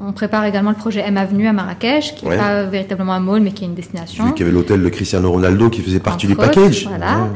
on, 0.04 0.08
on 0.10 0.14
prépare 0.14 0.46
également 0.46 0.70
le 0.70 0.76
projet 0.76 1.02
M 1.06 1.18
Avenue 1.18 1.48
à 1.48 1.54
Marrakech, 1.54 2.16
qui 2.16 2.26
n'est 2.26 2.32
Ouais. 2.32 2.38
pas 2.38 2.64
véritablement 2.66 3.14
un 3.14 3.20
mall, 3.20 3.42
mais 3.42 3.52
qui 3.52 3.64
est 3.64 3.68
une 3.68 3.74
destination. 3.74 4.26
vu 4.26 4.34
qu'il 4.34 4.46
y 4.46 4.50
avait 4.50 4.56
l'hôtel 4.56 4.82
de 4.84 4.90
Cristiano 4.90 5.32
Ronaldo 5.32 5.70
qui 5.70 5.82
faisait 5.82 6.00
partie 6.00 6.28
Entre 6.28 6.36
du 6.36 6.40
package. 6.40 6.86
autres, 6.86 6.90
voilà. 6.98 7.18
Ouais. 7.24 7.30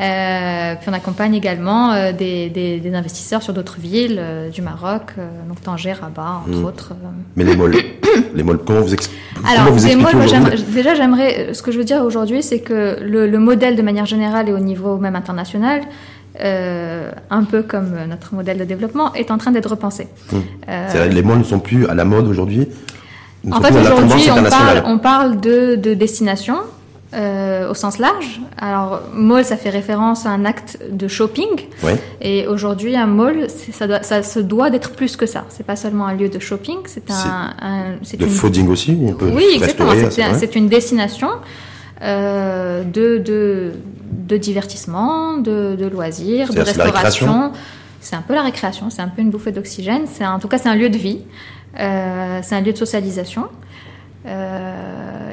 Euh, 0.00 0.74
puis 0.80 0.88
on 0.88 0.92
accompagne 0.92 1.34
également 1.34 1.92
euh, 1.92 2.12
des, 2.12 2.50
des- 2.50 2.78
des 2.78 2.94
investisseurs 2.94 3.42
sur 3.42 3.52
d'autres 3.52 3.78
villes 3.80 4.18
euh, 4.20 4.48
du 4.48 4.62
Maroc, 4.62 5.14
donc 5.48 5.60
Tanger, 5.62 5.92
Rabat, 5.92 6.42
entre 6.46 6.56
Mhm. 6.58 6.64
autres. 6.64 6.92
Mais 7.36 7.42
les 7.44 7.56
malls, 7.56 7.74
les 8.34 8.42
malls, 8.44 8.58
comment 8.64 8.80
vous, 8.80 8.94
exp- 8.94 9.10
Alors, 9.44 9.64
comment 9.64 9.76
vous 9.76 9.80
des 9.84 9.86
expliquez 9.92 10.16
malls, 10.16 10.16
moi, 10.40 10.50
déjà, 10.72 10.94
j'aimerais. 10.94 11.52
Ce 11.52 11.62
que 11.62 11.72
je 11.72 11.78
veux 11.78 11.84
dire 11.84 12.02
aujourd'hui, 12.04 12.44
c'est 12.44 12.60
que 12.60 12.98
le, 13.02 13.26
le 13.26 13.38
modèle, 13.40 13.74
de 13.74 13.82
manière 13.82 14.06
générale 14.06 14.48
et 14.48 14.52
au 14.52 14.60
niveau 14.60 14.98
même 14.98 15.16
international, 15.16 15.80
euh, 16.40 17.10
un 17.30 17.42
peu 17.42 17.62
comme 17.62 17.90
notre 18.08 18.34
modèle 18.34 18.58
de 18.58 18.64
développement, 18.64 19.12
est 19.14 19.32
en 19.32 19.38
train 19.38 19.50
d'être 19.50 19.70
repensé. 19.70 20.06
Euh, 20.68 20.86
C'est-à-dire, 20.88 21.12
Les 21.12 21.22
malls 21.22 21.38
ne 21.38 21.44
sont 21.44 21.58
plus 21.58 21.88
à 21.88 21.94
la 21.94 22.04
mode 22.04 22.28
aujourd'hui. 22.28 22.68
en 23.50 23.60
fait, 23.60 23.74
aujourd'hui, 23.74 24.12
on 24.30 24.34
parle, 24.34 24.38
internationale. 24.46 24.82
on 24.86 24.98
parle 24.98 25.40
de, 25.40 25.74
de 25.74 25.94
destination. 25.94 26.54
Euh, 27.14 27.70
au 27.70 27.74
sens 27.74 27.98
large. 27.98 28.40
Alors, 28.58 29.00
mall, 29.14 29.44
ça 29.44 29.56
fait 29.56 29.70
référence 29.70 30.26
à 30.26 30.30
un 30.30 30.44
acte 30.44 30.78
de 30.90 31.08
shopping. 31.08 31.48
Et 32.20 32.46
aujourd'hui, 32.46 32.96
un 32.96 33.06
mall, 33.06 33.48
ça, 33.50 33.86
doit, 33.86 34.02
ça 34.02 34.22
se 34.22 34.40
doit 34.40 34.68
d'être 34.70 34.92
plus 34.92 35.16
que 35.16 35.24
ça. 35.26 35.44
C'est 35.48 35.64
pas 35.66 35.76
seulement 35.76 36.06
un 36.06 36.14
lieu 36.14 36.28
de 36.28 36.38
shopping, 36.38 36.78
c'est 36.86 37.10
un, 37.10 37.54
un- 37.60 37.92
De 38.16 38.24
une 38.24 38.28
fooding 38.30 38.68
aussi, 38.68 38.98
on 39.02 39.12
peut 39.14 39.30
oui, 39.34 39.44
exactement. 39.54 39.92
C'est 40.10 40.22
un- 40.22 40.60
une 40.60 40.68
destination 40.68 41.28
euh, 42.02 42.84
de, 42.84 43.18
de, 43.18 43.72
de 44.28 44.36
divertissement, 44.36 45.38
de, 45.38 45.76
de 45.78 45.86
loisirs, 45.86 46.52
de 46.52 46.60
restauration. 46.60 47.52
C'est 48.00 48.14
un 48.16 48.22
peu 48.22 48.34
la 48.34 48.42
récréation, 48.42 48.90
c'est 48.90 49.02
un 49.02 49.08
peu 49.08 49.22
une 49.22 49.30
bouffée 49.30 49.50
d'oxygène. 49.50 50.04
En 50.20 50.38
tout 50.38 50.46
cas 50.48 50.58
c'est 50.58 50.68
un 50.68 50.76
lieu 50.76 50.88
de 50.90 50.96
vie, 50.98 51.20
euh, 51.80 52.38
c'est 52.42 52.54
un 52.54 52.60
lieu 52.60 52.72
de 52.72 52.78
socialisation. 52.78 53.46
Euh, 54.26 54.87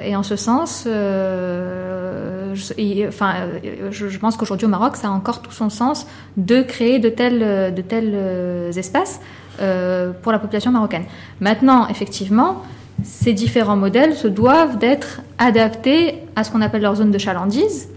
et 0.05 0.15
en 0.15 0.23
ce 0.23 0.35
sens, 0.35 0.85
euh, 0.87 2.53
je, 2.53 2.73
et, 2.77 3.07
enfin, 3.07 3.33
je, 3.91 4.07
je 4.07 4.19
pense 4.19 4.37
qu'aujourd'hui 4.37 4.65
au 4.65 4.69
Maroc, 4.69 4.95
ça 4.95 5.07
a 5.07 5.11
encore 5.11 5.41
tout 5.41 5.51
son 5.51 5.69
sens 5.69 6.07
de 6.37 6.61
créer 6.61 6.99
de 6.99 7.09
tels, 7.09 7.73
de 7.73 7.81
tels 7.81 8.13
euh, 8.13 8.71
espaces 8.71 9.19
euh, 9.61 10.11
pour 10.21 10.31
la 10.31 10.39
population 10.39 10.71
marocaine. 10.71 11.05
Maintenant, 11.41 11.87
effectivement, 11.87 12.63
ces 13.03 13.33
différents 13.33 13.77
modèles 13.77 14.15
se 14.15 14.27
doivent 14.27 14.77
d'être 14.77 15.21
adaptés 15.37 16.15
à 16.35 16.43
ce 16.43 16.51
qu'on 16.51 16.61
appelle 16.61 16.81
leur 16.81 16.95
zone 16.95 17.11
de 17.11 17.17
chalandise, 17.17 17.89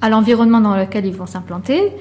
à 0.00 0.08
l'environnement 0.08 0.60
dans 0.60 0.76
lequel 0.76 1.06
ils 1.06 1.14
vont 1.14 1.26
s'implanter. 1.26 1.92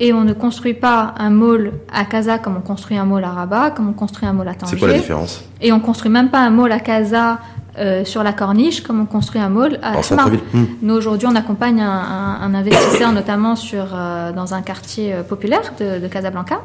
Et 0.00 0.12
on 0.12 0.22
ne 0.22 0.32
construit 0.32 0.74
pas 0.74 1.14
un 1.18 1.30
mall 1.30 1.72
à 1.92 2.04
Casa 2.04 2.38
comme 2.38 2.56
on 2.56 2.60
construit 2.60 2.96
un 2.96 3.04
mall 3.04 3.24
à 3.24 3.30
Rabat, 3.30 3.70
comme 3.72 3.88
on 3.88 3.92
construit 3.92 4.28
un 4.28 4.32
mall 4.32 4.48
à 4.48 4.54
Tanger. 4.54 4.74
C'est 4.74 4.78
quoi 4.78 4.88
la 4.88 4.94
différence? 4.94 5.44
Et 5.60 5.72
on 5.72 5.80
construit 5.80 6.10
même 6.10 6.30
pas 6.30 6.40
un 6.40 6.50
mall 6.50 6.70
à 6.70 6.78
Casa 6.78 7.40
euh, 7.78 8.04
sur 8.04 8.22
la 8.22 8.32
corniche 8.32 8.82
comme 8.82 9.00
on 9.00 9.06
construit 9.06 9.40
un 9.40 9.48
mall 9.48 9.78
à 9.82 9.90
Asma. 9.98 10.02
centre-ville 10.24 10.40
Hum. 10.54 10.66
Nous 10.82 10.94
aujourd'hui, 10.94 11.28
on 11.30 11.36
accompagne 11.36 11.80
un, 11.80 11.90
un- 11.90 12.40
un 12.42 12.54
investisseur 12.54 13.12
notamment 13.20 13.56
sur 13.56 13.86
euh, 13.94 14.32
dans 14.32 14.54
un 14.54 14.62
quartier 14.62 15.12
euh, 15.14 15.22
populaire 15.22 15.72
de, 15.80 15.98
de 16.00 16.08
Casablanca 16.08 16.60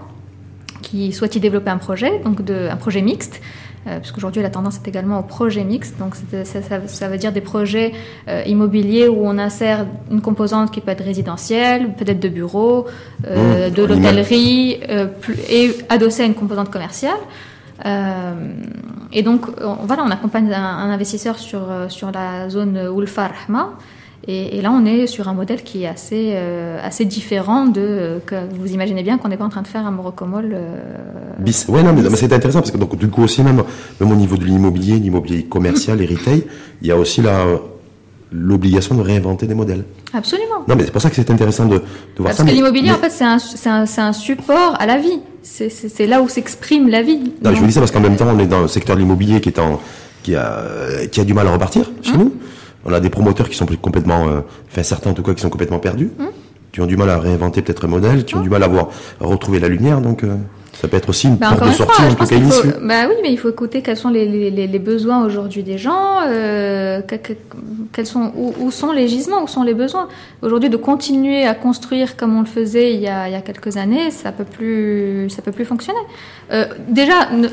qui 0.81 1.13
souhaite 1.13 1.35
y 1.35 1.39
développer 1.39 1.69
un 1.71 1.77
projet, 1.77 2.19
donc 2.25 2.43
de, 2.43 2.67
un 2.69 2.75
projet 2.75 3.01
mixte. 3.01 3.41
Euh, 3.85 3.99
puisqu'aujourd'hui 3.99 4.41
la 4.41 4.49
tendance 4.49 4.77
est 4.77 4.87
également 4.87 5.19
au 5.19 5.23
projet 5.23 5.65
mixte, 5.65 5.99
donc 5.99 6.15
ça, 6.15 6.45
ça- 6.61 6.87
ça 6.87 7.07
veut 7.09 7.17
dire 7.17 7.33
des 7.33 7.41
projets 7.41 7.91
euh, 8.29 8.41
immobiliers 8.45 9.09
où 9.09 9.19
on 9.27 9.37
insère 9.37 9.85
une 10.09 10.21
composante 10.21 10.71
qui 10.71 10.79
peut 10.79 10.91
être 10.91 11.03
résidentielle, 11.03 11.89
peut-être 11.97 12.21
de 12.21 12.29
bureaux, 12.29 12.85
euh, 13.27 13.67
Mmh, 13.69 13.73
de 13.73 13.83
l'hôtellerie, 13.83 14.79
et 15.49 15.75
adossée 15.89 16.23
à 16.23 16.25
une 16.27 16.33
composante 16.33 16.69
commerciale. 16.71 17.17
Euh, 17.85 18.33
et 19.11 19.23
donc, 19.23 19.45
on, 19.61 19.75
voilà, 19.85 20.03
on 20.05 20.09
accompagne 20.11 20.51
un, 20.53 20.61
un 20.63 20.89
investisseur 20.91 21.37
sur, 21.37 21.69
euh, 21.69 21.89
sur 21.89 22.11
la 22.11 22.49
zone 22.49 22.79
Ulfa 22.97 23.27
Rahma. 23.47 23.71
Et, 24.25 24.57
et 24.57 24.61
là, 24.61 24.71
on 24.71 24.85
est 24.85 25.05
sur 25.05 25.27
un 25.27 25.33
modèle 25.33 25.63
qui 25.63 25.83
est 25.83 25.87
assez, 25.87 26.31
euh, 26.35 26.79
assez 26.81 27.03
différent 27.03 27.65
de. 27.65 27.81
euh, 27.81 28.19
que 28.25 28.35
vous 28.57 28.71
imaginez 28.71 29.03
bien 29.03 29.17
qu'on 29.17 29.27
n'est 29.27 29.35
pas 29.35 29.43
en 29.43 29.49
train 29.49 29.63
de 29.63 29.67
faire 29.67 29.85
un 29.85 29.91
Morocco 29.91 30.25
Mall. 30.25 30.51
euh, 30.53 30.77
Bis. 31.39 31.65
Ouais, 31.67 31.83
non, 31.83 31.91
mais, 31.91 32.01
mais 32.03 32.15
c'est 32.15 32.31
intéressant 32.31 32.59
parce 32.59 32.71
que 32.71 32.77
donc, 32.77 32.95
du 32.97 33.09
coup 33.09 33.23
aussi, 33.23 33.43
même, 33.43 33.61
même 33.99 34.11
au 34.11 34.15
niveau 34.15 34.37
de 34.37 34.45
l'immobilier, 34.45 34.97
l'immobilier 34.97 35.43
commercial 35.43 36.01
et 36.01 36.05
retail, 36.05 36.45
il 36.81 36.87
y 36.87 36.91
a 36.91 36.97
aussi 36.97 37.21
la, 37.21 37.43
l'obligation 38.31 38.95
de 38.95 39.01
réinventer 39.01 39.45
des 39.45 39.55
modèles. 39.55 39.83
Absolument. 40.13 40.63
Non, 40.69 40.75
mais 40.77 40.85
c'est 40.85 40.91
pour 40.91 41.01
ça 41.01 41.09
que 41.09 41.15
c'est 41.17 41.29
intéressant 41.29 41.65
de, 41.65 41.75
de 41.75 41.81
voir 42.17 42.27
Parce 42.27 42.37
ça. 42.37 42.43
que 42.43 42.47
mais- 42.49 42.55
l'immobilier, 42.55 42.89
mais- 42.91 42.95
en 42.95 42.99
fait, 42.99 43.09
c'est 43.09 43.25
un, 43.25 43.37
un, 43.73 43.85
c'est 43.85 44.01
un 44.01 44.13
support 44.13 44.75
à 44.79 44.85
la 44.85 44.97
vie. 44.99 45.19
C'est- 45.43 46.07
là 46.07 46.21
où 46.21 46.27
s'exprime 46.29 46.87
la 46.89 47.01
vie. 47.01 47.33
Non, 47.43 47.53
je 47.53 47.59
vous 47.59 47.67
dis 47.67 47.73
ça 47.73 47.79
parce 47.81 47.91
qu'en 47.91 47.99
même 47.99 48.15
temps, 48.15 48.27
on 48.33 48.39
est 48.39 48.47
dans 48.47 48.61
le 48.61 48.67
secteur 48.67 48.95
de 48.95 49.01
l'immobilier 49.01 49.41
qui 49.41 49.49
est 49.49 49.59
en, 49.59 49.79
qui 50.23 50.35
a, 50.35 50.63
qui 51.11 51.19
a 51.19 51.23
du 51.25 51.33
mal 51.33 51.47
à 51.47 51.51
repartir 51.51 51.91
chez 52.01 52.17
nous. 52.17 52.33
On 52.85 52.91
a 52.93 52.99
des 52.99 53.09
promoteurs 53.09 53.49
qui 53.49 53.55
sont 53.55 53.65
complètement, 53.81 54.27
euh, 54.27 54.41
enfin 54.71 54.83
certains 54.83 55.11
en 55.11 55.13
tout 55.13 55.23
cas, 55.23 55.33
qui 55.33 55.41
sont 55.41 55.49
complètement 55.49 55.79
perdus, 55.79 56.11
qui 56.71 56.81
ont 56.81 56.85
du 56.85 56.97
mal 56.97 57.09
à 57.09 57.19
réinventer 57.19 57.61
peut-être 57.61 57.85
un 57.85 57.89
modèle, 57.89 58.25
qui 58.25 58.35
ont 58.35 58.41
du 58.41 58.49
mal 58.49 58.63
à 58.63 58.67
voir, 58.67 58.87
à 59.21 59.25
retrouver 59.25 59.59
la 59.59 59.67
lumière. 59.69 60.01
Donc, 60.01 60.23
euh, 60.23 60.35
ça 60.83 60.89
peut 60.89 60.97
être 60.97 61.07
aussi 61.07 61.27
une 61.27 61.37
Bah, 61.37 61.47
porte 61.57 61.65
de 61.69 61.71
sortie, 61.71 62.01
fois, 62.01 62.11
en 62.11 62.13
tout 62.13 62.25
cas 62.25 62.39
faut, 62.41 62.67
bah 62.81 63.05
oui, 63.07 63.15
mais 63.23 63.31
il 63.31 63.37
faut 63.39 63.47
écouter 63.49 63.81
quels 63.81 63.95
sont 63.95 64.09
les, 64.09 64.25
les, 64.27 64.51
les- 64.51 64.67
les 64.67 64.79
besoins 64.79 65.23
aujourd'hui 65.23 65.63
des 65.63 65.77
gens, 65.77 66.19
euh, 66.27 66.99
que- 67.01 67.15
que- 67.15 67.31
quels 67.93 68.05
sont, 68.05 68.33
où, 68.35 68.53
où 68.59 68.69
sont 68.69 68.91
les 68.91 69.07
gisements, 69.07 69.41
où 69.41 69.47
sont 69.47 69.63
les 69.63 69.73
besoins. 69.73 70.09
Aujourd'hui, 70.41 70.69
de 70.69 70.75
continuer 70.75 71.45
à 71.47 71.55
construire 71.55 72.17
comme 72.17 72.35
on 72.35 72.41
le 72.41 72.47
faisait 72.47 72.93
il 72.95 72.99
y 72.99 73.07
a, 73.07 73.29
il 73.29 73.31
y 73.31 73.35
a 73.35 73.39
quelques 73.39 73.77
années, 73.77 74.11
ça 74.11 74.33
peut 74.33 74.43
plus, 74.43 75.29
ça 75.29 75.41
peut 75.41 75.53
plus 75.53 75.63
fonctionner. 75.63 76.01
Euh, 76.51 76.65
déjà, 76.89 77.29
ne- 77.31 77.47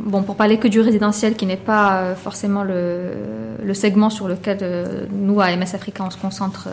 bon, 0.00 0.22
pour 0.24 0.34
parler 0.34 0.56
que 0.56 0.66
du 0.66 0.80
résidentiel, 0.80 1.34
qui 1.36 1.46
n'est 1.46 1.56
pas 1.56 1.86
euh, 2.00 2.14
forcément 2.16 2.64
le, 2.64 3.10
le 3.64 3.74
segment 3.74 4.10
sur 4.10 4.26
lequel 4.26 4.58
euh, 4.62 5.04
nous 5.12 5.40
à 5.40 5.54
MS 5.54 5.74
Africa 5.74 6.02
on 6.04 6.10
se 6.10 6.18
concentre 6.18 6.66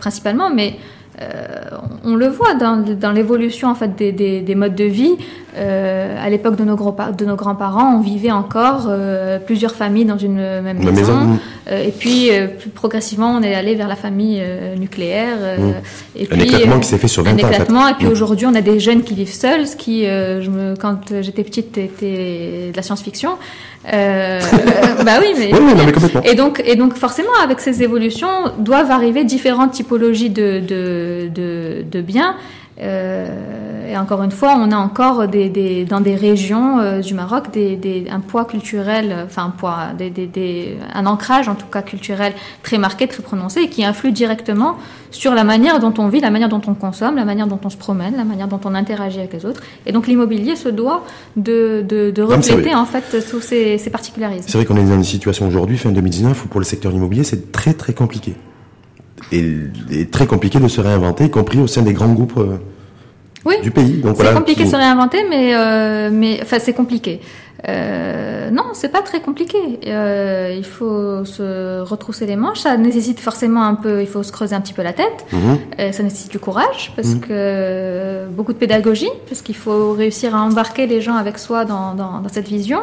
principalement, 0.00 0.50
mais 0.50 0.76
on 2.04 2.14
le 2.14 2.28
voit 2.28 2.54
dans, 2.54 2.76
dans 2.76 3.12
l'évolution 3.12 3.68
en 3.68 3.74
fait 3.74 3.96
des, 3.96 4.12
des, 4.12 4.40
des, 4.42 4.54
modes 4.54 4.74
de 4.74 4.84
vie. 4.84 5.16
Euh, 5.56 6.16
à 6.20 6.28
l'époque 6.28 6.56
de 6.56 6.64
nos, 6.64 6.76
gros, 6.76 6.94
de 7.16 7.24
nos 7.24 7.36
grands-parents, 7.36 7.96
on 7.96 8.00
vivait 8.00 8.30
encore 8.30 8.86
euh, 8.88 9.38
plusieurs 9.38 9.74
familles 9.74 10.04
dans 10.04 10.18
une 10.18 10.36
même 10.36 10.78
maison. 10.78 10.90
maison. 10.90 11.38
Euh, 11.70 11.82
et 11.82 11.92
puis, 11.92 12.28
plus 12.58 12.68
progressivement, 12.68 13.30
on 13.30 13.42
est 13.42 13.54
allé 13.54 13.74
vers 13.74 13.88
la 13.88 13.96
famille 13.96 14.42
nucléaire. 14.78 15.36
Mmh. 15.58 15.62
Et 16.16 16.24
un 16.24 16.36
puis, 16.36 16.42
éclatement 16.42 16.80
qui 16.80 16.88
s'est 16.88 16.98
fait 16.98 17.08
sur 17.08 17.22
20 17.22 17.30
un 17.30 17.34
ans. 17.34 17.48
éclatement. 17.48 17.80
En 17.80 17.86
fait. 17.86 17.92
Et 17.92 17.94
puis 17.94 18.06
mmh. 18.06 18.12
aujourd'hui, 18.12 18.46
on 18.46 18.54
a 18.54 18.60
des 18.60 18.80
jeunes 18.80 19.02
qui 19.02 19.14
vivent 19.14 19.32
seuls, 19.32 19.66
ce 19.66 19.76
qui, 19.76 20.04
je 20.04 20.50
me, 20.50 20.74
quand 20.76 20.98
j'étais 21.22 21.42
petite, 21.42 21.78
était 21.78 22.70
de 22.72 22.76
la 22.76 22.82
science-fiction. 22.82 23.30
Euh, 23.92 24.40
bah 25.04 25.12
oui, 25.20 25.34
mais, 25.38 25.52
oui, 25.52 25.58
oui, 25.60 25.74
non, 25.74 25.84
mais 25.86 25.92
complètement. 25.92 26.22
et 26.22 26.34
donc 26.34 26.60
et 26.64 26.74
donc 26.74 26.94
forcément 26.94 27.28
avec 27.42 27.60
ces 27.60 27.82
évolutions 27.82 28.50
doivent 28.58 28.90
arriver 28.90 29.22
différentes 29.24 29.72
typologies 29.72 30.30
de 30.30 30.60
de 30.60 31.28
de, 31.32 31.84
de 31.88 32.00
biens 32.00 32.34
euh, 32.80 33.28
et 33.88 33.96
encore 33.96 34.22
une 34.22 34.30
fois, 34.30 34.56
on 34.58 34.70
a 34.72 34.76
encore 34.76 35.28
des, 35.28 35.48
des 35.48 35.84
dans 35.84 36.00
des 36.00 36.14
régions 36.14 36.78
euh, 36.78 37.00
du 37.00 37.14
Maroc 37.14 37.50
des, 37.52 38.06
un 38.10 38.20
poids 38.20 38.44
culturel, 38.44 39.14
enfin 39.24 39.44
un 39.44 39.50
poids, 39.50 39.88
des, 39.98 40.78
un 40.92 41.06
ancrage 41.06 41.48
en 41.48 41.54
tout 41.54 41.66
cas 41.66 41.82
culturel 41.82 42.32
très 42.62 42.78
marqué, 42.78 43.06
très 43.06 43.22
prononcé, 43.22 43.60
et 43.60 43.68
qui 43.68 43.84
influe 43.84 44.12
directement 44.12 44.76
sur 45.10 45.34
la 45.34 45.44
manière 45.44 45.80
dont 45.80 45.94
on 45.98 46.08
vit, 46.08 46.20
la 46.20 46.30
manière 46.30 46.48
dont 46.48 46.62
on 46.66 46.74
consomme, 46.74 47.16
la 47.16 47.24
manière 47.24 47.46
dont 47.46 47.60
on 47.64 47.70
se 47.70 47.76
promène, 47.76 48.16
la 48.16 48.24
manière 48.24 48.48
dont 48.48 48.60
on 48.64 48.74
interagit 48.74 49.18
avec 49.18 49.32
les 49.32 49.46
autres. 49.46 49.62
Et 49.86 49.92
donc 49.92 50.06
l'immobilier 50.06 50.56
se 50.56 50.68
doit 50.68 51.04
de, 51.36 51.84
de, 51.88 52.10
de 52.10 52.22
refléter 52.22 52.74
en 52.74 52.86
fait 52.86 53.24
tous 53.30 53.40
ces, 53.40 53.78
ces 53.78 53.90
particularités. 53.90 54.44
C'est 54.46 54.58
vrai 54.58 54.64
qu'on 54.64 54.76
est 54.76 54.84
dans 54.84 54.94
une 54.94 55.04
situation 55.04 55.46
aujourd'hui, 55.46 55.78
fin 55.78 55.90
2019, 55.90 56.44
où 56.44 56.48
pour 56.48 56.60
le 56.60 56.66
secteur 56.66 56.92
immobilier, 56.92 57.24
c'est 57.24 57.52
très 57.52 57.74
très 57.74 57.92
compliqué 57.92 58.34
et, 59.32 59.56
et, 59.90 60.06
très 60.06 60.26
compliqué 60.26 60.58
de 60.60 60.68
se 60.68 60.80
réinventer, 60.80 61.24
y 61.24 61.30
compris 61.30 61.60
au 61.60 61.66
sein 61.66 61.82
des 61.82 61.92
grands 61.92 62.12
groupes 62.12 62.38
euh, 62.38 62.58
oui. 63.46 63.54
du 63.62 63.70
pays. 63.70 63.98
Donc 64.02 64.16
c'est 64.18 64.34
compliqué 64.34 64.64
de 64.64 64.70
se 64.70 64.76
réinventer, 64.76 65.24
mais 65.30 65.54
euh, 65.54 66.10
mais 66.12 66.38
enfin 66.42 66.58
c'est 66.58 66.74
compliqué. 66.74 67.20
Euh, 67.68 68.50
non, 68.50 68.64
c'est 68.74 68.90
pas 68.90 69.02
très 69.02 69.20
compliqué. 69.20 69.58
Euh, 69.86 70.54
il 70.56 70.64
faut 70.64 71.24
se 71.24 71.80
retrousser 71.80 72.26
les 72.26 72.36
manches. 72.36 72.60
Ça 72.60 72.76
nécessite 72.76 73.18
forcément 73.18 73.64
un 73.64 73.74
peu. 73.74 74.02
Il 74.02 74.06
faut 74.06 74.22
se 74.22 74.30
creuser 74.30 74.54
un 74.54 74.60
petit 74.60 74.74
peu 74.74 74.82
la 74.82 74.92
tête. 74.92 75.24
Mmh. 75.32 75.36
Euh, 75.80 75.92
ça 75.92 76.02
nécessite 76.02 76.30
du 76.30 76.38
courage, 76.38 76.92
parce 76.94 77.14
mmh. 77.14 77.20
que 77.20 78.26
beaucoup 78.30 78.52
de 78.52 78.58
pédagogie, 78.58 79.10
parce 79.28 79.42
qu'il 79.42 79.56
faut 79.56 79.92
réussir 79.92 80.36
à 80.36 80.42
embarquer 80.42 80.86
les 80.86 81.00
gens 81.00 81.16
avec 81.16 81.38
soi 81.38 81.64
dans, 81.64 81.94
dans, 81.94 82.20
dans 82.20 82.28
cette 82.30 82.48
vision. 82.48 82.80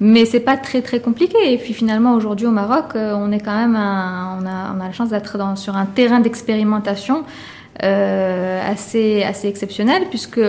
Mais 0.00 0.24
c'est 0.26 0.40
pas 0.40 0.56
très 0.56 0.82
très 0.82 1.00
compliqué. 1.00 1.52
Et 1.52 1.58
puis 1.58 1.72
finalement 1.72 2.14
aujourd'hui 2.14 2.46
au 2.46 2.50
Maroc, 2.50 2.94
on 2.94 3.32
est 3.32 3.40
quand 3.40 3.56
même, 3.56 3.76
un, 3.76 4.38
on 4.40 4.46
a 4.46 4.74
on 4.76 4.80
a 4.80 4.86
la 4.86 4.92
chance 4.92 5.08
d'être 5.08 5.38
sur 5.56 5.76
un 5.76 5.86
terrain 5.86 6.20
d'expérimentation 6.20 7.24
assez 7.80 9.22
assez 9.24 9.48
exceptionnel 9.48 10.04
puisque 10.10 10.40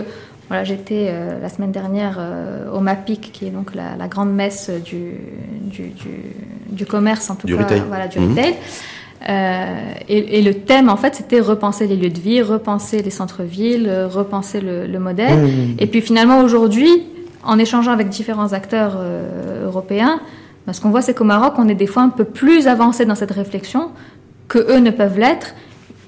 voilà, 0.47 0.63
j'étais 0.63 1.07
euh, 1.09 1.39
la 1.41 1.49
semaine 1.49 1.71
dernière 1.71 2.17
euh, 2.19 2.71
au 2.71 2.79
MAPIC, 2.79 3.31
qui 3.31 3.47
est 3.47 3.49
donc 3.49 3.73
la, 3.73 3.95
la 3.97 4.07
grande 4.07 4.31
messe 4.31 4.69
du, 4.69 5.13
du, 5.63 5.87
du, 5.89 6.19
du, 6.69 6.85
commerce, 6.85 7.31
en 7.31 7.35
tout 7.35 7.47
du 7.47 7.55
cas, 7.57 7.63
retail. 7.63 7.81
voilà, 7.87 8.07
du 8.07 8.19
Mhm. 8.19 8.29
retail. 8.29 8.53
Euh, 9.27 9.65
et, 10.07 10.37
et 10.37 10.41
le 10.43 10.53
thème, 10.53 10.87
en 10.89 10.97
fait, 10.97 11.15
c'était 11.15 11.39
repenser 11.39 11.87
les 11.87 11.95
lieux 11.95 12.11
de 12.11 12.19
vie, 12.19 12.43
repenser 12.43 13.01
les 13.01 13.09
centres-villes, 13.09 13.87
euh, 13.89 14.07
repenser 14.07 14.61
le, 14.61 14.85
le 14.85 14.99
modèle. 14.99 15.39
Mmh. 15.39 15.75
Et 15.79 15.87
puis 15.87 16.01
finalement, 16.01 16.41
aujourd'hui, 16.41 16.91
en 17.43 17.57
échangeant 17.57 17.91
avec 17.91 18.09
différents 18.09 18.53
acteurs 18.53 18.97
euh, 18.99 19.65
européens, 19.65 20.19
ben, 20.67 20.73
ce 20.73 20.81
qu'on 20.81 20.91
voit, 20.91 21.01
c'est 21.01 21.15
qu'au 21.15 21.23
Maroc, 21.23 21.53
on 21.57 21.67
est 21.69 21.73
des 21.75 21.87
fois 21.87 22.03
un 22.03 22.09
peu 22.09 22.23
plus 22.23 22.67
avancé 22.67 23.03
dans 23.05 23.15
cette 23.15 23.31
réflexion 23.31 23.89
que 24.47 24.59
eux 24.59 24.77
ne 24.79 24.91
peuvent 24.91 25.17
l'être. 25.17 25.55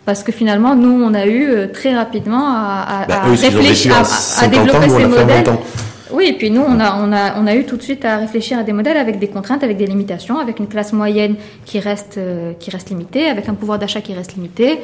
Parce 0.07 0.23
que 0.23 0.31
finalement, 0.31 0.73
nous, 0.73 1.03
on 1.03 1.13
a 1.13 1.25
eu 1.25 1.49
euh, 1.49 1.67
très 1.67 1.93
rapidement 1.93 2.47
à, 2.47 3.01
à, 3.01 3.05
Bah, 3.07 3.21
à 3.23 3.27
eux, 3.27 3.31
réfléchir, 3.31 3.93
à, 3.93 3.99
en 3.99 4.01
à 4.03 4.05
50 4.05 4.51
développer 4.51 4.87
ces 4.89 5.05
modèles. 5.05 5.43
20 5.45 5.51
ans. 5.51 5.61
Oui, 6.13 6.27
et 6.29 6.33
puis 6.37 6.49
nous, 6.49 6.61
on 6.61 6.79
a, 6.79 6.95
on, 7.03 7.11
a, 7.11 7.37
on 7.37 7.45
a 7.45 7.53
eu 7.53 7.65
tout 7.65 7.75
de 7.75 7.81
suite 7.81 8.05
à 8.05 8.15
réfléchir 8.15 8.57
à 8.57 8.63
des 8.63 8.71
modèles 8.71 8.95
avec 8.95 9.19
des 9.19 9.27
contraintes, 9.27 9.65
avec 9.65 9.75
des 9.75 9.85
limitations, 9.85 10.39
avec 10.39 10.59
une 10.59 10.67
classe 10.67 10.93
moyenne 10.93 11.35
qui 11.65 11.81
reste, 11.81 12.15
euh, 12.17 12.53
qui 12.57 12.71
reste 12.71 12.89
limitée, 12.89 13.27
avec 13.27 13.49
un 13.49 13.53
pouvoir 13.53 13.79
d'achat 13.79 13.99
qui 13.99 14.13
reste 14.13 14.35
limité, 14.35 14.79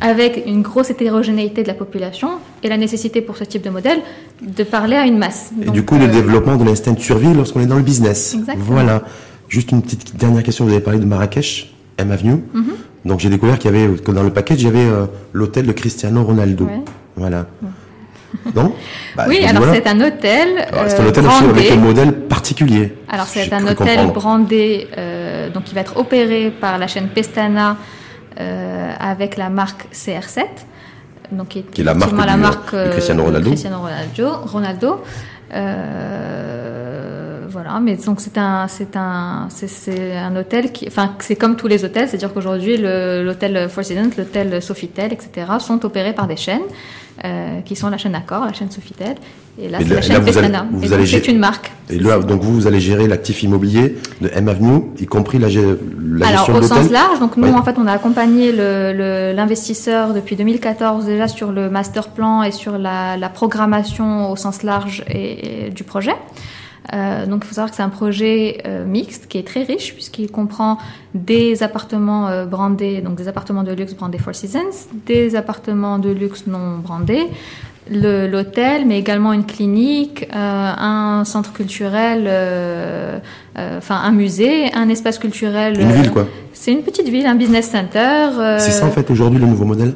avec 0.00 0.42
une 0.46 0.62
grosse 0.62 0.88
hétérogénéité 0.88 1.62
de 1.64 1.68
la 1.68 1.74
population 1.74 2.30
et 2.62 2.70
la 2.70 2.78
nécessité 2.78 3.20
pour 3.20 3.36
ce 3.36 3.44
type 3.44 3.62
de 3.62 3.68
modèle 3.68 3.98
de 4.40 4.64
parler 4.64 4.96
à 4.96 5.04
une 5.06 5.18
masse. 5.18 5.50
Et 5.60 5.66
Donc, 5.66 5.74
du 5.74 5.84
coup, 5.84 5.96
le 5.96 6.04
euh, 6.04 6.08
développement 6.08 6.56
de 6.56 6.64
l'instinct 6.64 6.92
de 6.92 7.00
survie 7.00 7.34
lorsqu'on 7.34 7.60
est 7.60 7.66
dans 7.66 7.76
le 7.76 7.82
business. 7.82 8.32
Exactement. 8.34 8.64
Voilà. 8.70 9.02
Juste 9.50 9.70
une 9.70 9.82
petite 9.82 10.16
dernière 10.16 10.42
question. 10.42 10.64
Vous 10.64 10.70
avez 10.72 10.80
parlé 10.80 10.98
de 10.98 11.04
Marrakech, 11.04 11.74
M 11.98 12.10
Avenue. 12.10 12.42
Mhm. 12.54 12.72
Donc 13.04 13.20
j'ai 13.20 13.28
découvert 13.30 13.58
qu'il 13.58 13.74
y 13.74 13.74
avait, 13.76 13.94
que 13.98 14.10
dans 14.12 14.22
le 14.22 14.30
package, 14.30 14.62
il 14.62 14.64
y 14.66 14.68
avait 14.68 14.78
euh, 14.88 15.06
l'hôtel 15.32 15.66
de 15.66 15.72
Cristiano 15.72 16.22
Ronaldo. 16.24 16.64
Ouais. 16.66 16.80
Voilà. 17.16 17.46
Non? 18.54 18.72
Bah, 19.14 19.26
oui, 19.28 19.44
alors 19.44 19.62
voilà. 19.62 19.74
c'est 19.78 19.86
un 19.86 20.00
hôtel. 20.00 20.48
C'est 20.88 20.98
euh, 20.98 21.02
un 21.02 21.06
hôtel 21.06 21.26
aussi 21.26 21.42
brandé. 21.44 21.60
avec 21.60 21.72
un 21.72 21.76
modèle 21.76 22.12
particulier. 22.14 22.94
Alors 23.10 23.26
c'est 23.26 23.52
un 23.52 23.62
hôtel 23.66 23.76
comprendre. 23.76 24.12
brandé, 24.14 24.88
euh, 24.96 25.50
donc 25.50 25.64
il 25.70 25.74
va 25.74 25.82
être 25.82 25.98
opéré 25.98 26.50
par 26.50 26.78
la 26.78 26.86
chaîne 26.86 27.08
Pestana 27.08 27.76
euh, 28.40 28.90
avec 28.98 29.36
la 29.36 29.50
marque 29.50 29.86
CR7, 29.92 30.44
donc 31.30 31.48
qui 31.48 31.58
est, 31.58 31.62
Qui 31.70 31.82
est 31.82 31.84
la 31.84 31.92
marque 31.92 32.12
effectivement 32.14 32.24
la 32.24 32.36
du- 32.36 32.40
marque 32.40 32.74
du 32.74 32.90
Cristiano 32.90 33.24
Ronaldo. 33.24 33.48
Cristiano 33.50 33.76
Ronaldo. 33.80 34.30
Ronaldo. 34.46 35.04
Voilà, 37.52 37.78
mais 37.80 37.96
donc 37.96 38.20
c'est 38.20 38.38
un 38.38 38.66
c'est 38.68 38.96
un 38.96 39.48
c'est- 39.50 40.16
un 40.16 40.34
hôtel 40.36 40.72
qui, 40.72 40.86
enfin 40.88 41.14
c'est 41.18 41.36
comme 41.36 41.56
tous 41.56 41.66
les 41.68 41.84
hôtels, 41.84 42.08
c'est-à-dire 42.08 42.32
qu'aujourd'hui 42.32 42.76
l'hôtel 42.78 43.68
Four 43.68 43.84
Seasons, 43.84 44.10
l'hôtel 44.16 44.62
Sofitel, 44.62 45.12
etc. 45.12 45.46
sont 45.60 45.84
opérés 45.84 46.14
par 46.14 46.26
des 46.26 46.36
chaînes 46.36 46.62
euh, 47.24 47.60
qui 47.60 47.76
sont 47.76 47.90
la 47.90 47.98
chaîne 47.98 48.14
Accor, 48.14 48.44
la 48.46 48.52
chaîne 48.54 48.70
Sofitel, 48.70 49.16
et 49.60 49.68
là 49.68 49.78
c'est 49.80 49.94
la 49.94 50.00
chaîne 50.02 50.24
Pestana. 50.24 50.66
Et 50.82 50.88
donc, 50.88 51.06
c'est 51.06 51.28
une 51.28 51.38
marque. 51.38 51.70
Et 51.90 51.98
là, 51.98 52.18
donc 52.20 52.40
vous, 52.40 52.54
vous 52.54 52.66
allez 52.66 52.80
gérer 52.80 53.06
l'actif 53.06 53.42
immobilier 53.42 53.98
de 54.22 54.30
M 54.34 54.48
Avenue, 54.48 54.84
y 54.98 55.04
compris 55.04 55.38
la, 55.38 55.48
la 55.48 56.26
Alors 56.28 56.38
gestion 56.38 56.54
au 56.54 56.56
de 56.56 56.62
l'hôtel. 56.62 56.82
sens 56.84 56.90
large, 56.90 57.18
donc 57.20 57.36
nous 57.36 57.48
Oui. 57.48 57.54
en 57.54 57.62
fait 57.62 57.74
on 57.76 57.86
a 57.86 57.92
accompagné 57.92 58.50
le- 58.52 58.92
le- 58.94 59.32
l'investisseur 59.34 60.14
depuis 60.14 60.36
2014 60.36 61.04
déjà 61.04 61.28
sur 61.28 61.52
le 61.52 61.68
master 61.68 62.08
plan 62.08 62.42
et 62.42 62.50
sur 62.52 62.78
la, 62.78 63.18
la 63.18 63.28
programmation 63.28 64.30
au 64.30 64.36
sens 64.36 64.62
large 64.62 65.04
et, 65.08 65.66
et 65.66 65.70
du 65.70 65.84
projet. 65.84 66.14
Euh, 66.92 67.26
donc 67.26 67.42
il 67.44 67.48
faut 67.48 67.54
savoir 67.54 67.70
que 67.70 67.76
c'est 67.76 67.82
un 67.82 67.88
projet 67.88 68.58
euh, 68.66 68.84
mixte 68.84 69.26
qui 69.28 69.38
est 69.38 69.46
très 69.46 69.62
riche 69.62 69.94
puisqu'il 69.94 70.30
comprend 70.30 70.78
des 71.14 71.62
appartements 71.62 72.28
euh, 72.28 72.44
brandés, 72.44 73.00
donc 73.00 73.14
des 73.14 73.28
appartements 73.28 73.62
de 73.62 73.72
luxe 73.72 73.94
brandés 73.94 74.18
Four 74.18 74.34
Seasons, 74.34 74.88
des 75.06 75.36
appartements 75.36 75.98
de 75.98 76.10
luxe 76.10 76.46
non 76.46 76.78
brandés, 76.78 77.28
l'hôtel, 77.90 78.86
mais 78.86 78.98
également 78.98 79.32
une 79.32 79.44
clinique, 79.44 80.26
un 80.32 81.24
centre 81.24 81.52
culturel, 81.52 82.30
enfin 83.56 83.96
un 83.96 84.12
musée, 84.12 84.72
un 84.72 84.88
espace 84.88 85.18
culturel. 85.18 85.80
Une 85.80 85.90
ville, 85.90 86.10
quoi. 86.10 86.26
C'est 86.52 86.72
une 86.72 86.82
petite 86.82 87.08
ville, 87.08 87.26
un 87.26 87.34
business 87.34 87.68
center. 87.70 88.28
C'est 88.58 88.70
ça 88.70 88.86
en 88.86 88.90
fait 88.90 89.10
aujourd'hui 89.10 89.40
le 89.40 89.46
nouveau 89.46 89.64
modèle 89.64 89.94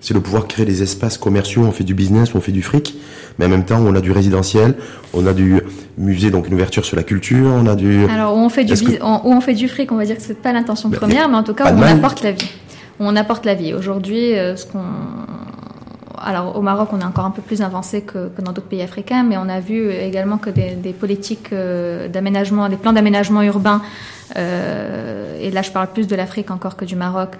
C'est 0.00 0.14
de 0.14 0.18
pouvoir 0.20 0.46
créer 0.46 0.64
des 0.64 0.82
espaces 0.82 1.18
commerciaux, 1.18 1.62
on 1.66 1.72
fait 1.72 1.84
du 1.84 1.94
business, 1.94 2.34
on 2.34 2.40
fait 2.40 2.52
du 2.52 2.62
fric, 2.62 2.96
mais 3.38 3.46
en 3.46 3.48
même 3.48 3.64
temps 3.64 3.80
on 3.84 3.94
a 3.96 4.00
du 4.00 4.12
résidentiel, 4.12 4.74
on 5.12 5.26
a 5.26 5.32
du 5.32 5.60
musée, 5.96 6.30
donc 6.30 6.46
une 6.46 6.54
ouverture 6.54 6.84
sur 6.84 6.96
la 6.96 7.02
culture, 7.02 7.46
on 7.52 7.66
a 7.66 7.74
du... 7.74 8.04
Alors 8.06 8.36
où 8.36 8.38
on 8.38 8.48
fait 8.48 8.64
du 8.64 8.74
que- 8.74 9.02
où 9.02 9.32
on 9.32 9.40
fait 9.40 9.54
du 9.54 9.68
fric, 9.68 9.90
on 9.90 9.96
va 9.96 10.04
dire 10.04 10.16
que 10.16 10.22
c'est 10.22 10.38
pas 10.40 10.52
l'intention 10.52 10.88
Bah, 10.88 10.98
première, 10.98 11.28
mais 11.28 11.36
en 11.36 11.42
tout 11.42 11.54
cas 11.54 11.72
où 11.72 11.76
on 11.78 11.82
apporte 11.82 12.22
la 12.22 12.30
vie. 12.32 12.48
Où 13.00 13.04
on 13.04 13.16
apporte 13.16 13.44
la 13.44 13.54
vie. 13.54 13.74
Aujourd'hui, 13.74 14.34
euh, 14.38 14.54
ce 14.56 14.66
qu'on 14.66 14.78
alors 16.22 16.56
au 16.56 16.62
Maroc, 16.62 16.88
on 16.92 17.00
est 17.00 17.04
encore 17.04 17.24
un 17.24 17.30
peu 17.30 17.42
plus 17.42 17.62
avancé 17.62 18.02
que, 18.02 18.28
que 18.28 18.42
dans 18.42 18.52
d'autres 18.52 18.68
pays 18.68 18.82
africains, 18.82 19.22
mais 19.22 19.36
on 19.36 19.48
a 19.48 19.60
vu 19.60 19.90
également 19.90 20.38
que 20.38 20.50
des, 20.50 20.70
des 20.74 20.92
politiques 20.92 21.52
euh, 21.52 22.08
d'aménagement, 22.08 22.68
des 22.68 22.76
plans 22.76 22.92
d'aménagement 22.92 23.42
urbain, 23.42 23.80
euh, 24.36 25.38
et 25.40 25.50
là 25.50 25.62
je 25.62 25.70
parle 25.70 25.88
plus 25.88 26.06
de 26.06 26.14
l'Afrique 26.14 26.50
encore 26.50 26.76
que 26.76 26.84
du 26.84 26.96
Maroc, 26.96 27.30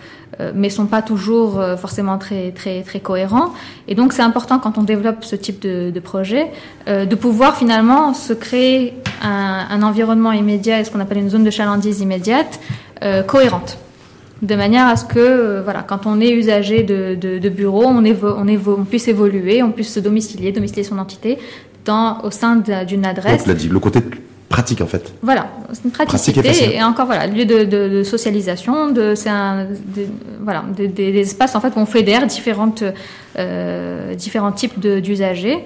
euh, 0.41 0.53
mais 0.55 0.71
sont 0.71 0.87
pas 0.87 1.03
toujours 1.03 1.61
euh, 1.61 1.77
forcément 1.77 2.19
très 2.19 2.51
très 2.53 2.83
très 2.83 3.01
cohérents. 3.01 3.53
Et 3.89 3.95
donc 3.95 4.13
c'est 4.13 4.23
important 4.23 4.59
quand 4.59 4.79
on 4.79 4.85
développe 4.85 5.25
ce 5.25 5.37
type 5.37 5.61
de, 5.61 5.91
de 5.91 6.01
projet 6.01 6.51
euh, 6.89 7.05
de 7.05 7.15
pouvoir 7.15 7.57
finalement 7.57 8.15
se 8.15 8.33
créer 8.33 8.95
un, 9.23 9.67
un 9.71 9.83
environnement 9.83 10.33
immédiat, 10.33 10.81
et 10.81 10.85
ce 10.85 10.91
qu'on 10.91 11.01
appelle 11.01 11.19
une 11.19 11.31
zone 11.31 11.45
de 11.45 11.51
chalandise 11.51 12.01
immédiate, 12.01 12.59
euh, 13.03 13.23
cohérente 13.23 13.79
de 14.43 14.55
manière 14.55 14.87
à 14.87 14.97
ce 14.97 15.05
que, 15.05 15.19
euh, 15.19 15.63
voilà, 15.63 15.83
quand 15.83 16.07
on 16.07 16.21
est 16.21 16.31
usager 16.31 16.83
de, 16.83 17.15
de, 17.15 17.39
de 17.39 17.49
bureau, 17.49 17.85
on, 17.87 18.03
évo- 18.03 18.35
on, 18.39 18.45
évo- 18.47 18.77
on 18.79 18.85
puisse 18.85 19.09
évoluer, 19.09 19.63
on 19.63 19.73
puisse 19.73 19.93
se 19.93 20.01
domicilier, 20.01 20.53
domicilier 20.53 20.85
son 20.85 20.99
entité 20.99 21.39
dans, 21.85 22.21
au 22.23 22.31
sein 22.31 22.57
d'une 22.57 23.03
Donc, 23.03 23.07
adresse. 23.11 23.49
dit, 23.49 23.69
le 23.69 23.79
côté 23.81 24.01
pratique 24.49 24.81
en 24.81 24.87
fait. 24.87 25.13
Voilà, 25.23 25.49
c'est 25.73 25.85
une 25.85 25.91
Pratique 25.91 26.39
et 26.39 26.43
praticité 26.43 26.77
et, 26.77 26.83
encore 26.83 27.07
voilà, 27.07 27.27
lieu 27.27 27.45
de, 27.45 27.65
de, 27.65 27.89
de 27.89 28.03
socialisation, 28.03 28.91
de, 28.91 29.15
c'est 29.15 29.29
un, 29.29 29.65
de- 29.65 30.07
voilà, 30.43 30.65
des, 30.77 31.19
espaces 31.19 31.55
en 31.55 31.61
fait 31.61 31.69
où 31.77 31.79
on 31.81 31.87
fédère 31.87 32.27
différentes, 32.27 32.83
euh, 33.39 34.15
différents 34.15 34.53
types 34.53 34.79
d'usagers. 34.81 35.59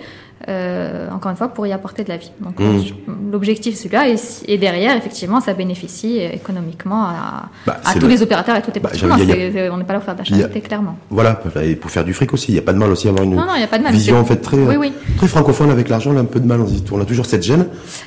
Euh, 0.49 1.09
encore 1.11 1.31
une 1.31 1.37
fois, 1.37 1.49
pour 1.49 1.67
y 1.67 1.73
apporter 1.73 2.05
de 2.05 2.09
la 2.09 2.17
vie. 2.17 2.31
Donc, 2.41 2.59
Mmh. 2.59 2.79
je- 2.87 2.93
l'objectif 3.33 3.75
c'est 3.77 3.89
celui-là, 3.89 4.09
et, 4.47 4.59
derrière, 4.59 4.97
effectivement, 4.97 5.41
ça 5.41 5.53
bénéficie 5.55 6.19
euh, 6.21 6.31
économiquement 6.33 7.05
à, 7.05 7.49
Bah, 7.67 7.79
à 7.85 7.95
tous 7.95 8.01
le- 8.01 8.09
les 8.09 8.23
opérateurs 8.23 8.57
et 8.57 8.63
toutes 8.63 8.75
les 8.75 8.81
Bah, 8.81 8.91
y 8.95 9.05
On 9.05 9.77
n'est 9.77 9.85
pas 9.85 9.93
là 9.95 9.99
pour 10.01 10.05
faire 10.07 10.15
de 10.17 10.31
la 10.31 10.37
y 10.39 10.43
a- 10.43 10.49
clairement. 10.61 10.97
Voilà, 11.11 11.41
et 11.65 11.77
pour 11.77 11.91
faire 11.91 12.05
du 12.05 12.13
fric 12.13 12.33
aussi, 12.35 12.51
il 12.51 12.55
n'y 12.55 12.59
a 12.61 12.63
pas 12.63 12.73
de 12.73 12.79
mal 12.79 12.91
aussi 12.91 13.07
à 13.09 13.11
avoir 13.11 13.25
une 13.25 13.35
Non, 13.35 13.47
non, 13.47 13.57
n'y 13.57 13.63
a 13.63 13.67
pas 13.67 13.79
de 13.79 13.83
mal. 13.85 13.93
vision 13.93 14.19
en 14.19 14.25
fait 14.25 14.37
très, 14.37 14.57
Oui, 14.57 14.77
oui. 14.77 14.93
très 15.17 15.29
francophone 15.29 15.71
avec 15.71 15.89
l'argent, 15.89 16.11
on 16.13 16.17
a 16.17 16.21
un 16.21 16.25
peu 16.25 16.41
de 16.41 16.47
mal, 16.47 16.61
on, 16.61 16.97
on 16.97 17.01
a 17.01 17.05
toujours 17.05 17.27
cette 17.27 17.43
gêne, 17.43 17.67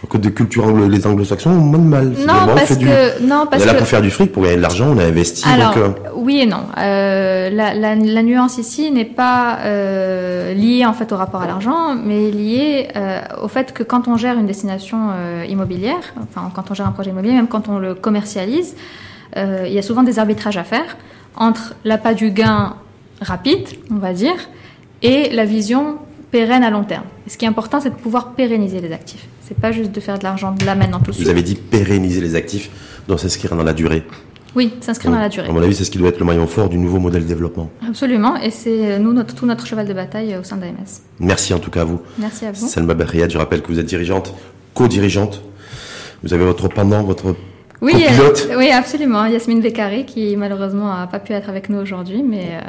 que 0.09 0.17
des 0.17 0.31
cultures 0.31 0.65
anglo- 0.65 0.87
les 0.89 1.05
anglo-saxons 1.07 1.49
ont 1.51 1.53
moins 1.55 1.79
de 1.79 1.83
mal. 1.83 2.05
Non, 2.27 2.33
on 2.51 2.55
parce 2.55 2.65
fait 2.67 2.75
du- 2.75 2.85
que, 2.85 3.23
non, 3.23 3.43
on 3.43 3.47
parce 3.47 3.63
est 3.63 3.65
là 3.65 3.73
que, 3.73 3.77
pour 3.79 3.87
faire 3.87 4.01
du 4.01 4.11
fric, 4.11 4.31
pour 4.31 4.43
gagner 4.43 4.57
de 4.57 4.61
l'argent, 4.61 4.87
on 4.93 4.97
a 4.97 5.03
investi, 5.03 5.43
Alors, 5.47 5.73
donc... 5.73 5.77
euh, 5.83 5.89
oui 6.15 6.39
et 6.41 6.45
non. 6.45 6.63
Euh, 6.77 7.49
la, 7.49 7.73
la, 7.73 7.95
la 7.95 8.23
nuance 8.23 8.57
ici 8.57 8.91
n'est 8.91 9.05
pas 9.05 9.59
liée 10.53 10.85
en 10.85 10.93
fait 10.93 11.11
au 11.11 11.17
rapport 11.17 11.41
à 11.41 11.47
l'argent, 11.47 11.95
mais 11.95 12.24
liée 12.31 12.87
euh, 12.95 13.21
au 13.41 13.47
fait 13.47 13.73
que 13.73 13.83
quand 13.83 14.07
on 14.07 14.17
gère 14.17 14.37
une 14.37 14.45
destination 14.45 15.09
euh, 15.11 15.45
immobilière, 15.47 16.13
enfin 16.21 16.51
quand 16.53 16.71
on 16.71 16.73
gère 16.73 16.87
un 16.87 16.91
projet 16.91 17.11
immobilier, 17.11 17.33
même 17.33 17.47
quand 17.47 17.69
on 17.69 17.79
le 17.79 17.95
commercialise, 17.95 18.75
euh, 19.37 19.65
il 19.67 19.73
y 19.73 19.79
a 19.79 19.81
souvent 19.81 20.03
des 20.03 20.19
arbitrages 20.19 20.57
à 20.57 20.63
faire 20.63 20.97
entre 21.35 21.75
l'appât 21.83 22.13
du 22.13 22.31
gain 22.31 22.75
rapide, 23.21 23.67
on 23.91 23.97
va 23.97 24.13
dire, 24.13 24.49
et 25.01 25.29
la 25.29 25.45
vision 25.45 25.97
pérenne 26.31 26.63
à 26.63 26.69
long 26.69 26.83
terme. 26.83 27.05
Et 27.27 27.29
ce 27.29 27.37
qui 27.37 27.45
est 27.45 27.47
important, 27.47 27.79
c'est 27.79 27.89
de 27.89 27.95
pouvoir 27.95 28.33
pérenniser 28.33 28.81
les 28.81 28.91
actifs. 28.91 29.27
C'est 29.41 29.57
pas 29.57 29.71
juste 29.71 29.91
de 29.91 29.99
faire 29.99 30.17
de 30.17 30.23
l'argent 30.23 30.53
de 30.53 30.65
là 30.65 30.75
maintenant 30.75 30.99
tout 30.99 31.11
de 31.11 31.17
Vous 31.17 31.29
avez 31.29 31.43
dit 31.43 31.55
pérenniser 31.55 32.21
les 32.21 32.35
actifs, 32.35 32.69
donc 33.07 33.19
s'inscrire 33.19 33.55
dans 33.55 33.63
la 33.63 33.73
durée. 33.73 34.03
Oui, 34.55 34.73
s'inscrire 34.81 35.11
dans 35.11 35.19
la 35.19 35.29
durée. 35.29 35.47
À 35.49 35.51
mon 35.51 35.61
avis, 35.61 35.75
c'est 35.75 35.83
ce 35.83 35.91
qui 35.91 35.97
doit 35.97 36.09
être 36.09 36.19
le 36.19 36.25
maillon 36.25 36.47
fort 36.47 36.69
du 36.69 36.77
nouveau 36.77 36.99
modèle 36.99 37.23
de 37.23 37.27
développement. 37.27 37.69
Absolument, 37.87 38.37
et 38.37 38.51
c'est 38.51 38.93
euh, 38.93 38.97
nous 38.99 39.11
notre, 39.13 39.35
tout 39.35 39.45
notre 39.45 39.65
cheval 39.67 39.85
de 39.87 39.93
bataille 39.93 40.33
euh, 40.33 40.39
au 40.39 40.43
sein 40.43 40.57
d'AMS. 40.57 41.01
Merci 41.19 41.53
en 41.53 41.59
tout 41.59 41.71
cas 41.71 41.81
à 41.81 41.85
vous. 41.85 41.99
Merci 42.17 42.45
à 42.45 42.51
vous. 42.51 42.67
Selma 42.67 42.93
Berriad, 42.93 43.29
je 43.31 43.37
rappelle 43.37 43.61
que 43.61 43.67
vous 43.67 43.79
êtes 43.79 43.85
dirigeante, 43.85 44.33
co-dirigeante. 44.73 45.41
Vous 46.23 46.33
avez 46.33 46.45
votre 46.45 46.67
pendant, 46.69 47.03
votre 47.03 47.35
Oui, 47.81 47.91
copilote. 47.91 48.47
euh, 48.51 48.57
oui, 48.57 48.69
absolument. 48.71 49.25
Yasmine 49.25 49.61
Beccari, 49.61 50.05
qui 50.05 50.35
malheureusement 50.37 50.87
n'a 50.97 51.07
pas 51.07 51.19
pu 51.19 51.33
être 51.33 51.49
avec 51.49 51.69
nous 51.69 51.77
aujourd'hui, 51.79 52.23
mais 52.23 52.47
euh, 52.51 52.61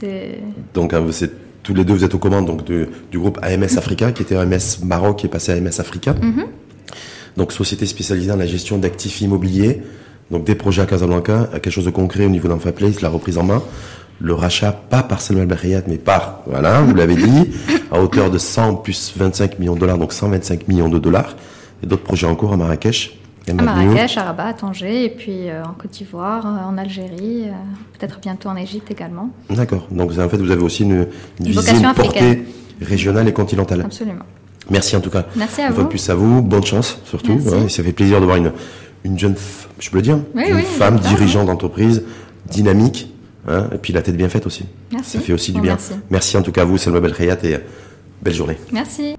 c'est. 0.00 0.38
Donc, 0.74 0.94
hein, 0.94 1.04
tous 1.62 1.74
les 1.74 1.84
deux, 1.84 1.92
vous 1.92 2.04
êtes 2.04 2.14
aux 2.14 2.18
commandes 2.18 2.46
donc, 2.46 2.64
de- 2.64 2.88
du 3.10 3.18
groupe 3.18 3.38
AMS 3.42 3.76
Africa, 3.76 4.12
qui 4.12 4.22
était 4.22 4.36
AMS 4.36 4.82
Maroc, 4.84 5.18
qui 5.18 5.26
est 5.26 5.28
passé 5.28 5.52
à 5.52 5.56
AMS 5.56 5.78
Africa. 5.78 6.14
Mhm. 6.14 6.44
Donc, 7.36 7.52
société 7.52 7.84
spécialisée 7.84 8.28
dans 8.28 8.36
la 8.36 8.46
gestion 8.46 8.78
d'actifs 8.78 9.20
immobiliers. 9.20 9.82
Donc, 10.30 10.44
des 10.44 10.54
projets 10.54 10.82
à 10.82 10.86
Casablanca, 10.86 11.48
à 11.54 11.60
quelque 11.60 11.70
chose 11.70 11.84
de 11.86 11.90
concret 11.90 12.26
au 12.26 12.28
niveau 12.28 12.48
d'Enfa 12.48 12.72
Place, 12.72 13.00
la 13.00 13.08
reprise 13.08 13.38
en 13.38 13.44
main. 13.44 13.62
Le 14.20 14.34
rachat, 14.34 14.72
pas 14.72 15.02
par 15.02 15.20
Selma 15.20 15.46
Berriat, 15.46 15.82
mais 15.86 15.96
par, 15.96 16.40
voilà, 16.46 16.80
vous 16.82 16.94
l'avez 16.94 17.14
dit, 17.14 17.50
à 17.92 18.00
hauteur 18.00 18.30
de 18.30 18.38
100 18.38 18.74
plus 18.76 19.14
25 19.16 19.60
millions 19.60 19.74
de 19.74 19.80
dollars, 19.80 19.96
donc 19.96 20.12
125 20.12 20.66
millions 20.66 20.88
de 20.88 20.98
dollars. 20.98 21.36
Et 21.82 21.86
d'autres 21.86 22.02
projets 22.02 22.26
en 22.26 22.34
cours 22.34 22.52
à 22.52 22.56
Marrakech. 22.56 23.16
À. 23.48 23.52
Marrakech, 23.54 24.18
à 24.18 24.24
Rabat, 24.24 24.46
à 24.46 24.52
Tanger, 24.54 25.04
et 25.04 25.08
puis 25.08 25.48
euh, 25.48 25.62
en 25.62 25.72
Côte 25.72 25.92
d'Ivoire, 25.92 26.44
euh, 26.44 26.68
en 26.68 26.76
Algérie, 26.76 27.44
euh, 27.44 27.52
peut-être 27.98 28.18
bientôt 28.20 28.48
en 28.48 28.56
Égypte 28.56 28.90
également. 28.90 29.30
D'accord. 29.48 29.86
Donc, 29.90 30.10
en 30.18 30.28
fait, 30.28 30.36
vous 30.36 30.50
avez 30.50 30.62
aussi 30.62 30.82
une, 30.82 31.06
une 31.40 31.46
Une 31.46 31.52
visée, 31.52 31.70
une 31.76 31.94
portée 31.94 32.42
régionale 32.82 33.28
et 33.28 33.32
continentale. 33.32 33.82
Absolument. 33.84 34.24
Merci 34.70 34.96
en 34.96 35.00
tout 35.00 35.10
cas. 35.10 35.24
Merci 35.34 35.62
à 35.62 35.68
Une 35.68 35.72
fois 35.72 35.78
de 35.78 35.82
vous. 35.84 35.88
plus 35.88 36.10
à 36.10 36.14
vous, 36.14 36.42
bonne 36.42 36.64
chance 36.64 36.98
surtout. 37.04 37.40
Merci. 37.42 37.48
Ouais, 37.54 37.68
ça 37.70 37.82
fait 37.82 37.92
plaisir 37.92 38.20
de 38.20 38.26
voir 38.26 38.36
une, 38.36 38.52
une 39.04 39.18
jeune, 39.18 39.34
je 39.78 39.90
peux 39.90 39.98
le 39.98 40.02
dire, 40.02 40.18
Oui, 40.34 40.44
une 40.48 40.56
oui, 40.56 40.62
femme 40.62 40.98
dirigeante 40.98 41.46
d'entreprise, 41.46 42.04
dynamique, 42.50 43.12
hein, 43.46 43.68
et 43.72 43.78
puis 43.78 43.92
la 43.92 44.02
tête 44.02 44.16
bien 44.16 44.28
faite 44.28 44.46
aussi. 44.46 44.64
Merci. 44.92 45.18
Ça 45.18 45.20
fait 45.20 45.32
aussi 45.32 45.52
du 45.52 45.60
bien. 45.60 45.72
merci. 45.72 45.92
Merci 46.10 46.36
en 46.36 46.42
tout 46.42 46.52
cas 46.52 46.62
à 46.62 46.64
vous, 46.64 46.78
Selma 46.78 47.00
Belkhayat, 47.00 47.36
et 47.44 47.58
belle 48.22 48.34
journée. 48.34 48.58
Merci. 48.72 49.16